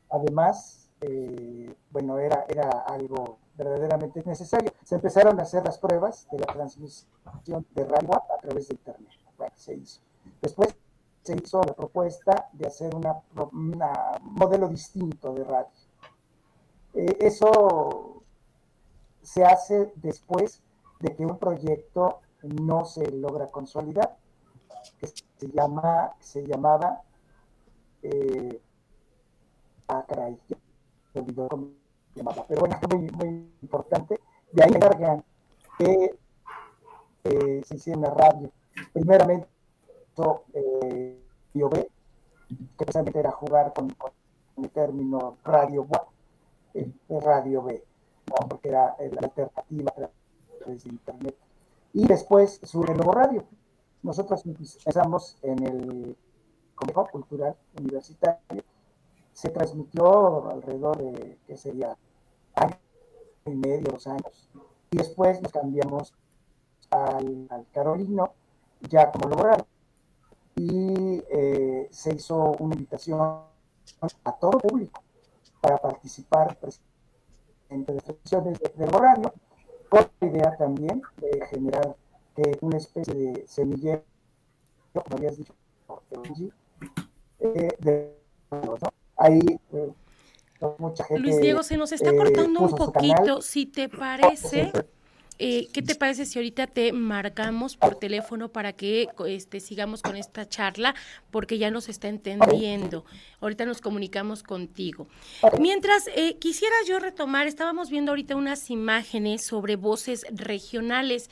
Además, 0.10 0.83
eh, 1.06 1.76
bueno, 1.92 2.20
era, 2.20 2.46
era 2.48 2.70
algo 2.88 3.40
verdaderamente 3.56 4.24
necesario. 4.26 4.72
Se 4.84 4.96
empezaron 4.96 5.40
a 5.40 5.44
hacer 5.44 5.64
las 5.64 5.78
pruebas 5.78 6.28
de 6.32 6.40
la 6.40 6.46
transmisión 6.48 7.66
de 7.72 7.84
Radio 7.86 8.14
a 8.16 8.38
través 8.42 8.68
de 8.68 8.76
internet. 8.76 9.12
Bueno, 9.38 9.54
se 9.56 9.76
hizo. 9.76 10.02
Después 10.42 10.76
se 11.22 11.36
hizo 11.36 11.62
la 11.64 11.74
propuesta 11.74 12.50
de 12.54 12.68
hacer 12.68 12.94
una 12.96 13.22
modelo 14.22 14.68
distinto 14.68 15.34
de 15.34 15.44
radio. 15.44 15.70
Eh, 16.94 17.18
eso 17.22 18.24
se 19.22 19.44
hace 19.44 19.92
después 19.96 20.62
de 21.00 21.16
que 21.16 21.26
un 21.26 21.38
proyecto 21.38 22.22
no 22.44 22.86
se 22.86 23.10
logra 23.12 23.50
consolidar, 23.50 24.18
que 25.00 25.08
se 25.08 25.48
llama, 25.52 26.14
se 26.20 26.46
llamaba 26.46 27.02
eh, 28.04 28.62
me 31.14 31.22
olvidó 31.22 31.48
cómo 31.48 31.68
se 32.14 32.20
llamaba, 32.20 32.46
pero 32.48 32.62
bueno, 32.62 32.80
muy, 32.90 33.12
muy 33.12 33.28
importante. 33.62 34.20
De 34.52 34.64
ahí 34.64 34.70
me 34.72 34.78
encargan 34.78 35.24
que 35.78 36.16
eh, 37.24 37.62
se 37.66 37.76
hiciera 37.76 38.00
una 38.00 38.10
radio. 38.10 38.52
Primeramente, 38.92 39.48
eh, 40.54 41.20
Radio 41.54 41.70
B, 41.70 41.90
que 42.78 42.86
precisamente 42.86 43.20
era 43.20 43.32
jugar 43.32 43.74
con, 43.74 43.90
con 43.92 44.12
el 44.58 44.70
término 44.70 45.38
radio 45.44 45.88
eh, 46.74 46.92
Radio 47.10 47.64
B, 47.64 47.84
¿no? 48.28 48.48
porque 48.48 48.70
era 48.70 48.96
eh, 49.00 49.10
la 49.12 49.22
alternativa 49.22 49.92
a 49.92 50.58
través 50.60 50.84
de 50.84 50.90
Internet. 50.90 51.36
Y 51.94 52.08
después 52.08 52.60
surge 52.64 52.94
nuevo 52.94 53.12
radio. 53.12 53.44
Nosotros 54.02 54.46
empezamos 54.46 55.38
en 55.44 55.64
el 55.64 56.18
Consejo 56.76 57.08
Cultural 57.12 57.56
Universitario. 57.80 58.64
Se 59.34 59.50
transmitió 59.50 60.50
alrededor 60.50 60.98
de, 60.98 61.38
¿qué 61.48 61.58
sería? 61.58 61.98
Año 62.56 62.78
y 63.46 63.56
medio, 63.56 63.92
dos 63.92 64.08
años. 64.08 64.50
Y 64.92 64.98
después 64.98 65.42
nos 65.42 65.52
cambiamos 65.52 66.14
al, 66.92 67.48
Carolino, 67.74 68.34
ya 68.90 69.12
como 69.12 69.36
radio 69.36 69.66
y 70.56 71.24
eh, 71.32 71.88
se 71.90 72.14
hizo 72.14 72.52
una 72.60 72.76
invitación 72.76 73.20
a 74.24 74.32
todo 74.34 74.52
público 74.60 75.02
para 75.62 75.78
participar 75.78 76.58
en 77.70 77.86
las 77.88 78.76
del 78.76 78.96
horario, 78.96 79.34
con 79.90 80.08
la 80.20 80.28
idea 80.28 80.58
también 80.58 81.02
de 81.18 81.46
generar 81.48 81.96
eh, 82.38 82.58
una 82.62 82.78
especie 82.78 83.14
de 83.14 83.48
semillero, 83.48 84.04
como 84.94 85.18
habías 85.18 85.38
dicho, 85.38 85.54
eh, 87.40 87.70
de, 87.80 88.18
¿no? 88.52 88.76
Ahí 89.24 89.40
eh, 89.74 89.90
mucha 90.78 91.04
gente. 91.06 91.22
Luis 91.22 91.40
Diego, 91.40 91.64
se 91.64 91.78
nos 91.78 91.92
está 91.92 92.12
eh, 92.12 92.16
cortando 92.16 92.60
un 92.62 92.76
poquito. 92.76 93.42
Si 93.42 93.66
te 93.66 93.90
parece, 93.90 94.72
eh, 95.40 95.68
¿qué 95.74 95.82
te 95.82 95.96
parece 95.96 96.26
si 96.26 96.40
ahorita 96.40 96.68
te 96.68 96.94
marcamos 96.94 97.76
por 97.76 97.96
teléfono 97.96 98.50
para 98.50 98.74
que 98.74 99.10
este, 99.28 99.60
sigamos 99.60 100.02
con 100.02 100.16
esta 100.16 100.48
charla? 100.48 100.96
Porque 101.32 101.58
ya 101.58 101.72
nos 101.72 101.90
está 101.90 102.08
entendiendo. 102.08 103.06
Ahorita 103.42 103.66
nos 103.66 103.82
comunicamos 103.82 104.44
contigo. 104.44 105.08
Mientras, 105.60 106.08
eh, 106.16 106.38
quisiera 106.40 106.76
yo 106.88 107.00
retomar, 107.00 107.48
estábamos 107.48 107.90
viendo 107.90 108.12
ahorita 108.12 108.36
unas 108.36 108.70
imágenes 108.70 109.46
sobre 109.46 109.76
voces 109.76 110.26
regionales. 110.32 111.30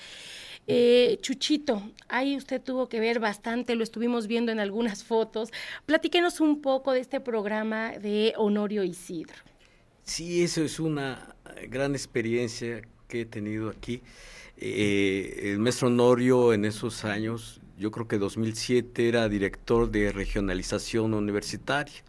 Eh, 0.68 1.18
Chuchito, 1.22 1.82
ahí 2.08 2.38
usted 2.38 2.62
tuvo 2.62 2.88
que 2.88 3.00
ver 3.00 3.20
bastante, 3.20 3.76
lo 3.76 3.84
estuvimos 3.84 4.28
viendo 4.28 4.52
en 4.52 4.60
algunas 4.60 5.04
fotos. 5.04 5.50
Platíquenos 5.86 6.40
un 6.40 6.62
poco 6.62 6.94
de 6.94 7.00
este 7.00 7.20
programa 7.20 7.92
de 7.98 8.34
Honorio 8.38 8.84
Isidro. 8.84 9.36
Sí, 10.04 10.44
eso 10.44 10.64
es 10.64 10.80
una 10.80 11.36
gran 11.70 11.94
experiencia 11.94 12.82
que 13.08 13.22
he 13.22 13.26
tenido 13.26 13.70
aquí. 13.70 14.02
Eh, 14.58 15.52
el 15.52 15.60
maestro 15.60 15.90
Norio 15.90 16.54
en 16.54 16.66
esos 16.66 17.04
años, 17.04 17.62
yo 17.78 17.92
creo 17.92 18.08
que 18.08 18.18
2007 18.18 19.08
era 19.08 19.28
director 19.28 19.90
de 19.90 20.12
regionalización 20.12 21.14
universitaria. 21.14 22.04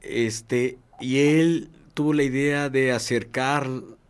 Este, 0.00 0.78
y 1.00 1.18
él 1.18 1.68
tuvo 1.94 2.14
la 2.14 2.22
idea 2.22 2.70
de 2.70 2.92
acercar 2.92 3.68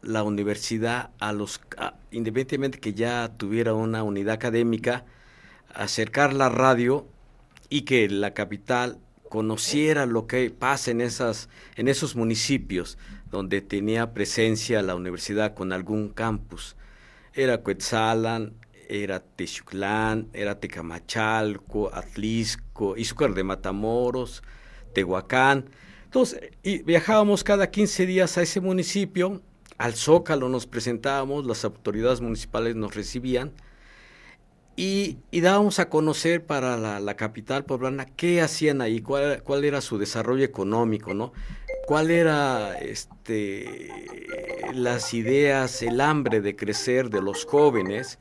la 0.09 0.23
universidad 0.23 1.11
a 1.19 1.33
los, 1.33 1.61
independientemente 2.11 2.81
que 2.81 2.95
ya 2.95 3.31
tuviera 3.37 3.75
una 3.75 4.03
unidad 4.03 4.35
académica, 4.35 5.05
acercar 5.75 6.33
la 6.33 6.49
radio 6.49 7.07
y 7.69 7.83
que 7.83 8.09
la 8.09 8.33
capital 8.33 8.99
conociera 9.29 10.07
lo 10.07 10.27
que 10.27 10.51
pasa 10.51 10.91
en 10.91 11.03
esas 11.03 11.51
en 11.77 11.89
esos 11.89 12.17
municipios 12.17 12.97
donde 13.31 13.61
tenía 13.61 14.15
presencia 14.15 14.81
la 14.81 14.95
universidad 14.95 15.53
con 15.53 15.75
algún 15.75 16.09
campus. 16.09 16.77
Era 17.35 17.63
Coetzalan, 17.63 18.55
era 18.89 19.21
Texuclán, 19.21 20.29
era 20.33 20.59
Tecamachalco, 20.59 21.95
Atlisco, 21.95 22.97
Izúcar 22.97 23.35
de 23.35 23.45
Matamoros, 23.45 24.43
Tehuacán. 24.95 25.67
Entonces, 26.07 26.53
y 26.63 26.83
viajábamos 26.83 27.45
cada 27.45 27.71
15 27.71 28.07
días 28.07 28.39
a 28.39 28.43
ese 28.43 28.63
municipio, 28.63 29.43
al 29.79 29.95
Zócalo 29.95 30.49
nos 30.49 30.66
presentábamos, 30.66 31.47
las 31.47 31.64
autoridades 31.64 32.20
municipales 32.20 32.76
nos 32.76 32.95
recibían 32.95 33.53
y, 34.76 35.18
y 35.31 35.41
dábamos 35.41 35.79
a 35.79 35.89
conocer 35.89 36.45
para 36.45 36.76
la, 36.76 37.01
la 37.01 37.16
capital 37.16 37.64
poblana 37.64 38.07
qué 38.07 38.43
hacían 38.43 38.81
ahí, 38.81 39.01
cuál, 39.01 39.43
cuál 39.43 39.64
era 39.64 39.81
su 39.81 39.99
desarrollo 39.99 40.45
económico, 40.45 41.14
¿no? 41.14 41.33
cuál 41.89 42.11
era 42.11 42.79
este 42.81 43.89
las 44.74 45.14
ideas, 45.14 45.83
el 45.83 46.03
hambre 46.03 46.43
de 46.43 46.55
crecer 46.55 47.09
de 47.09 47.22
los 47.22 47.47
jóvenes, 47.47 48.18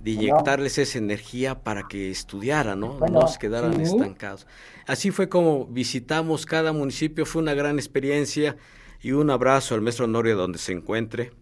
de 0.00 0.10
inyectarles 0.10 0.78
esa 0.78 0.98
energía 0.98 1.62
para 1.62 1.86
que 1.86 2.10
estudiaran, 2.10 2.80
¿no? 2.80 2.94
Bueno, 2.94 3.20
no 3.20 3.28
se 3.28 3.38
quedaran 3.38 3.76
sí. 3.76 3.82
estancados. 3.82 4.48
Así 4.84 5.12
fue 5.12 5.28
como 5.28 5.66
visitamos 5.66 6.44
cada 6.44 6.72
municipio, 6.72 7.24
fue 7.24 7.40
una 7.40 7.54
gran 7.54 7.78
experiencia 7.78 8.56
y 9.02 9.12
un 9.12 9.30
abrazo 9.30 9.74
al 9.74 9.80
maestro 9.80 10.06
Noria 10.06 10.34
donde 10.34 10.58
se 10.58 10.72
encuentre. 10.72 11.32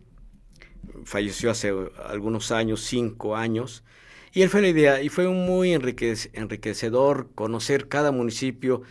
Falleció 1.05 1.51
hace 1.51 1.73
algunos 2.07 2.51
años, 2.53 2.81
cinco 2.83 3.37
años. 3.37 3.85
Y 4.33 4.43
él 4.43 4.49
fue 4.49 4.63
la 4.63 4.69
idea, 4.69 5.03
y 5.03 5.09
fue 5.09 5.29
muy 5.29 5.71
enriquec- 5.71 6.31
enriquecedor 6.35 7.31
conocer 7.35 7.89
cada 7.89 8.13
municipio, 8.13 8.83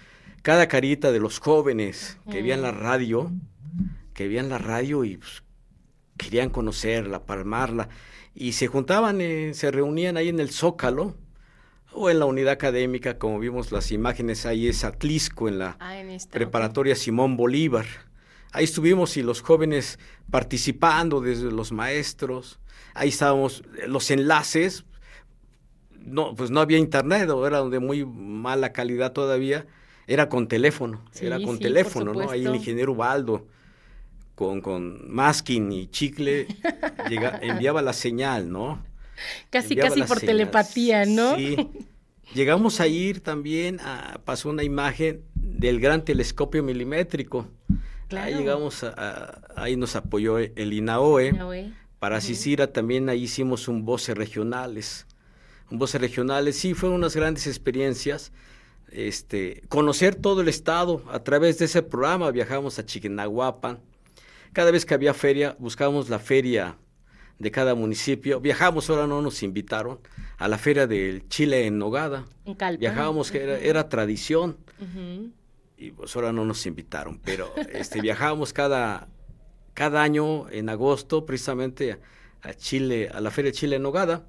cada 0.42 0.68
carita 0.68 1.12
de 1.12 1.20
los 1.20 1.40
jóvenes 1.40 2.18
que 2.30 2.42
veían 2.42 2.62
la 2.62 2.72
radio, 2.72 3.32
que 4.14 4.28
veían 4.28 4.50
la 4.50 4.58
radio 4.58 5.06
y 5.06 5.18
pues, 5.18 5.44
querían 6.18 6.50
conocerla, 6.50 7.26
palmarla, 7.26 7.88
y 8.36 8.52
se 8.52 8.68
juntaban, 8.68 9.22
eh, 9.22 9.54
se 9.54 9.72
reunían 9.72 10.18
ahí 10.18 10.28
en 10.30 10.40
el 10.40 10.50
Zócalo 10.50 11.16
o 11.94 12.10
en 12.10 12.20
la 12.20 12.26
unidad 12.26 12.52
académica, 12.54 13.18
como 13.18 13.40
vimos 13.40 13.72
las 13.72 13.92
imágenes 13.92 14.46
ahí 14.46 14.68
es 14.68 14.84
Atlisco, 14.84 15.48
en 15.48 15.60
la 15.60 15.78
Ah, 15.80 16.00
en 16.00 16.10
esta, 16.10 16.32
preparatoria 16.32 16.96
Simón 16.96 17.38
Bolívar. 17.38 17.86
Ahí 18.52 18.64
estuvimos 18.64 19.16
y 19.18 19.24
los 19.24 19.41
jóvenes 19.41 20.00
participando 20.32 21.22
desde 21.22 21.52
los 21.52 21.72
maestros. 21.72 22.60
Ahí 22.93 23.10
estábamos, 23.10 23.64
los 23.88 24.10
enlaces, 24.10 24.86
no, 25.91 26.34
pues 26.36 26.50
no 26.50 26.60
había 26.60 26.78
internet, 26.78 27.30
o 27.30 27.45
era 27.45 27.64
de 27.64 27.80
muy 27.80 28.06
mala 28.06 28.72
calidad 28.74 29.14
todavía, 29.14 29.68
era 30.08 30.30
con 30.30 30.47
teléfono, 30.47 31.04
era 31.22 31.39
con 31.39 31.60
teléfono, 31.60 32.14
¿no? 32.14 32.30
Ahí 32.32 32.45
el 32.45 32.56
ingeniero 32.56 32.93
Ubaldo, 32.93 33.45
con, 34.36 34.62
con 34.62 35.12
masking 35.12 35.72
y 35.72 35.88
chicle, 35.88 36.47
enviaba 37.41 37.82
la 37.82 37.93
señal, 37.93 38.52
¿no? 38.52 38.84
Casi, 39.50 39.76
casi 39.76 40.02
por 40.04 40.20
telepatía, 40.20 41.06
¿no? 41.06 41.36
Sí. 41.36 41.58
Llegamos 42.34 42.80
a 42.80 42.88
ir 42.88 43.22
también, 43.22 43.80
a, 43.82 44.22
pasó 44.24 44.50
una 44.50 44.64
imagen 44.64 45.24
del 45.34 45.80
gran 45.80 46.06
telescopio 46.06 46.64
milimétrico. 46.64 47.47
Ahí 48.18 48.36
llegamos, 48.36 48.84
a, 48.84 49.41
ahí 49.55 49.76
nos 49.76 49.95
apoyó 49.95 50.38
el 50.38 50.74
INAOE. 50.74 51.74
Para 51.99 52.18
asistir 52.18 52.62
a 52.62 52.72
también, 52.72 53.10
ahí 53.10 53.24
hicimos 53.24 53.68
un 53.68 53.86
voces 53.86 54.18
regionales. 54.18 55.05
Un 55.70 55.78
voces 55.78 55.99
regionales, 55.99 56.57
sí, 56.57 56.74
fueron 56.74 56.97
unas 56.97 57.16
grandes 57.16 57.45
experiencias. 57.45 58.32
Este, 58.91 59.62
conocer 59.70 60.16
todo 60.16 60.41
el 60.41 60.47
estado 60.47 61.03
a 61.12 61.20
través 61.20 61.60
de 61.60 61.66
ese 61.66 61.84
programa, 61.84 62.32
viajamos 62.32 62.80
a 62.80 62.86
Chiquinahuapan. 62.86 63.80
Cada 64.53 64.72
vez 64.72 64.86
que 64.86 64.93
había 64.95 65.14
feria, 65.14 65.55
buscábamos 65.60 66.10
la 66.10 66.18
feria 66.18 66.78
de 67.38 67.51
cada 67.51 67.76
municipio. 67.76 68.39
Viajamos, 68.39 68.89
ahora 68.89 69.05
no 69.05 69.22
nos 69.22 69.43
invitaron, 69.43 69.99
a 70.38 70.47
la 70.47 70.57
feria 70.57 70.88
del 70.88 71.28
Chile 71.30 71.68
en 71.68 71.78
Nogada. 71.78 72.26
En 72.45 72.55
Calpa. 72.55 72.80
Viajábamos, 72.80 73.32
que 73.32 73.43
era, 73.43 73.60
era 73.60 73.89
tradición. 73.89 74.57
Y 75.82 75.92
pues 75.92 76.14
ahora 76.16 76.34
no 76.34 76.44
nos 76.44 76.66
invitaron, 76.66 77.20
pero 77.24 77.54
este, 77.72 78.02
viajábamos 78.02 78.52
cada, 78.52 79.08
cada 79.74 80.04
año 80.04 80.50
en 80.50 80.68
agosto 80.68 81.26
precisamente 81.26 82.00
a, 82.42 82.54
Chile, 82.54 83.10
a 83.14 83.22
la 83.22 83.32
feria 83.32 83.52
de 83.52 83.58
Chile 83.58 83.76
en 83.78 83.84
Nogada. 83.84 84.28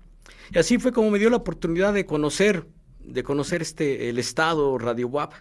Y 0.52 0.58
así 0.58 0.78
fue 0.78 0.92
como 0.92 1.10
me 1.10 1.18
dio 1.18 1.28
la 1.28 1.38
oportunidad 1.38 1.92
de 1.92 2.06
conocer, 2.06 2.68
de 3.00 3.24
conocer 3.24 3.62
este, 3.62 4.08
el 4.08 4.20
estado 4.20 4.78
Radio 4.78 5.08
WAP. 5.08 5.32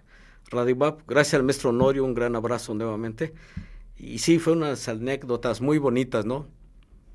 Radio 0.49 0.75
WAP, 0.77 1.01
gracias 1.07 1.35
al 1.35 1.43
maestro 1.43 1.69
Honorio, 1.69 2.03
un 2.03 2.15
gran 2.15 2.35
abrazo 2.35 2.73
nuevamente. 2.73 3.33
Y 3.95 4.17
sí, 4.17 4.39
fue 4.39 4.53
unas 4.53 4.89
anécdotas 4.89 5.61
muy 5.61 5.77
bonitas, 5.77 6.25
¿no? 6.25 6.47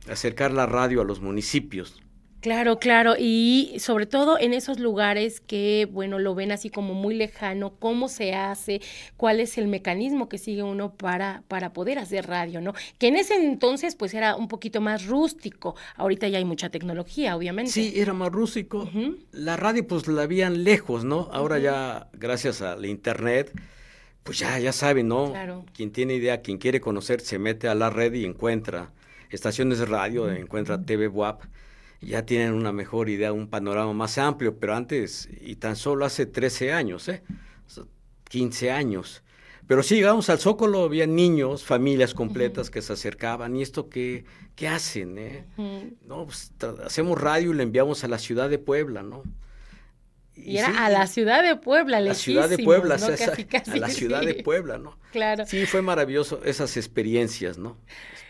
acercar 0.09 0.53
la 0.53 0.67
radio 0.67 1.01
a 1.01 1.05
los 1.05 1.21
municipios. 1.21 2.03
Claro, 2.45 2.79
claro, 2.79 3.15
y 3.19 3.73
sobre 3.79 4.05
todo 4.05 4.39
en 4.39 4.53
esos 4.53 4.79
lugares 4.79 5.41
que, 5.41 5.89
bueno, 5.91 6.19
lo 6.19 6.35
ven 6.35 6.53
así 6.53 6.69
como 6.69 6.93
muy 6.93 7.15
lejano, 7.15 7.79
cómo 7.79 8.07
se 8.07 8.35
hace, 8.35 8.83
cuál 9.17 9.41
es 9.41 9.57
el 9.57 9.67
mecanismo 9.67 10.29
que 10.29 10.37
sigue 10.37 10.63
uno 10.63 10.95
para, 10.95 11.43
para 11.49 11.73
poder 11.73 11.99
hacer 11.99 12.27
radio, 12.27 12.61
¿no? 12.61 12.75
Que 12.99 13.09
en 13.09 13.17
ese 13.17 13.37
entonces 13.37 13.97
pues 13.97 14.13
era 14.13 14.37
un 14.37 14.49
poquito 14.49 14.83
más 14.83 15.07
rústico, 15.07 15.75
ahorita 15.97 16.29
ya 16.29 16.37
hay 16.37 16.45
mucha 16.45 16.69
tecnología, 16.69 17.35
obviamente. 17.35 17.73
Sí, 17.73 17.95
era 17.97 18.13
más 18.13 18.31
rústico. 18.31 18.91
La 19.33 19.57
radio 19.57 19.87
pues 19.87 20.07
la 20.07 20.25
habían 20.25 20.65
lejos, 20.65 21.03
¿no? 21.03 21.31
Ahora 21.33 21.59
ya, 21.59 22.09
gracias 22.13 22.61
a 22.61 22.77
la 22.77 22.89
internet, 22.89 23.59
pues 24.23 24.41
ya, 24.41 24.59
ya 24.59 24.73
saben, 24.73 25.09
¿no? 25.09 25.31
Claro. 25.31 25.65
Quien 25.73 25.93
tiene 25.93 26.17
idea, 26.17 26.43
quien 26.43 26.59
quiere 26.59 26.83
conocer, 26.83 27.23
se 27.23 27.39
mete 27.39 27.69
a 27.69 27.75
la 27.75 27.89
red 27.89 28.13
y 28.13 28.27
encuentra 28.27 28.93
estaciones 29.31 29.79
de 29.79 29.87
radio, 29.87 30.31
encuentra 30.31 30.85
TV 30.85 31.09
WAP, 31.09 31.45
ya 32.05 32.27
tienen 32.27 32.53
una 32.53 32.73
mejor 32.73 33.09
idea, 33.09 33.33
un 33.33 33.49
panorama 33.49 33.93
más 33.93 34.19
amplio, 34.19 34.59
pero 34.59 34.75
antes, 34.75 35.29
y 35.41 35.57
tan 35.57 35.77
solo 35.77 36.05
hace 36.05 36.27
13 36.27 36.73
años, 36.73 37.09
¿eh? 37.09 37.23
15 38.29 38.71
años. 38.71 39.23
Pero 39.67 39.83
sí, 39.83 39.97
llegamos 39.97 40.29
al 40.29 40.39
Zócalo, 40.39 40.83
había 40.85 41.07
niños, 41.07 41.65
familias 41.65 42.13
completas 42.13 42.71
que 42.71 42.83
se 42.83 42.93
acercaban, 42.93 43.57
¿y 43.57 43.63
esto 43.63 43.89
qué, 43.89 44.25
qué 44.57 44.69
hacen? 44.69 45.17
Eh? 45.19 45.45
No, 46.07 46.27
pues 46.27 46.53
hacemos 46.85 47.19
radio 47.21 47.53
y 47.53 47.55
le 47.55 47.63
enviamos 47.63 48.05
a 48.05 48.09
la 48.09 48.19
ciudad 48.19 48.51
de 48.51 48.59
Puebla, 48.59 49.03
¿no? 49.03 49.23
Y, 50.37 50.59
era 50.59 50.85
a 50.85 50.91
la 50.91 51.07
ciudad 51.07 51.45
de 51.45 51.57
Puebla, 51.57 52.01
La 52.01 52.15
ciudad 52.15 52.49
de 52.49 52.59
Puebla, 52.59 52.97
a 53.73 53.77
la 53.77 53.89
ciudad 53.89 54.21
de 54.21 54.35
Puebla, 54.43 54.79
¿no? 54.79 54.99
Claro. 55.13 55.47
Sí, 55.47 55.65
fue 55.65 55.81
maravilloso 55.81 56.43
esas 56.45 56.77
experiencias, 56.77 57.57
¿no? 57.57 57.79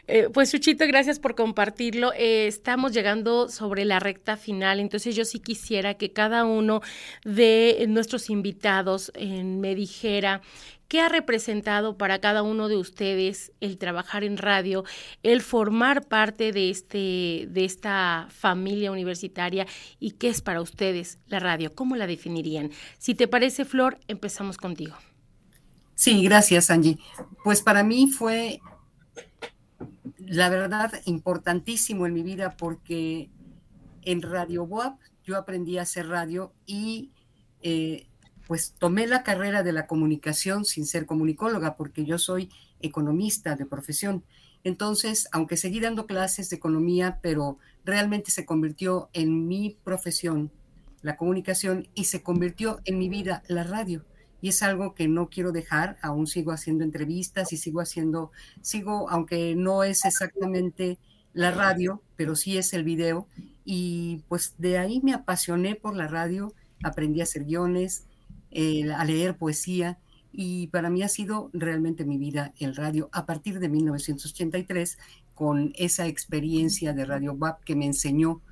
Eh, 0.07 0.29
pues 0.33 0.51
Chuchito, 0.51 0.87
gracias 0.87 1.19
por 1.19 1.35
compartirlo. 1.35 2.13
Eh, 2.13 2.47
estamos 2.47 2.93
llegando 2.93 3.49
sobre 3.49 3.85
la 3.85 4.01
recta 4.01 4.37
final, 4.37 4.81
entonces 4.81 5.17
yo 5.17 5.25
sí 5.25 5.39
quisiera 5.39 5.95
que 5.95 6.13
cada 6.13 6.45
uno 6.45 6.83
de 7.25 7.85
nuestros 7.89 8.29
invitados 8.29 9.13
me 9.17 9.75
dijera 9.75 10.43
¿Qué 10.89 11.01
ha 11.01 11.09
representado 11.09 11.97
para 11.97 12.21
cada 12.21 12.43
uno 12.43 12.69
de 12.69 12.77
ustedes 12.77 13.53
el 13.61 13.79
trabajar 13.79 14.23
en 14.23 14.37
radio, 14.37 14.85
el 15.23 15.41
formar 15.41 16.07
parte 16.07 16.53
de, 16.53 16.71
este, 16.71 17.47
de 17.49 17.65
esta 17.65 18.29
familia 18.31 18.93
universitaria 18.93 19.67
y 19.99 20.13
qué 20.13 20.29
es 20.29 20.43
para 20.43 20.61
ustedes 20.61 21.19
la 21.27 21.41
radio? 21.41 21.75
¿Cómo 21.75 21.97
la 21.97 22.07
definirían? 22.07 22.71
Si 22.99 23.15
te 23.15 23.27
parece, 23.27 23.65
Flor, 23.65 23.99
empezamos 24.09 24.57
contigo. 24.57 24.95
Sí, 25.95 26.23
gracias, 26.23 26.71
Angie. 26.71 26.99
Pues 27.43 27.63
para 27.63 27.83
mí 27.83 28.09
fue 28.09 28.61
la 30.27 30.49
verdad, 30.49 30.93
importantísimo 31.05 32.07
en 32.07 32.15
mi 32.15 32.23
vida 32.23 32.57
porque 32.57 33.31
en 34.03 34.23
Radio 34.23 34.65
WAP 34.65 34.99
yo 35.25 35.37
aprendí 35.37 35.79
a 35.79 35.83
hacer 35.83 36.09
radio 36.09 36.53
y 36.67 37.11
eh, 37.63 38.07
pues 38.47 38.75
tomé 38.79 39.07
la 39.07 39.23
carrera 39.23 39.63
de 39.63 39.73
la 39.73 39.87
comunicación 39.87 40.65
sin 40.65 40.87
ser 40.87 41.07
comunicóloga 41.07 41.77
porque 41.77 42.05
yo 42.05 42.19
soy 42.19 42.51
economista 42.81 43.57
de 43.57 43.67
profesión. 43.67 44.25
Entonces, 44.63 45.29
aunque 45.33 45.57
seguí 45.57 45.81
dando 45.81 46.07
clases 46.07 46.51
de 46.51 46.57
economía, 46.57 47.19
pero 47.23 47.59
realmente 47.85 48.31
se 48.31 48.47
convirtió 48.47 49.11
en 49.13 49.47
mi 49.47 49.79
profesión 49.85 50.51
la 51.03 51.17
comunicación 51.17 51.89
y 51.95 52.05
se 52.05 52.23
convirtió 52.23 52.81
en 52.85 52.99
mi 52.99 53.09
vida 53.09 53.43
la 53.47 53.65
radio 53.65 54.05
y 54.45 54.49
es 54.49 54.63
algo 54.63 54.95
que 54.95 55.09
no 55.09 55.31
quiero 55.31 55.53
dejar, 55.53 55.97
aún 56.03 56.27
sigo 56.27 56.53
haciendo 56.53 56.85
entrevistas 56.85 57.51
y 57.55 57.57
sigo 57.57 57.81
haciendo, 57.81 58.31
sigo, 58.61 59.09
aunque 59.09 59.55
no 59.57 59.85
es 59.85 60.05
exactamente 60.05 60.99
la 61.33 61.51
radio, 61.51 62.03
pero 62.15 62.37
sí 62.37 62.59
es 62.59 62.75
el 62.75 62.85
video, 62.85 63.27
y 63.65 64.23
pues 64.29 64.55
de 64.59 64.77
ahí 64.77 65.01
me 65.03 65.15
apasioné 65.15 65.77
por 65.77 65.97
la 65.97 66.09
radio, 66.09 66.53
aprendí 66.83 67.23
a 67.23 67.23
hacer 67.23 67.45
guiones, 67.45 68.05
a 68.95 69.05
leer 69.07 69.39
poesía, 69.39 69.99
y 70.31 70.67
para 70.67 70.91
mí 70.91 71.03
ha 71.03 71.09
sido 71.09 71.49
realmente 71.55 72.05
mi 72.05 72.19
vida 72.19 72.53
el 72.59 72.77
radio 72.77 73.09
a 73.13 73.25
partir 73.25 73.61
de 73.61 73.71
1983 73.71 74.99
con 75.35 75.73
esa 75.75 76.07
experiencia 76.07 76.93
de 76.93 77.07
Radio 77.07 77.33
WAP 77.33 77.65
que 77.65 77.77
me 77.77 77.87
enseñó 77.87 78.43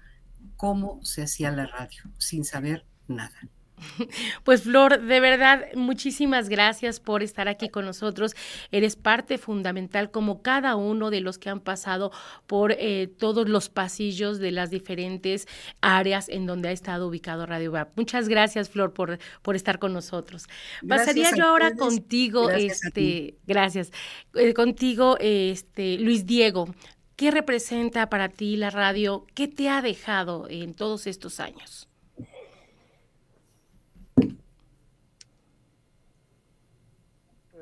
cómo 0.56 1.04
se 1.04 1.24
hacía 1.24 1.50
la 1.50 1.66
radio 1.66 2.04
sin 2.16 2.46
saber 2.46 2.86
nada. 3.08 3.36
Pues 4.44 4.62
Flor, 4.62 5.00
de 5.02 5.20
verdad, 5.20 5.66
muchísimas 5.74 6.48
gracias 6.48 7.00
por 7.00 7.22
estar 7.22 7.48
aquí 7.48 7.68
con 7.68 7.84
nosotros. 7.84 8.34
Eres 8.70 8.96
parte 8.96 9.38
fundamental 9.38 10.10
como 10.10 10.42
cada 10.42 10.76
uno 10.76 11.10
de 11.10 11.20
los 11.20 11.38
que 11.38 11.50
han 11.50 11.60
pasado 11.60 12.12
por 12.46 12.72
eh, 12.72 13.08
todos 13.18 13.48
los 13.48 13.68
pasillos 13.68 14.38
de 14.38 14.50
las 14.50 14.70
diferentes 14.70 15.46
áreas 15.80 16.28
en 16.28 16.46
donde 16.46 16.68
ha 16.68 16.72
estado 16.72 17.08
ubicado 17.08 17.46
Radio 17.46 17.72
WAP. 17.72 17.96
Muchas 17.96 18.28
gracias, 18.28 18.68
Flor, 18.68 18.92
por, 18.92 19.18
por 19.42 19.56
estar 19.56 19.78
con 19.78 19.92
nosotros. 19.92 20.48
Pasaría 20.86 21.34
yo 21.34 21.46
ahora 21.46 21.74
contigo, 21.74 22.46
gracias 22.46 22.84
este, 22.84 23.36
gracias, 23.46 23.92
eh, 24.34 24.54
contigo, 24.54 25.16
este, 25.20 25.98
Luis 25.98 26.26
Diego. 26.26 26.74
¿Qué 27.16 27.30
representa 27.30 28.08
para 28.08 28.28
ti 28.28 28.56
la 28.56 28.70
radio? 28.70 29.26
¿Qué 29.34 29.46
te 29.46 29.68
ha 29.68 29.82
dejado 29.82 30.48
en 30.48 30.74
todos 30.74 31.06
estos 31.06 31.40
años? 31.40 31.88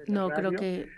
No, 0.07 0.31
creo 0.31 0.53
que... 0.53 0.89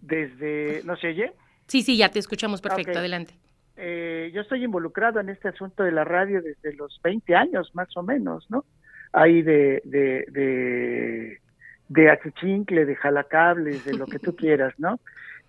Desde, 0.00 0.82
¿no 0.84 0.96
se 0.96 1.08
oye? 1.08 1.32
Sí, 1.68 1.82
sí, 1.82 1.96
ya 1.96 2.10
te 2.10 2.18
escuchamos 2.18 2.60
perfecto, 2.60 2.98
adelante. 2.98 3.34
Eh, 3.76 4.30
yo 4.34 4.42
estoy 4.42 4.64
involucrado 4.64 5.20
en 5.20 5.28
este 5.28 5.48
asunto 5.48 5.84
de 5.84 5.92
la 5.92 6.04
radio 6.04 6.42
desde 6.42 6.74
los 6.74 7.00
20 7.02 7.34
años, 7.34 7.70
más 7.74 7.96
o 7.96 8.02
menos, 8.02 8.50
¿no? 8.50 8.64
Ahí 9.12 9.42
de, 9.42 9.80
de, 9.84 10.26
de, 10.28 11.38
de 11.88 12.10
Achichincle, 12.10 12.84
de 12.84 12.96
Jalacables, 12.96 13.84
de 13.84 13.94
lo 13.94 14.06
que 14.06 14.18
tú 14.18 14.34
quieras, 14.36 14.74
¿no? 14.78 15.00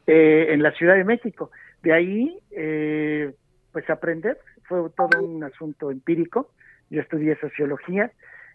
Eh, 0.06 0.48
en 0.50 0.62
la 0.62 0.72
Ciudad 0.72 0.96
de 0.96 1.04
México. 1.04 1.52
De 1.82 1.94
ahí, 1.94 2.38
eh, 2.52 3.34
pues 3.72 3.90
aprender, 3.90 4.38
fue 4.64 4.90
todo 4.96 5.22
un 5.22 5.44
asunto 5.44 5.92
empírico. 5.92 6.52
Yo 6.90 7.02
estudié 7.02 7.38
sociología 7.40 8.12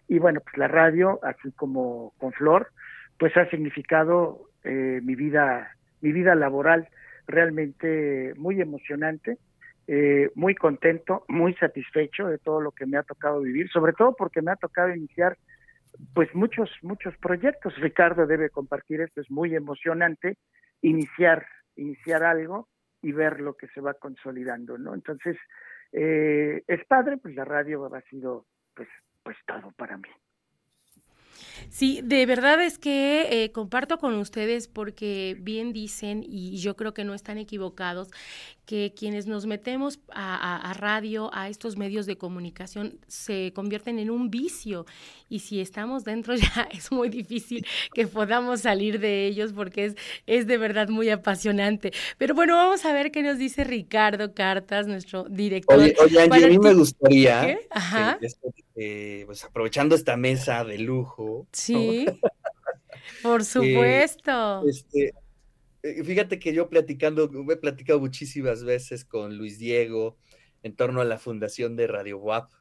y 0.07 0.17
bueno, 0.17 0.41
pues 0.41 0.57
la 0.57 0.67
radio, 0.67 1.19
así 1.23 1.51
como 1.51 2.13
con 2.17 2.31
Flor, 2.33 2.71
pues 3.19 3.35
ha 3.37 3.49
significado 3.49 4.49
eh, 4.63 4.99
mi 5.03 5.15
vida 5.15 5.75
mi 6.01 6.11
vida 6.11 6.33
laboral 6.33 6.87
realmente 7.27 8.33
muy 8.37 8.59
emocionante 8.61 9.37
eh, 9.87 10.31
muy 10.35 10.55
contento 10.55 11.25
muy 11.27 11.53
satisfecho 11.55 12.27
de 12.27 12.39
todo 12.39 12.61
lo 12.61 12.71
que 12.71 12.87
me 12.87 12.97
ha 12.97 13.03
tocado 13.03 13.41
vivir 13.41 13.69
sobre 13.69 13.93
todo 13.93 14.15
porque 14.15 14.41
me 14.41 14.51
ha 14.51 14.55
tocado 14.55 14.95
iniciar 14.95 15.37
pues 16.13 16.33
muchos 16.33 16.69
muchos 16.81 17.15
proyectos 17.17 17.75
Ricardo 17.77 18.25
debe 18.25 18.49
compartir 18.49 19.01
esto 19.01 19.21
es 19.21 19.29
muy 19.29 19.55
emocionante 19.55 20.37
iniciar, 20.81 21.45
iniciar 21.75 22.23
algo 22.23 22.67
y 23.01 23.11
ver 23.11 23.39
lo 23.39 23.55
que 23.55 23.67
se 23.69 23.81
va 23.81 23.93
consolidando, 23.93 24.77
¿no? 24.77 24.93
Entonces, 24.93 25.37
eh, 25.91 26.63
es 26.67 26.85
padre, 26.85 27.17
pues 27.17 27.35
la 27.35 27.45
radio 27.45 27.93
ha 27.93 28.01
sido, 28.01 28.45
pues, 28.75 28.89
pues 29.23 29.37
todo 29.45 29.71
para 29.71 29.97
mí. 29.97 30.09
Sí, 31.69 32.01
de 32.03 32.25
verdad 32.25 32.61
es 32.63 32.77
que 32.77 33.43
eh, 33.43 33.51
comparto 33.51 33.97
con 33.99 34.13
ustedes 34.15 34.67
porque 34.67 35.35
bien 35.39 35.73
dicen, 35.73 36.23
y 36.27 36.57
yo 36.57 36.75
creo 36.75 36.93
que 36.93 37.03
no 37.03 37.13
están 37.13 37.37
equivocados, 37.37 38.09
que 38.69 38.93
quienes 38.95 39.25
nos 39.25 39.47
metemos 39.47 39.99
a, 40.11 40.75
radio, 40.77 41.31
a 41.33 41.49
estos 41.49 41.75
medios 41.75 42.05
de 42.05 42.19
comunicación, 42.19 42.99
se 43.07 43.51
convierten 43.55 43.97
en 43.97 44.11
un 44.11 44.29
vicio. 44.29 44.85
Y 45.27 45.39
si 45.39 45.59
estamos 45.59 46.03
dentro 46.03 46.35
ya 46.35 46.69
es 46.71 46.91
muy 46.91 47.09
difícil 47.09 47.65
que 47.95 48.05
podamos 48.05 48.61
salir 48.61 48.99
de 48.99 49.25
ellos 49.25 49.53
porque 49.53 49.85
es, 49.85 49.95
es 50.27 50.45
de 50.45 50.59
verdad 50.59 50.87
muy 50.87 51.09
apasionante. 51.09 51.93
Pero 52.19 52.35
bueno, 52.35 52.57
vamos 52.57 52.85
a 52.85 52.93
ver 52.93 53.09
qué 53.09 53.23
nos 53.23 53.39
dice 53.39 53.63
Ricardo 53.63 54.35
Cartas, 54.35 54.85
nuestro 54.85 55.23
director. 55.23 55.79
Oye, 55.79 55.95
oye 55.99 56.21
Angie, 56.21 56.45
a 56.45 56.49
mí 56.49 56.59
me 56.59 56.75
gustaría, 56.75 57.59
pues 59.25 59.45
aprovechando 59.45 59.95
esta 59.95 60.15
mesa 60.15 60.63
de 60.63 60.77
lujo. 60.77 61.47
Sí, 61.51 62.05
por 63.23 63.43
supuesto. 63.43 64.63
este, 64.67 65.07
eh, 65.07 65.13
fíjate 65.81 66.39
que 66.39 66.53
yo 66.53 66.69
platicando, 66.69 67.31
he 67.51 67.57
platicado 67.57 67.99
muchísimas 67.99 68.63
veces 68.63 69.05
con 69.05 69.37
Luis 69.37 69.59
Diego 69.59 70.17
en 70.63 70.75
torno 70.75 71.01
a 71.01 71.05
la 71.05 71.17
fundación 71.17 71.75
de 71.75 71.87
Radio 71.87 72.17
WAP, 72.17 72.51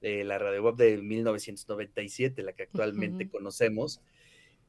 de 0.00 0.24
la 0.24 0.38
Radio 0.38 0.62
WAP 0.62 0.76
de 0.76 0.98
1997, 0.98 2.42
la 2.42 2.52
que 2.52 2.64
actualmente 2.64 3.28
conocemos. 3.28 4.00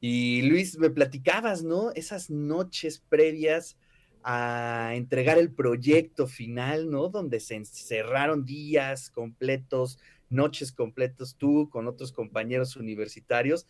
Y 0.00 0.42
Luis, 0.42 0.78
me 0.78 0.90
platicabas, 0.90 1.62
¿no? 1.62 1.92
Esas 1.92 2.30
noches 2.30 3.02
previas 3.08 3.76
a 4.22 4.92
entregar 4.94 5.38
el 5.38 5.52
proyecto 5.52 6.26
final, 6.26 6.90
¿no? 6.90 7.08
Donde 7.08 7.40
se 7.40 7.54
encerraron 7.54 8.44
días 8.44 9.10
completos, 9.10 9.98
noches 10.28 10.72
completos, 10.72 11.36
tú 11.36 11.68
con 11.70 11.86
otros 11.86 12.12
compañeros 12.12 12.76
universitarios 12.76 13.66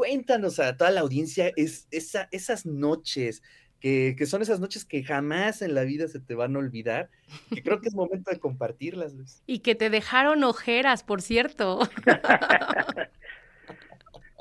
cuéntanos 0.00 0.58
a 0.58 0.78
toda 0.78 0.90
la 0.90 1.02
audiencia 1.02 1.52
es, 1.56 1.86
esa, 1.90 2.26
esas 2.32 2.64
noches, 2.64 3.42
que, 3.80 4.16
son 4.24 4.40
esas 4.40 4.58
noches 4.58 4.86
que 4.86 5.04
jamás 5.04 5.60
en 5.60 5.74
la 5.74 5.82
vida 5.82 6.08
se 6.08 6.20
te 6.20 6.34
van 6.34 6.56
a 6.56 6.58
olvidar, 6.58 7.10
que 7.54 7.62
creo 7.62 7.82
que 7.82 7.88
es 7.88 7.94
momento 7.94 8.30
de 8.30 8.40
compartirlas, 8.40 9.12
Luis. 9.12 9.42
Y 9.46 9.58
que 9.58 9.74
te 9.74 9.90
dejaron 9.90 10.42
ojeras, 10.42 11.04
por 11.04 11.20
cierto. 11.20 11.80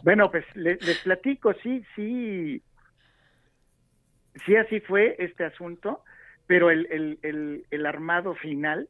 bueno, 0.05 0.32
pues 0.32 0.45
les, 0.55 0.78
platico, 1.03 1.53
sí, 1.62 1.84
sí, 1.93 2.64
sí 4.45 4.55
así 4.55 4.80
fue 4.80 5.18
este 5.20 5.43
asunto, 5.43 6.05
pero 6.47 6.72
el, 6.72 7.20
el, 7.22 7.86
armado 7.86 8.34
final 8.36 8.88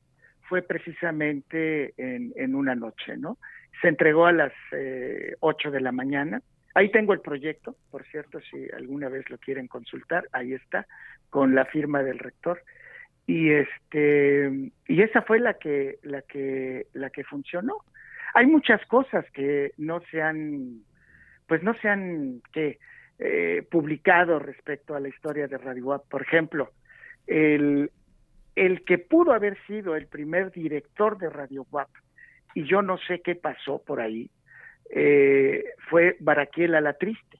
fue 0.47 0.61
precisamente 0.61 1.95
en, 1.97 2.32
en, 2.36 2.53
una 2.53 2.76
noche, 2.76 3.17
¿no? 3.17 3.39
Se 3.82 3.88
entregó 3.88 4.28
a 4.28 4.34
las 4.34 4.53
eh, 4.72 5.36
8 5.39 5.72
de 5.72 5.82
la 5.82 5.91
mañana, 5.91 6.43
Ahí 6.76 6.91
tengo 6.91 7.13
el 7.13 7.22
proyecto, 7.22 7.76
por 7.91 8.05
cierto, 8.05 8.39
si 8.41 8.70
alguna 8.72 9.09
vez 9.09 9.30
lo 9.30 9.38
quieren 9.38 9.67
consultar, 9.67 10.28
ahí 10.32 10.53
está, 10.53 10.86
con 11.30 11.55
la 11.55 11.65
firma 11.65 12.03
del 12.03 12.20
rector. 12.20 12.61
Y 13.26 13.51
este 13.51 14.72
y 14.88 15.01
esa 15.01 15.22
fue 15.22 15.39
la 15.39 15.55
que 15.55 15.97
la 16.03 16.22
que 16.24 16.88
la 16.93 17.09
que 17.09 17.24
funcionó. 17.24 17.76
Hay 18.34 18.45
muchas 18.47 18.84
cosas 18.88 19.26
que 19.32 19.72
no 19.78 20.01
se 20.11 20.22
han 20.22 20.82
pues 21.47 21.63
no 21.63 21.74
se 21.76 21.89
han 21.89 22.41
que 22.53 22.80
eh, 23.17 23.67
publicado 23.70 24.39
respecto 24.39 24.95
a 24.95 24.99
la 24.99 25.09
historia 25.09 25.47
de 25.47 25.57
Radio 25.57 25.88
WAP. 25.88 26.07
Por 26.07 26.22
ejemplo, 26.22 26.72
el, 27.28 27.91
el 28.55 28.86
que 28.86 28.97
pudo 28.97 29.34
haber 29.34 29.57
sido 29.65 29.95
el 29.95 30.07
primer 30.07 30.51
director 30.51 31.17
de 31.17 31.30
Radio 31.30 31.65
WAP, 31.72 31.89
y 32.55 32.63
yo 32.63 32.82
no 32.82 32.97
sé 32.97 33.22
qué 33.22 33.36
pasó 33.36 33.82
por 33.84 33.99
ahí, 33.99 34.30
eh, 34.89 35.63
fue 35.89 36.17
Baraquiel 36.19 36.71
la 36.71 36.93
Triste, 36.93 37.39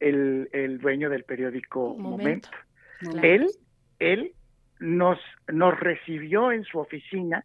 el, 0.00 0.48
el, 0.52 0.78
dueño 0.78 1.10
del 1.10 1.24
periódico 1.24 1.94
Momento. 1.96 2.48
Él, 3.22 3.48
él 3.98 4.32
nos, 4.78 5.18
nos 5.48 5.78
recibió 5.78 6.52
en 6.52 6.64
su 6.64 6.78
oficina 6.78 7.44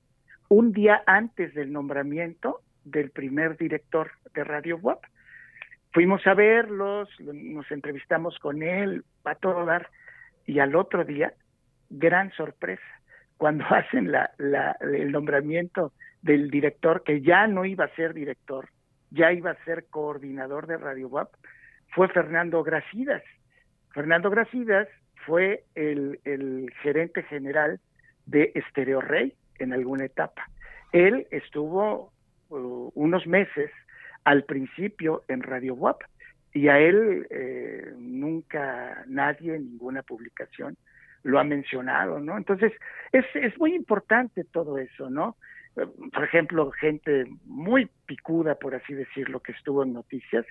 un 0.49 0.71
día 0.71 1.03
antes 1.05 1.53
del 1.53 1.71
nombramiento 1.71 2.61
del 2.83 3.11
primer 3.11 3.57
director 3.57 4.11
de 4.33 4.43
Radio 4.43 4.77
WAP. 4.77 5.03
Fuimos 5.91 6.25
a 6.27 6.33
verlos, 6.33 7.09
nos 7.19 7.69
entrevistamos 7.71 8.37
con 8.39 8.61
él, 8.61 9.03
a 9.23 9.35
todo 9.35 9.65
dar, 9.65 9.89
y 10.45 10.59
al 10.59 10.75
otro 10.75 11.03
día, 11.03 11.33
gran 11.89 12.31
sorpresa, 12.33 12.83
cuando 13.37 13.65
hacen 13.69 14.11
la, 14.11 14.31
la, 14.37 14.77
el 14.79 15.11
nombramiento 15.11 15.91
del 16.21 16.49
director, 16.49 17.03
que 17.03 17.21
ya 17.21 17.47
no 17.47 17.65
iba 17.65 17.85
a 17.85 17.95
ser 17.95 18.13
director, 18.13 18.69
ya 19.11 19.31
iba 19.31 19.51
a 19.51 19.63
ser 19.65 19.85
coordinador 19.89 20.67
de 20.67 20.77
Radio 20.77 21.07
WAP, 21.07 21.29
fue 21.93 22.07
Fernando 22.09 22.63
Gracidas. 22.63 23.23
Fernando 23.93 24.29
Gracidas 24.29 24.87
fue 25.25 25.63
el, 25.75 26.19
gerente 26.81 27.23
general 27.23 27.79
de 28.25 28.51
Estereo 28.55 29.01
Rey 29.01 29.33
en 29.59 29.73
alguna 29.73 30.05
etapa. 30.05 30.49
Él 30.91 31.27
estuvo 31.31 32.11
uh, 32.49 32.91
unos 32.93 33.25
meses 33.27 33.71
al 34.23 34.43
principio 34.43 35.23
en 35.27 35.41
Radio 35.41 35.75
WAP 35.75 36.01
y 36.53 36.67
a 36.69 36.79
él 36.79 37.27
eh, 37.29 37.93
nunca 37.97 39.03
nadie 39.07 39.55
en 39.55 39.65
ninguna 39.65 40.01
publicación 40.01 40.77
lo 41.23 41.39
ha 41.39 41.43
mencionado, 41.43 42.19
¿no? 42.19 42.37
Entonces, 42.37 42.71
es, 43.11 43.25
es 43.35 43.57
muy 43.59 43.75
importante 43.75 44.43
todo 44.45 44.77
eso, 44.77 45.09
¿no? 45.09 45.35
Por 45.85 46.23
ejemplo, 46.23 46.71
gente 46.71 47.25
muy 47.45 47.89
picuda, 48.05 48.55
por 48.55 48.73
así 48.73 48.93
decirlo, 48.93 49.41
que 49.41 49.51
estuvo 49.51 49.83
en 49.83 49.93
noticias, 49.93 50.45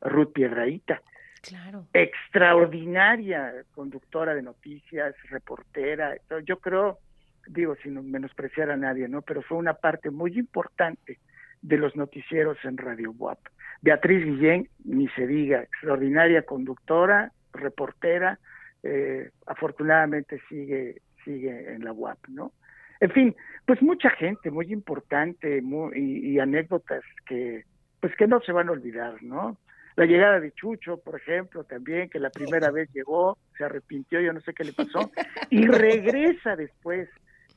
Ruth 0.00 0.32
Piedraíta. 0.32 1.02
Claro. 1.42 1.86
Extraordinaria 1.92 3.52
conductora 3.74 4.34
de 4.34 4.42
noticias, 4.42 5.14
reportera. 5.30 6.16
Yo 6.44 6.58
creo, 6.58 6.98
digo, 7.46 7.76
sin 7.82 8.10
menospreciar 8.10 8.70
a 8.70 8.76
nadie, 8.76 9.08
¿no? 9.08 9.22
Pero 9.22 9.42
fue 9.42 9.58
una 9.58 9.74
parte 9.74 10.10
muy 10.10 10.38
importante 10.38 11.18
de 11.62 11.76
los 11.76 11.96
noticieros 11.96 12.58
en 12.64 12.76
Radio 12.76 13.12
WAP. 13.12 13.38
Beatriz 13.80 14.24
Guillén, 14.24 14.68
ni 14.84 15.08
se 15.08 15.26
diga, 15.26 15.62
extraordinaria 15.62 16.42
conductora, 16.42 17.32
reportera, 17.52 18.38
eh, 18.82 19.30
afortunadamente 19.46 20.40
sigue, 20.48 21.02
sigue 21.24 21.72
en 21.74 21.84
la 21.84 21.92
WAP, 21.92 22.18
¿no? 22.28 22.52
En 23.00 23.10
fin, 23.10 23.36
pues 23.66 23.80
mucha 23.82 24.10
gente 24.10 24.50
muy 24.50 24.72
importante 24.72 25.62
y, 25.94 26.38
anécdotas 26.38 27.02
que 27.26 27.64
pues 28.00 28.14
que 28.16 28.26
no 28.26 28.40
se 28.40 28.52
van 28.52 28.68
a 28.68 28.72
olvidar, 28.72 29.22
¿no? 29.22 29.58
La 29.96 30.06
llegada 30.06 30.38
de 30.38 30.52
Chucho, 30.52 30.98
por 30.98 31.16
ejemplo, 31.16 31.64
también, 31.64 32.08
que 32.08 32.20
la 32.20 32.30
primera 32.30 32.70
vez 32.70 32.88
llegó, 32.92 33.36
se 33.56 33.64
arrepintió, 33.64 34.20
yo 34.20 34.32
no 34.32 34.40
sé 34.40 34.54
qué 34.54 34.62
le 34.62 34.72
pasó, 34.72 35.10
y 35.50 35.66
regresa 35.66 36.54
después, 36.54 37.08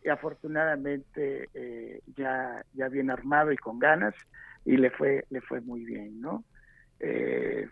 y 0.04 0.10
afortunadamente 0.10 1.50
eh, 1.54 2.02
ya, 2.18 2.66
ya 2.74 2.88
bien 2.90 3.12
armado 3.12 3.52
y 3.52 3.58
con 3.58 3.78
ganas, 3.78 4.16
y 4.66 4.78
le 4.78 4.90
fue, 4.90 5.26
le 5.30 5.42
fue 5.42 5.62
muy 5.62 5.86
bien, 5.86 6.20
¿no? 6.20 6.44
Eh, 7.00 7.68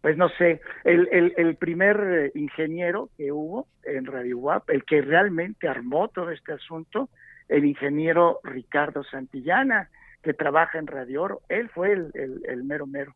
pues 0.00 0.16
no 0.16 0.28
sé, 0.30 0.60
el, 0.84 1.08
el, 1.12 1.34
el, 1.36 1.56
primer 1.56 2.32
ingeniero 2.34 3.10
que 3.16 3.32
hubo 3.32 3.66
en 3.82 4.06
Radio 4.06 4.38
WAP, 4.38 4.70
el 4.70 4.84
que 4.84 5.02
realmente 5.02 5.68
armó 5.68 6.08
todo 6.08 6.30
este 6.30 6.52
asunto, 6.54 7.10
el 7.48 7.64
ingeniero 7.66 8.40
Ricardo 8.42 9.04
Santillana, 9.04 9.90
que 10.22 10.34
trabaja 10.34 10.78
en 10.78 10.86
Radio 10.86 11.22
Oro. 11.22 11.42
Él 11.48 11.68
fue 11.70 11.92
el, 11.92 12.64
mero 12.64 12.86
mero 12.86 13.14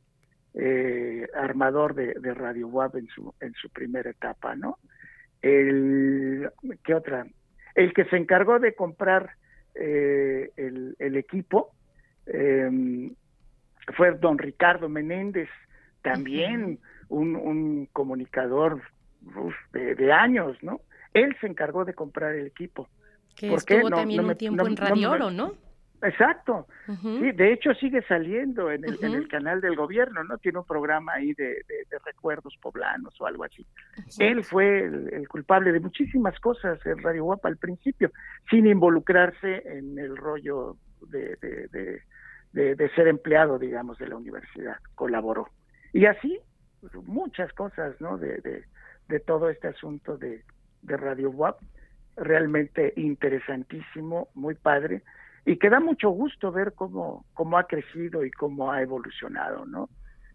eh, 0.55 1.27
armador 1.35 1.95
de, 1.95 2.35
Radio 2.35 2.69
WAP 2.69 2.97
en 2.97 3.07
su, 3.09 3.35
en 3.41 3.53
su 3.55 3.71
primera 3.71 4.11
etapa, 4.11 4.55
¿no? 4.55 4.79
El, 5.43 6.51
¿Qué 6.85 6.95
otra? 6.95 7.27
El 7.75 7.93
que 7.93 8.05
se 8.07 8.17
encargó 8.17 8.59
de 8.59 8.75
comprar 8.75 9.31
eh, 9.75 10.51
el, 10.57 11.17
equipo 11.17 11.73
em, 12.27 13.15
fue 13.97 14.13
don 14.13 14.39
Ricardo 14.39 14.89
Menéndez, 14.89 15.51
también 16.05 16.79
un, 17.09 17.35
un 17.35 17.87
comunicador 17.93 18.83
de, 19.73 20.13
años, 20.13 20.57
¿no? 20.63 20.81
Él 21.13 21.35
se 21.41 21.47
encargó 21.47 21.85
de 21.85 21.95
comprar 21.95 22.35
el 22.35 22.47
equipo. 22.47 22.89
Que 23.35 23.53
estuvo 23.53 23.91
también 23.91 24.25
un 24.25 24.37
tiempo 24.37 24.67
en 24.67 24.77
Radio 24.77 25.11
Oro, 25.11 25.31
¿no? 25.31 25.55
Exacto. 26.03 26.67
Sí, 27.01 27.33
de 27.33 27.53
hecho 27.55 27.73
sigue 27.75 28.03
saliendo 28.03 28.71
en 28.71 28.85
el, 28.85 29.03
en 29.03 29.15
el, 29.15 29.27
canal 29.27 29.63
del 29.63 29.75
gobierno, 29.75 30.23
¿no? 30.23 30.37
Tiene 30.37 30.59
un 30.59 30.67
programa 30.67 31.15
ahí 31.15 31.33
de, 31.33 31.47
de, 31.67 31.99
recuerdos 32.05 32.55
poblanos 32.61 33.19
o 33.19 33.27
algo 33.27 33.45
así. 33.45 33.67
Él 34.19 34.45
fue 34.45 34.85
el, 34.85 35.27
culpable 35.29 35.73
de 35.73 35.81
muchísimas 35.81 36.39
cosas 36.41 36.79
en 36.85 36.99
Radio 36.99 37.25
Guapa 37.25 37.49
al 37.49 37.57
principio, 37.57 38.11
sin 38.51 38.67
involucrarse 38.67 39.63
en 39.65 39.99
el 39.99 40.15
rollo 40.15 40.77
de, 41.09 41.39
de 42.53 42.89
ser 42.91 43.09
empleado, 43.09 43.59
digamos, 43.59 43.97
de 43.97 44.09
la 44.09 44.17
universidad. 44.17 44.77
Colaboró. 44.95 45.49
Y 45.95 46.05
así, 46.05 46.39
muchas 47.07 47.51
cosas, 47.55 47.99
¿no? 48.01 48.19
De, 48.19 48.65
de 49.09 49.21
todo 49.21 49.49
este 49.49 49.69
asunto 49.69 50.19
de, 50.19 50.43
de 50.83 50.97
Radio 50.97 51.31
WAP. 51.31 51.59
Realmente 52.17 52.93
interesantísimo, 52.97 54.29
muy 54.35 54.55
padre, 54.55 55.03
y 55.45 55.57
que 55.57 55.69
da 55.69 55.81
mucho 55.81 56.11
gusto 56.11 56.53
ver 56.53 56.73
cómo, 56.75 57.25
cómo 57.35 57.59
ha 57.59 57.67
crecido 57.67 58.25
y 58.25 58.31
cómo 58.31 58.71
ha 58.71 58.83
evolucionado, 58.83 59.67
¿no? 59.67 59.89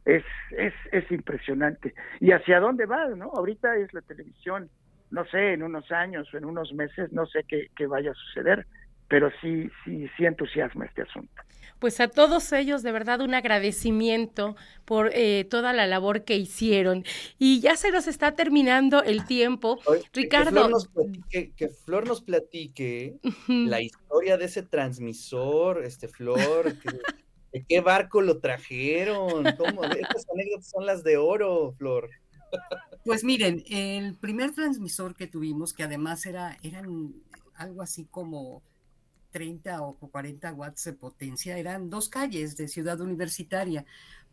Es, 0.05 0.23
es, 0.51 0.73
es 0.91 1.09
impresionante. 1.11 1.93
¿Y 2.19 2.31
hacia 2.31 2.59
dónde 2.59 2.85
va, 2.85 3.07
no? 3.09 3.31
Ahorita 3.33 3.77
es 3.77 3.93
la 3.93 4.01
televisión, 4.01 4.69
no 5.11 5.25
sé, 5.25 5.53
en 5.53 5.63
unos 5.63 5.89
años 5.91 6.27
o 6.33 6.37
en 6.37 6.45
unos 6.45 6.73
meses, 6.73 7.11
no 7.13 7.25
sé 7.25 7.43
qué, 7.47 7.67
qué 7.75 7.87
vaya 7.87 8.11
a 8.11 8.15
suceder, 8.15 8.65
pero 9.07 9.29
sí, 9.41 9.69
sí, 9.83 10.09
sí 10.15 10.25
entusiasma 10.25 10.85
este 10.85 11.03
asunto. 11.03 11.41
Pues 11.77 11.99
a 11.99 12.07
todos 12.07 12.51
ellos, 12.51 12.83
de 12.83 12.91
verdad, 12.91 13.21
un 13.21 13.33
agradecimiento 13.33 14.55
por 14.85 15.11
eh, 15.13 15.45
toda 15.49 15.73
la 15.73 15.85
labor 15.85 16.23
que 16.23 16.35
hicieron. 16.35 17.05
Y 17.37 17.59
ya 17.61 17.75
se 17.75 17.91
nos 17.91 18.07
está 18.07 18.35
terminando 18.35 19.03
el 19.03 19.25
tiempo. 19.25 19.79
Ricardo. 20.13 20.49
Que 20.51 20.57
Flor 20.57 20.69
nos 20.71 20.87
platique, 20.87 21.53
que 21.55 21.69
Flor 21.69 22.07
nos 22.07 22.21
platique 22.21 23.19
la 23.47 23.81
historia 23.81 24.37
de 24.37 24.45
ese 24.45 24.63
transmisor, 24.63 25.83
este 25.83 26.07
Flor. 26.07 26.75
¿De 27.51 27.65
qué 27.67 27.81
barco 27.81 28.21
lo 28.21 28.39
trajeron? 28.39 29.43
¿Cómo? 29.57 29.83
Estas 29.83 30.25
anécdotas 30.33 30.69
son 30.69 30.85
las 30.85 31.03
de 31.03 31.17
oro, 31.17 31.73
Flor. 31.77 32.09
Pues 33.05 33.23
miren, 33.23 33.63
el 33.69 34.15
primer 34.15 34.51
transmisor 34.51 35.15
que 35.15 35.27
tuvimos, 35.27 35.73
que 35.73 35.83
además 35.83 36.25
era, 36.25 36.57
eran 36.63 37.13
algo 37.55 37.81
así 37.81 38.05
como 38.05 38.63
30 39.31 39.81
o 39.81 39.95
40 39.95 40.53
watts 40.53 40.85
de 40.85 40.93
potencia, 40.93 41.57
eran 41.57 41.89
dos 41.89 42.09
calles 42.09 42.57
de 42.57 42.67
Ciudad 42.67 42.99
Universitaria, 43.01 43.85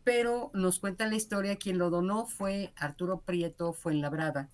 pero 0.03 0.51
nos 0.53 0.79
cuenta 0.79 1.07
la 1.07 1.15
historia, 1.15 1.57
quien 1.57 1.77
lo 1.77 1.89
donó 1.89 2.27
fue 2.27 2.73
Arturo 2.77 3.21
Prieto 3.21 3.73
Fuenlabrada, 3.73 4.49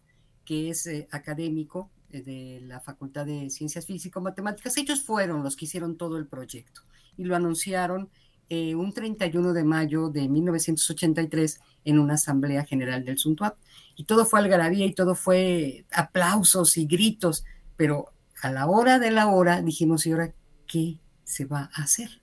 que 0.45 0.69
es 0.69 0.87
eh, 0.87 1.07
académico 1.11 1.91
eh, 2.09 2.21
de 2.21 2.61
la 2.61 2.79
Facultad 2.79 3.25
de 3.25 3.49
Ciencias 3.49 3.85
Físico-Matemáticas. 3.85 4.77
Ellos 4.77 5.03
fueron 5.03 5.43
los 5.43 5.55
que 5.55 5.65
hicieron 5.65 5.97
todo 5.97 6.17
el 6.17 6.27
proyecto 6.27 6.81
y 7.17 7.25
lo 7.25 7.35
anunciaron 7.35 8.09
eh, 8.49 8.75
un 8.75 8.93
31 8.93 9.53
de 9.53 9.63
mayo 9.63 10.09
de 10.09 10.27
1983 10.27 11.59
en 11.85 11.99
una 11.99 12.15
asamblea 12.15 12.65
general 12.65 13.05
del 13.05 13.17
Suntuap. 13.17 13.57
Y 13.95 14.05
todo 14.05 14.25
fue 14.25 14.39
algarabía 14.39 14.85
y 14.85 14.93
todo 14.93 15.15
fue 15.15 15.85
aplausos 15.91 16.77
y 16.77 16.85
gritos, 16.85 17.45
pero 17.77 18.12
a 18.43 18.51
la 18.51 18.67
hora 18.67 18.99
de 18.99 19.09
la 19.09 19.27
hora 19.27 19.61
dijimos, 19.61 20.05
¿y 20.05 20.11
ahora 20.11 20.33
qué 20.67 20.99
se 21.23 21.45
va 21.45 21.69
a 21.73 21.83
hacer? 21.83 22.21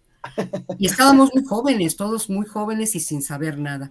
Y 0.78 0.86
estábamos 0.86 1.30
muy 1.34 1.44
jóvenes, 1.44 1.96
todos 1.96 2.28
muy 2.28 2.46
jóvenes 2.46 2.94
y 2.94 3.00
sin 3.00 3.22
saber 3.22 3.58
nada. 3.58 3.90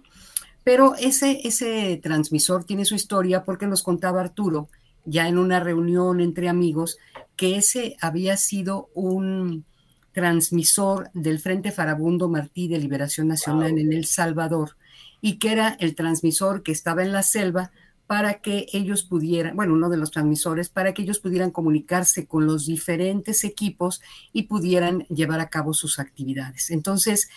Pero 0.62 0.94
ese, 0.94 1.40
ese 1.44 1.98
transmisor 2.02 2.64
tiene 2.64 2.84
su 2.84 2.94
historia 2.94 3.44
porque 3.44 3.66
nos 3.66 3.82
contaba 3.82 4.20
Arturo, 4.20 4.68
ya 5.04 5.26
en 5.26 5.38
una 5.38 5.58
reunión 5.58 6.20
entre 6.20 6.48
amigos, 6.48 6.98
que 7.34 7.56
ese 7.56 7.96
había 8.00 8.36
sido 8.36 8.90
un 8.94 9.64
transmisor 10.12 11.10
del 11.14 11.40
Frente 11.40 11.72
Farabundo 11.72 12.28
Martí 12.28 12.68
de 12.68 12.78
Liberación 12.78 13.26
Nacional 13.26 13.78
en 13.78 13.92
El 13.92 14.04
Salvador 14.04 14.76
y 15.20 15.38
que 15.38 15.52
era 15.52 15.76
el 15.80 15.96
transmisor 15.96 16.62
que 16.62 16.72
estaba 16.72 17.02
en 17.02 17.12
la 17.12 17.22
selva 17.22 17.72
para 18.10 18.40
que 18.40 18.66
ellos 18.72 19.04
pudieran, 19.04 19.54
bueno, 19.54 19.72
uno 19.72 19.88
de 19.88 19.96
los 19.96 20.10
transmisores, 20.10 20.68
para 20.68 20.92
que 20.92 21.02
ellos 21.02 21.20
pudieran 21.20 21.52
comunicarse 21.52 22.26
con 22.26 22.44
los 22.44 22.66
diferentes 22.66 23.44
equipos 23.44 24.02
y 24.32 24.48
pudieran 24.48 25.02
llevar 25.02 25.38
a 25.38 25.48
cabo 25.48 25.74
sus 25.74 26.00
actividades. 26.00 26.72
Entonces, 26.72 27.28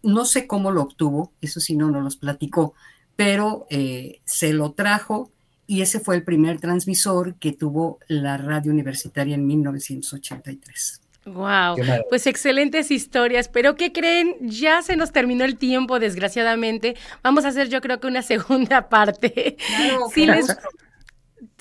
no 0.00 0.24
sé 0.24 0.46
cómo 0.46 0.70
lo 0.70 0.82
obtuvo, 0.82 1.32
eso 1.40 1.58
sí 1.58 1.74
no 1.74 1.90
nos 1.90 2.04
los 2.04 2.16
platicó, 2.16 2.74
pero 3.16 3.66
eh, 3.68 4.20
se 4.24 4.52
lo 4.52 4.74
trajo 4.74 5.32
y 5.66 5.80
ese 5.80 5.98
fue 5.98 6.14
el 6.14 6.22
primer 6.22 6.60
transmisor 6.60 7.34
que 7.40 7.50
tuvo 7.50 7.98
la 8.06 8.36
radio 8.36 8.70
universitaria 8.70 9.34
en 9.34 9.44
1983. 9.44 11.01
Wow, 11.24 11.76
pues 12.08 12.26
excelentes 12.26 12.90
historias, 12.90 13.48
pero 13.48 13.76
¿qué 13.76 13.92
creen? 13.92 14.34
Ya 14.40 14.82
se 14.82 14.96
nos 14.96 15.12
terminó 15.12 15.44
el 15.44 15.56
tiempo, 15.56 16.00
desgraciadamente. 16.00 16.96
Vamos 17.22 17.44
a 17.44 17.48
hacer 17.48 17.68
yo 17.68 17.80
creo 17.80 18.00
que 18.00 18.08
una 18.08 18.22
segunda 18.22 18.88
parte. 18.88 19.56
Claro, 19.76 20.08
si 20.12 20.26
les, 20.26 20.56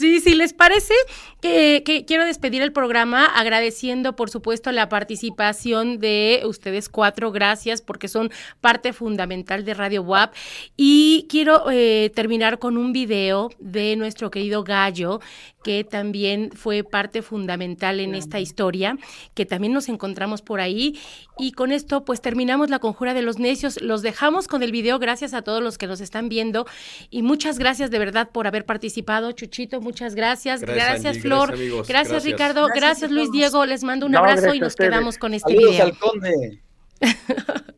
Sí, 0.01 0.19
si 0.19 0.33
les 0.33 0.51
parece, 0.51 0.95
que, 1.41 1.83
que, 1.85 2.05
quiero 2.05 2.25
despedir 2.25 2.63
el 2.63 2.73
programa 2.73 3.23
agradeciendo, 3.25 4.15
por 4.15 4.31
supuesto, 4.31 4.71
la 4.71 4.89
participación 4.89 5.99
de 5.99 6.41
ustedes 6.43 6.89
cuatro. 6.89 7.31
Gracias 7.31 7.83
porque 7.83 8.07
son 8.07 8.31
parte 8.61 8.93
fundamental 8.93 9.63
de 9.63 9.75
Radio 9.75 10.01
WAP. 10.01 10.33
Y 10.75 11.27
quiero 11.29 11.69
eh, 11.69 12.11
terminar 12.15 12.57
con 12.57 12.77
un 12.77 12.93
video 12.93 13.51
de 13.59 13.95
nuestro 13.95 14.31
querido 14.31 14.63
Gallo, 14.63 15.19
que 15.63 15.83
también 15.83 16.49
fue 16.55 16.83
parte 16.83 17.21
fundamental 17.21 17.99
en 17.99 18.15
esta 18.15 18.39
historia, 18.39 18.97
que 19.35 19.45
también 19.45 19.73
nos 19.73 19.87
encontramos 19.87 20.41
por 20.41 20.61
ahí. 20.61 20.99
Y 21.37 21.51
con 21.51 21.71
esto, 21.71 22.05
pues 22.05 22.21
terminamos 22.21 22.71
la 22.71 22.79
conjura 22.79 23.13
de 23.13 23.21
los 23.21 23.37
necios. 23.37 23.79
Los 23.81 24.01
dejamos 24.01 24.47
con 24.47 24.63
el 24.63 24.71
video. 24.71 24.97
Gracias 24.97 25.35
a 25.35 25.43
todos 25.43 25.61
los 25.61 25.77
que 25.77 25.85
nos 25.85 26.01
están 26.01 26.27
viendo. 26.27 26.65
Y 27.11 27.21
muchas 27.21 27.59
gracias 27.59 27.91
de 27.91 27.99
verdad 27.99 28.31
por 28.31 28.47
haber 28.47 28.65
participado, 28.65 29.31
Chuchito 29.33 29.79
muchas 29.91 30.15
gracias. 30.15 30.61
Gracias, 30.61 31.03
gracias 31.03 31.21
Flor. 31.21 31.49
Gracias, 31.51 31.87
gracias, 31.87 32.23
Ricardo. 32.23 32.67
Gracias, 32.67 32.81
gracias 32.81 33.11
Luis 33.11 33.31
Diego. 33.31 33.65
Les 33.65 33.83
mando 33.83 34.05
un 34.05 34.13
no, 34.13 34.19
abrazo 34.19 34.53
y 34.53 34.59
nos 34.59 34.75
quedamos 34.75 35.17
con 35.17 35.33
este 35.33 35.53
Saludos 35.53 35.71
video. 35.71 35.85
Al 35.85 35.99
conde. 35.99 36.61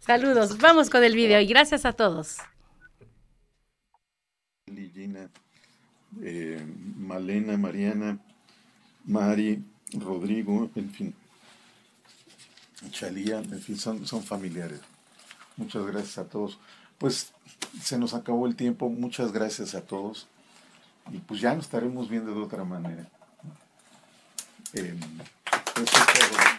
Saludos. 0.00 0.58
Vamos 0.58 0.90
con 0.90 1.04
el 1.04 1.14
video 1.14 1.40
y 1.40 1.46
gracias 1.46 1.84
a 1.84 1.92
todos. 1.92 2.38
Gina, 4.66 5.30
eh, 6.22 6.60
Malena, 6.96 7.56
Mariana, 7.56 8.18
Mari, 9.04 9.62
Rodrigo, 9.92 10.70
en 10.74 10.90
fin. 10.90 11.14
Chalía, 12.90 13.38
en 13.38 13.60
fin, 13.60 13.76
son, 13.76 14.06
son 14.06 14.24
familiares. 14.24 14.80
Muchas 15.56 15.86
gracias 15.86 16.18
a 16.18 16.24
todos. 16.28 16.58
Pues 16.98 17.32
se 17.80 17.96
nos 17.96 18.14
acabó 18.14 18.48
el 18.48 18.56
tiempo. 18.56 18.88
Muchas 18.88 19.30
gracias 19.32 19.76
a 19.76 19.82
todos 19.82 20.26
y 21.12 21.18
pues 21.18 21.40
ya 21.40 21.54
nos 21.54 21.64
estaremos 21.64 22.08
viendo 22.08 22.34
de 22.34 22.40
otra 22.40 22.64
manera. 22.64 23.04
Eh, 24.74 24.94
eso 25.76 25.82
es 25.82 25.90
todo. 25.90 26.57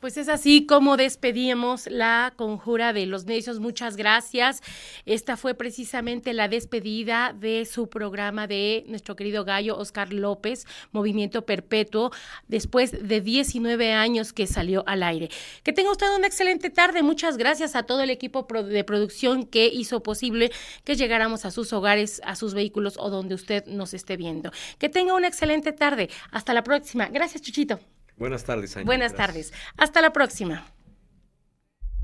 Pues 0.00 0.16
es 0.16 0.30
así 0.30 0.64
como 0.64 0.96
despedimos 0.96 1.86
la 1.86 2.32
conjura 2.34 2.94
de 2.94 3.04
los 3.04 3.26
necios. 3.26 3.60
Muchas 3.60 3.96
gracias. 3.96 4.62
Esta 5.04 5.36
fue 5.36 5.52
precisamente 5.52 6.32
la 6.32 6.48
despedida 6.48 7.34
de 7.38 7.66
su 7.66 7.90
programa 7.90 8.46
de 8.46 8.84
nuestro 8.88 9.14
querido 9.14 9.44
gallo 9.44 9.76
Oscar 9.76 10.14
López, 10.14 10.66
Movimiento 10.92 11.44
Perpetuo, 11.44 12.12
después 12.48 13.06
de 13.06 13.20
19 13.20 13.92
años 13.92 14.32
que 14.32 14.46
salió 14.46 14.84
al 14.86 15.02
aire. 15.02 15.28
Que 15.62 15.74
tenga 15.74 15.92
usted 15.92 16.06
una 16.16 16.28
excelente 16.28 16.70
tarde. 16.70 17.02
Muchas 17.02 17.36
gracias 17.36 17.76
a 17.76 17.82
todo 17.82 18.00
el 18.00 18.08
equipo 18.08 18.46
de 18.50 18.84
producción 18.84 19.44
que 19.44 19.66
hizo 19.66 20.02
posible 20.02 20.50
que 20.84 20.96
llegáramos 20.96 21.44
a 21.44 21.50
sus 21.50 21.74
hogares, 21.74 22.22
a 22.24 22.36
sus 22.36 22.54
vehículos 22.54 22.94
o 22.98 23.10
donde 23.10 23.34
usted 23.34 23.66
nos 23.66 23.92
esté 23.92 24.16
viendo. 24.16 24.50
Que 24.78 24.88
tenga 24.88 25.14
una 25.14 25.28
excelente 25.28 25.72
tarde. 25.72 26.08
Hasta 26.30 26.54
la 26.54 26.64
próxima. 26.64 27.08
Gracias, 27.08 27.42
Chuchito. 27.42 27.80
Buenas 28.20 28.44
tardes, 28.44 28.76
Ángel. 28.76 28.84
Buenas 28.84 29.14
tardes. 29.14 29.52
Hasta 29.78 30.02
la 30.02 30.12
próxima. 30.12 30.66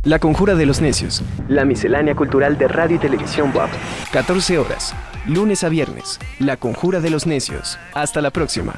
La 0.02 0.18
Conjura 0.18 0.54
de 0.54 0.64
los 0.64 0.80
Necios. 0.80 1.22
La 1.46 1.66
miscelánea 1.66 2.14
cultural 2.14 2.56
de 2.56 2.68
radio 2.68 2.96
y 2.96 2.98
televisión 2.98 3.52
WAP. 3.54 3.68
14 4.12 4.56
horas. 4.56 4.94
Lunes 5.26 5.62
a 5.62 5.68
viernes. 5.68 6.18
La 6.38 6.56
Conjura 6.56 7.00
de 7.00 7.10
los 7.10 7.26
Necios. 7.26 7.78
Hasta 7.92 8.22
la 8.22 8.30
próxima. 8.30 8.76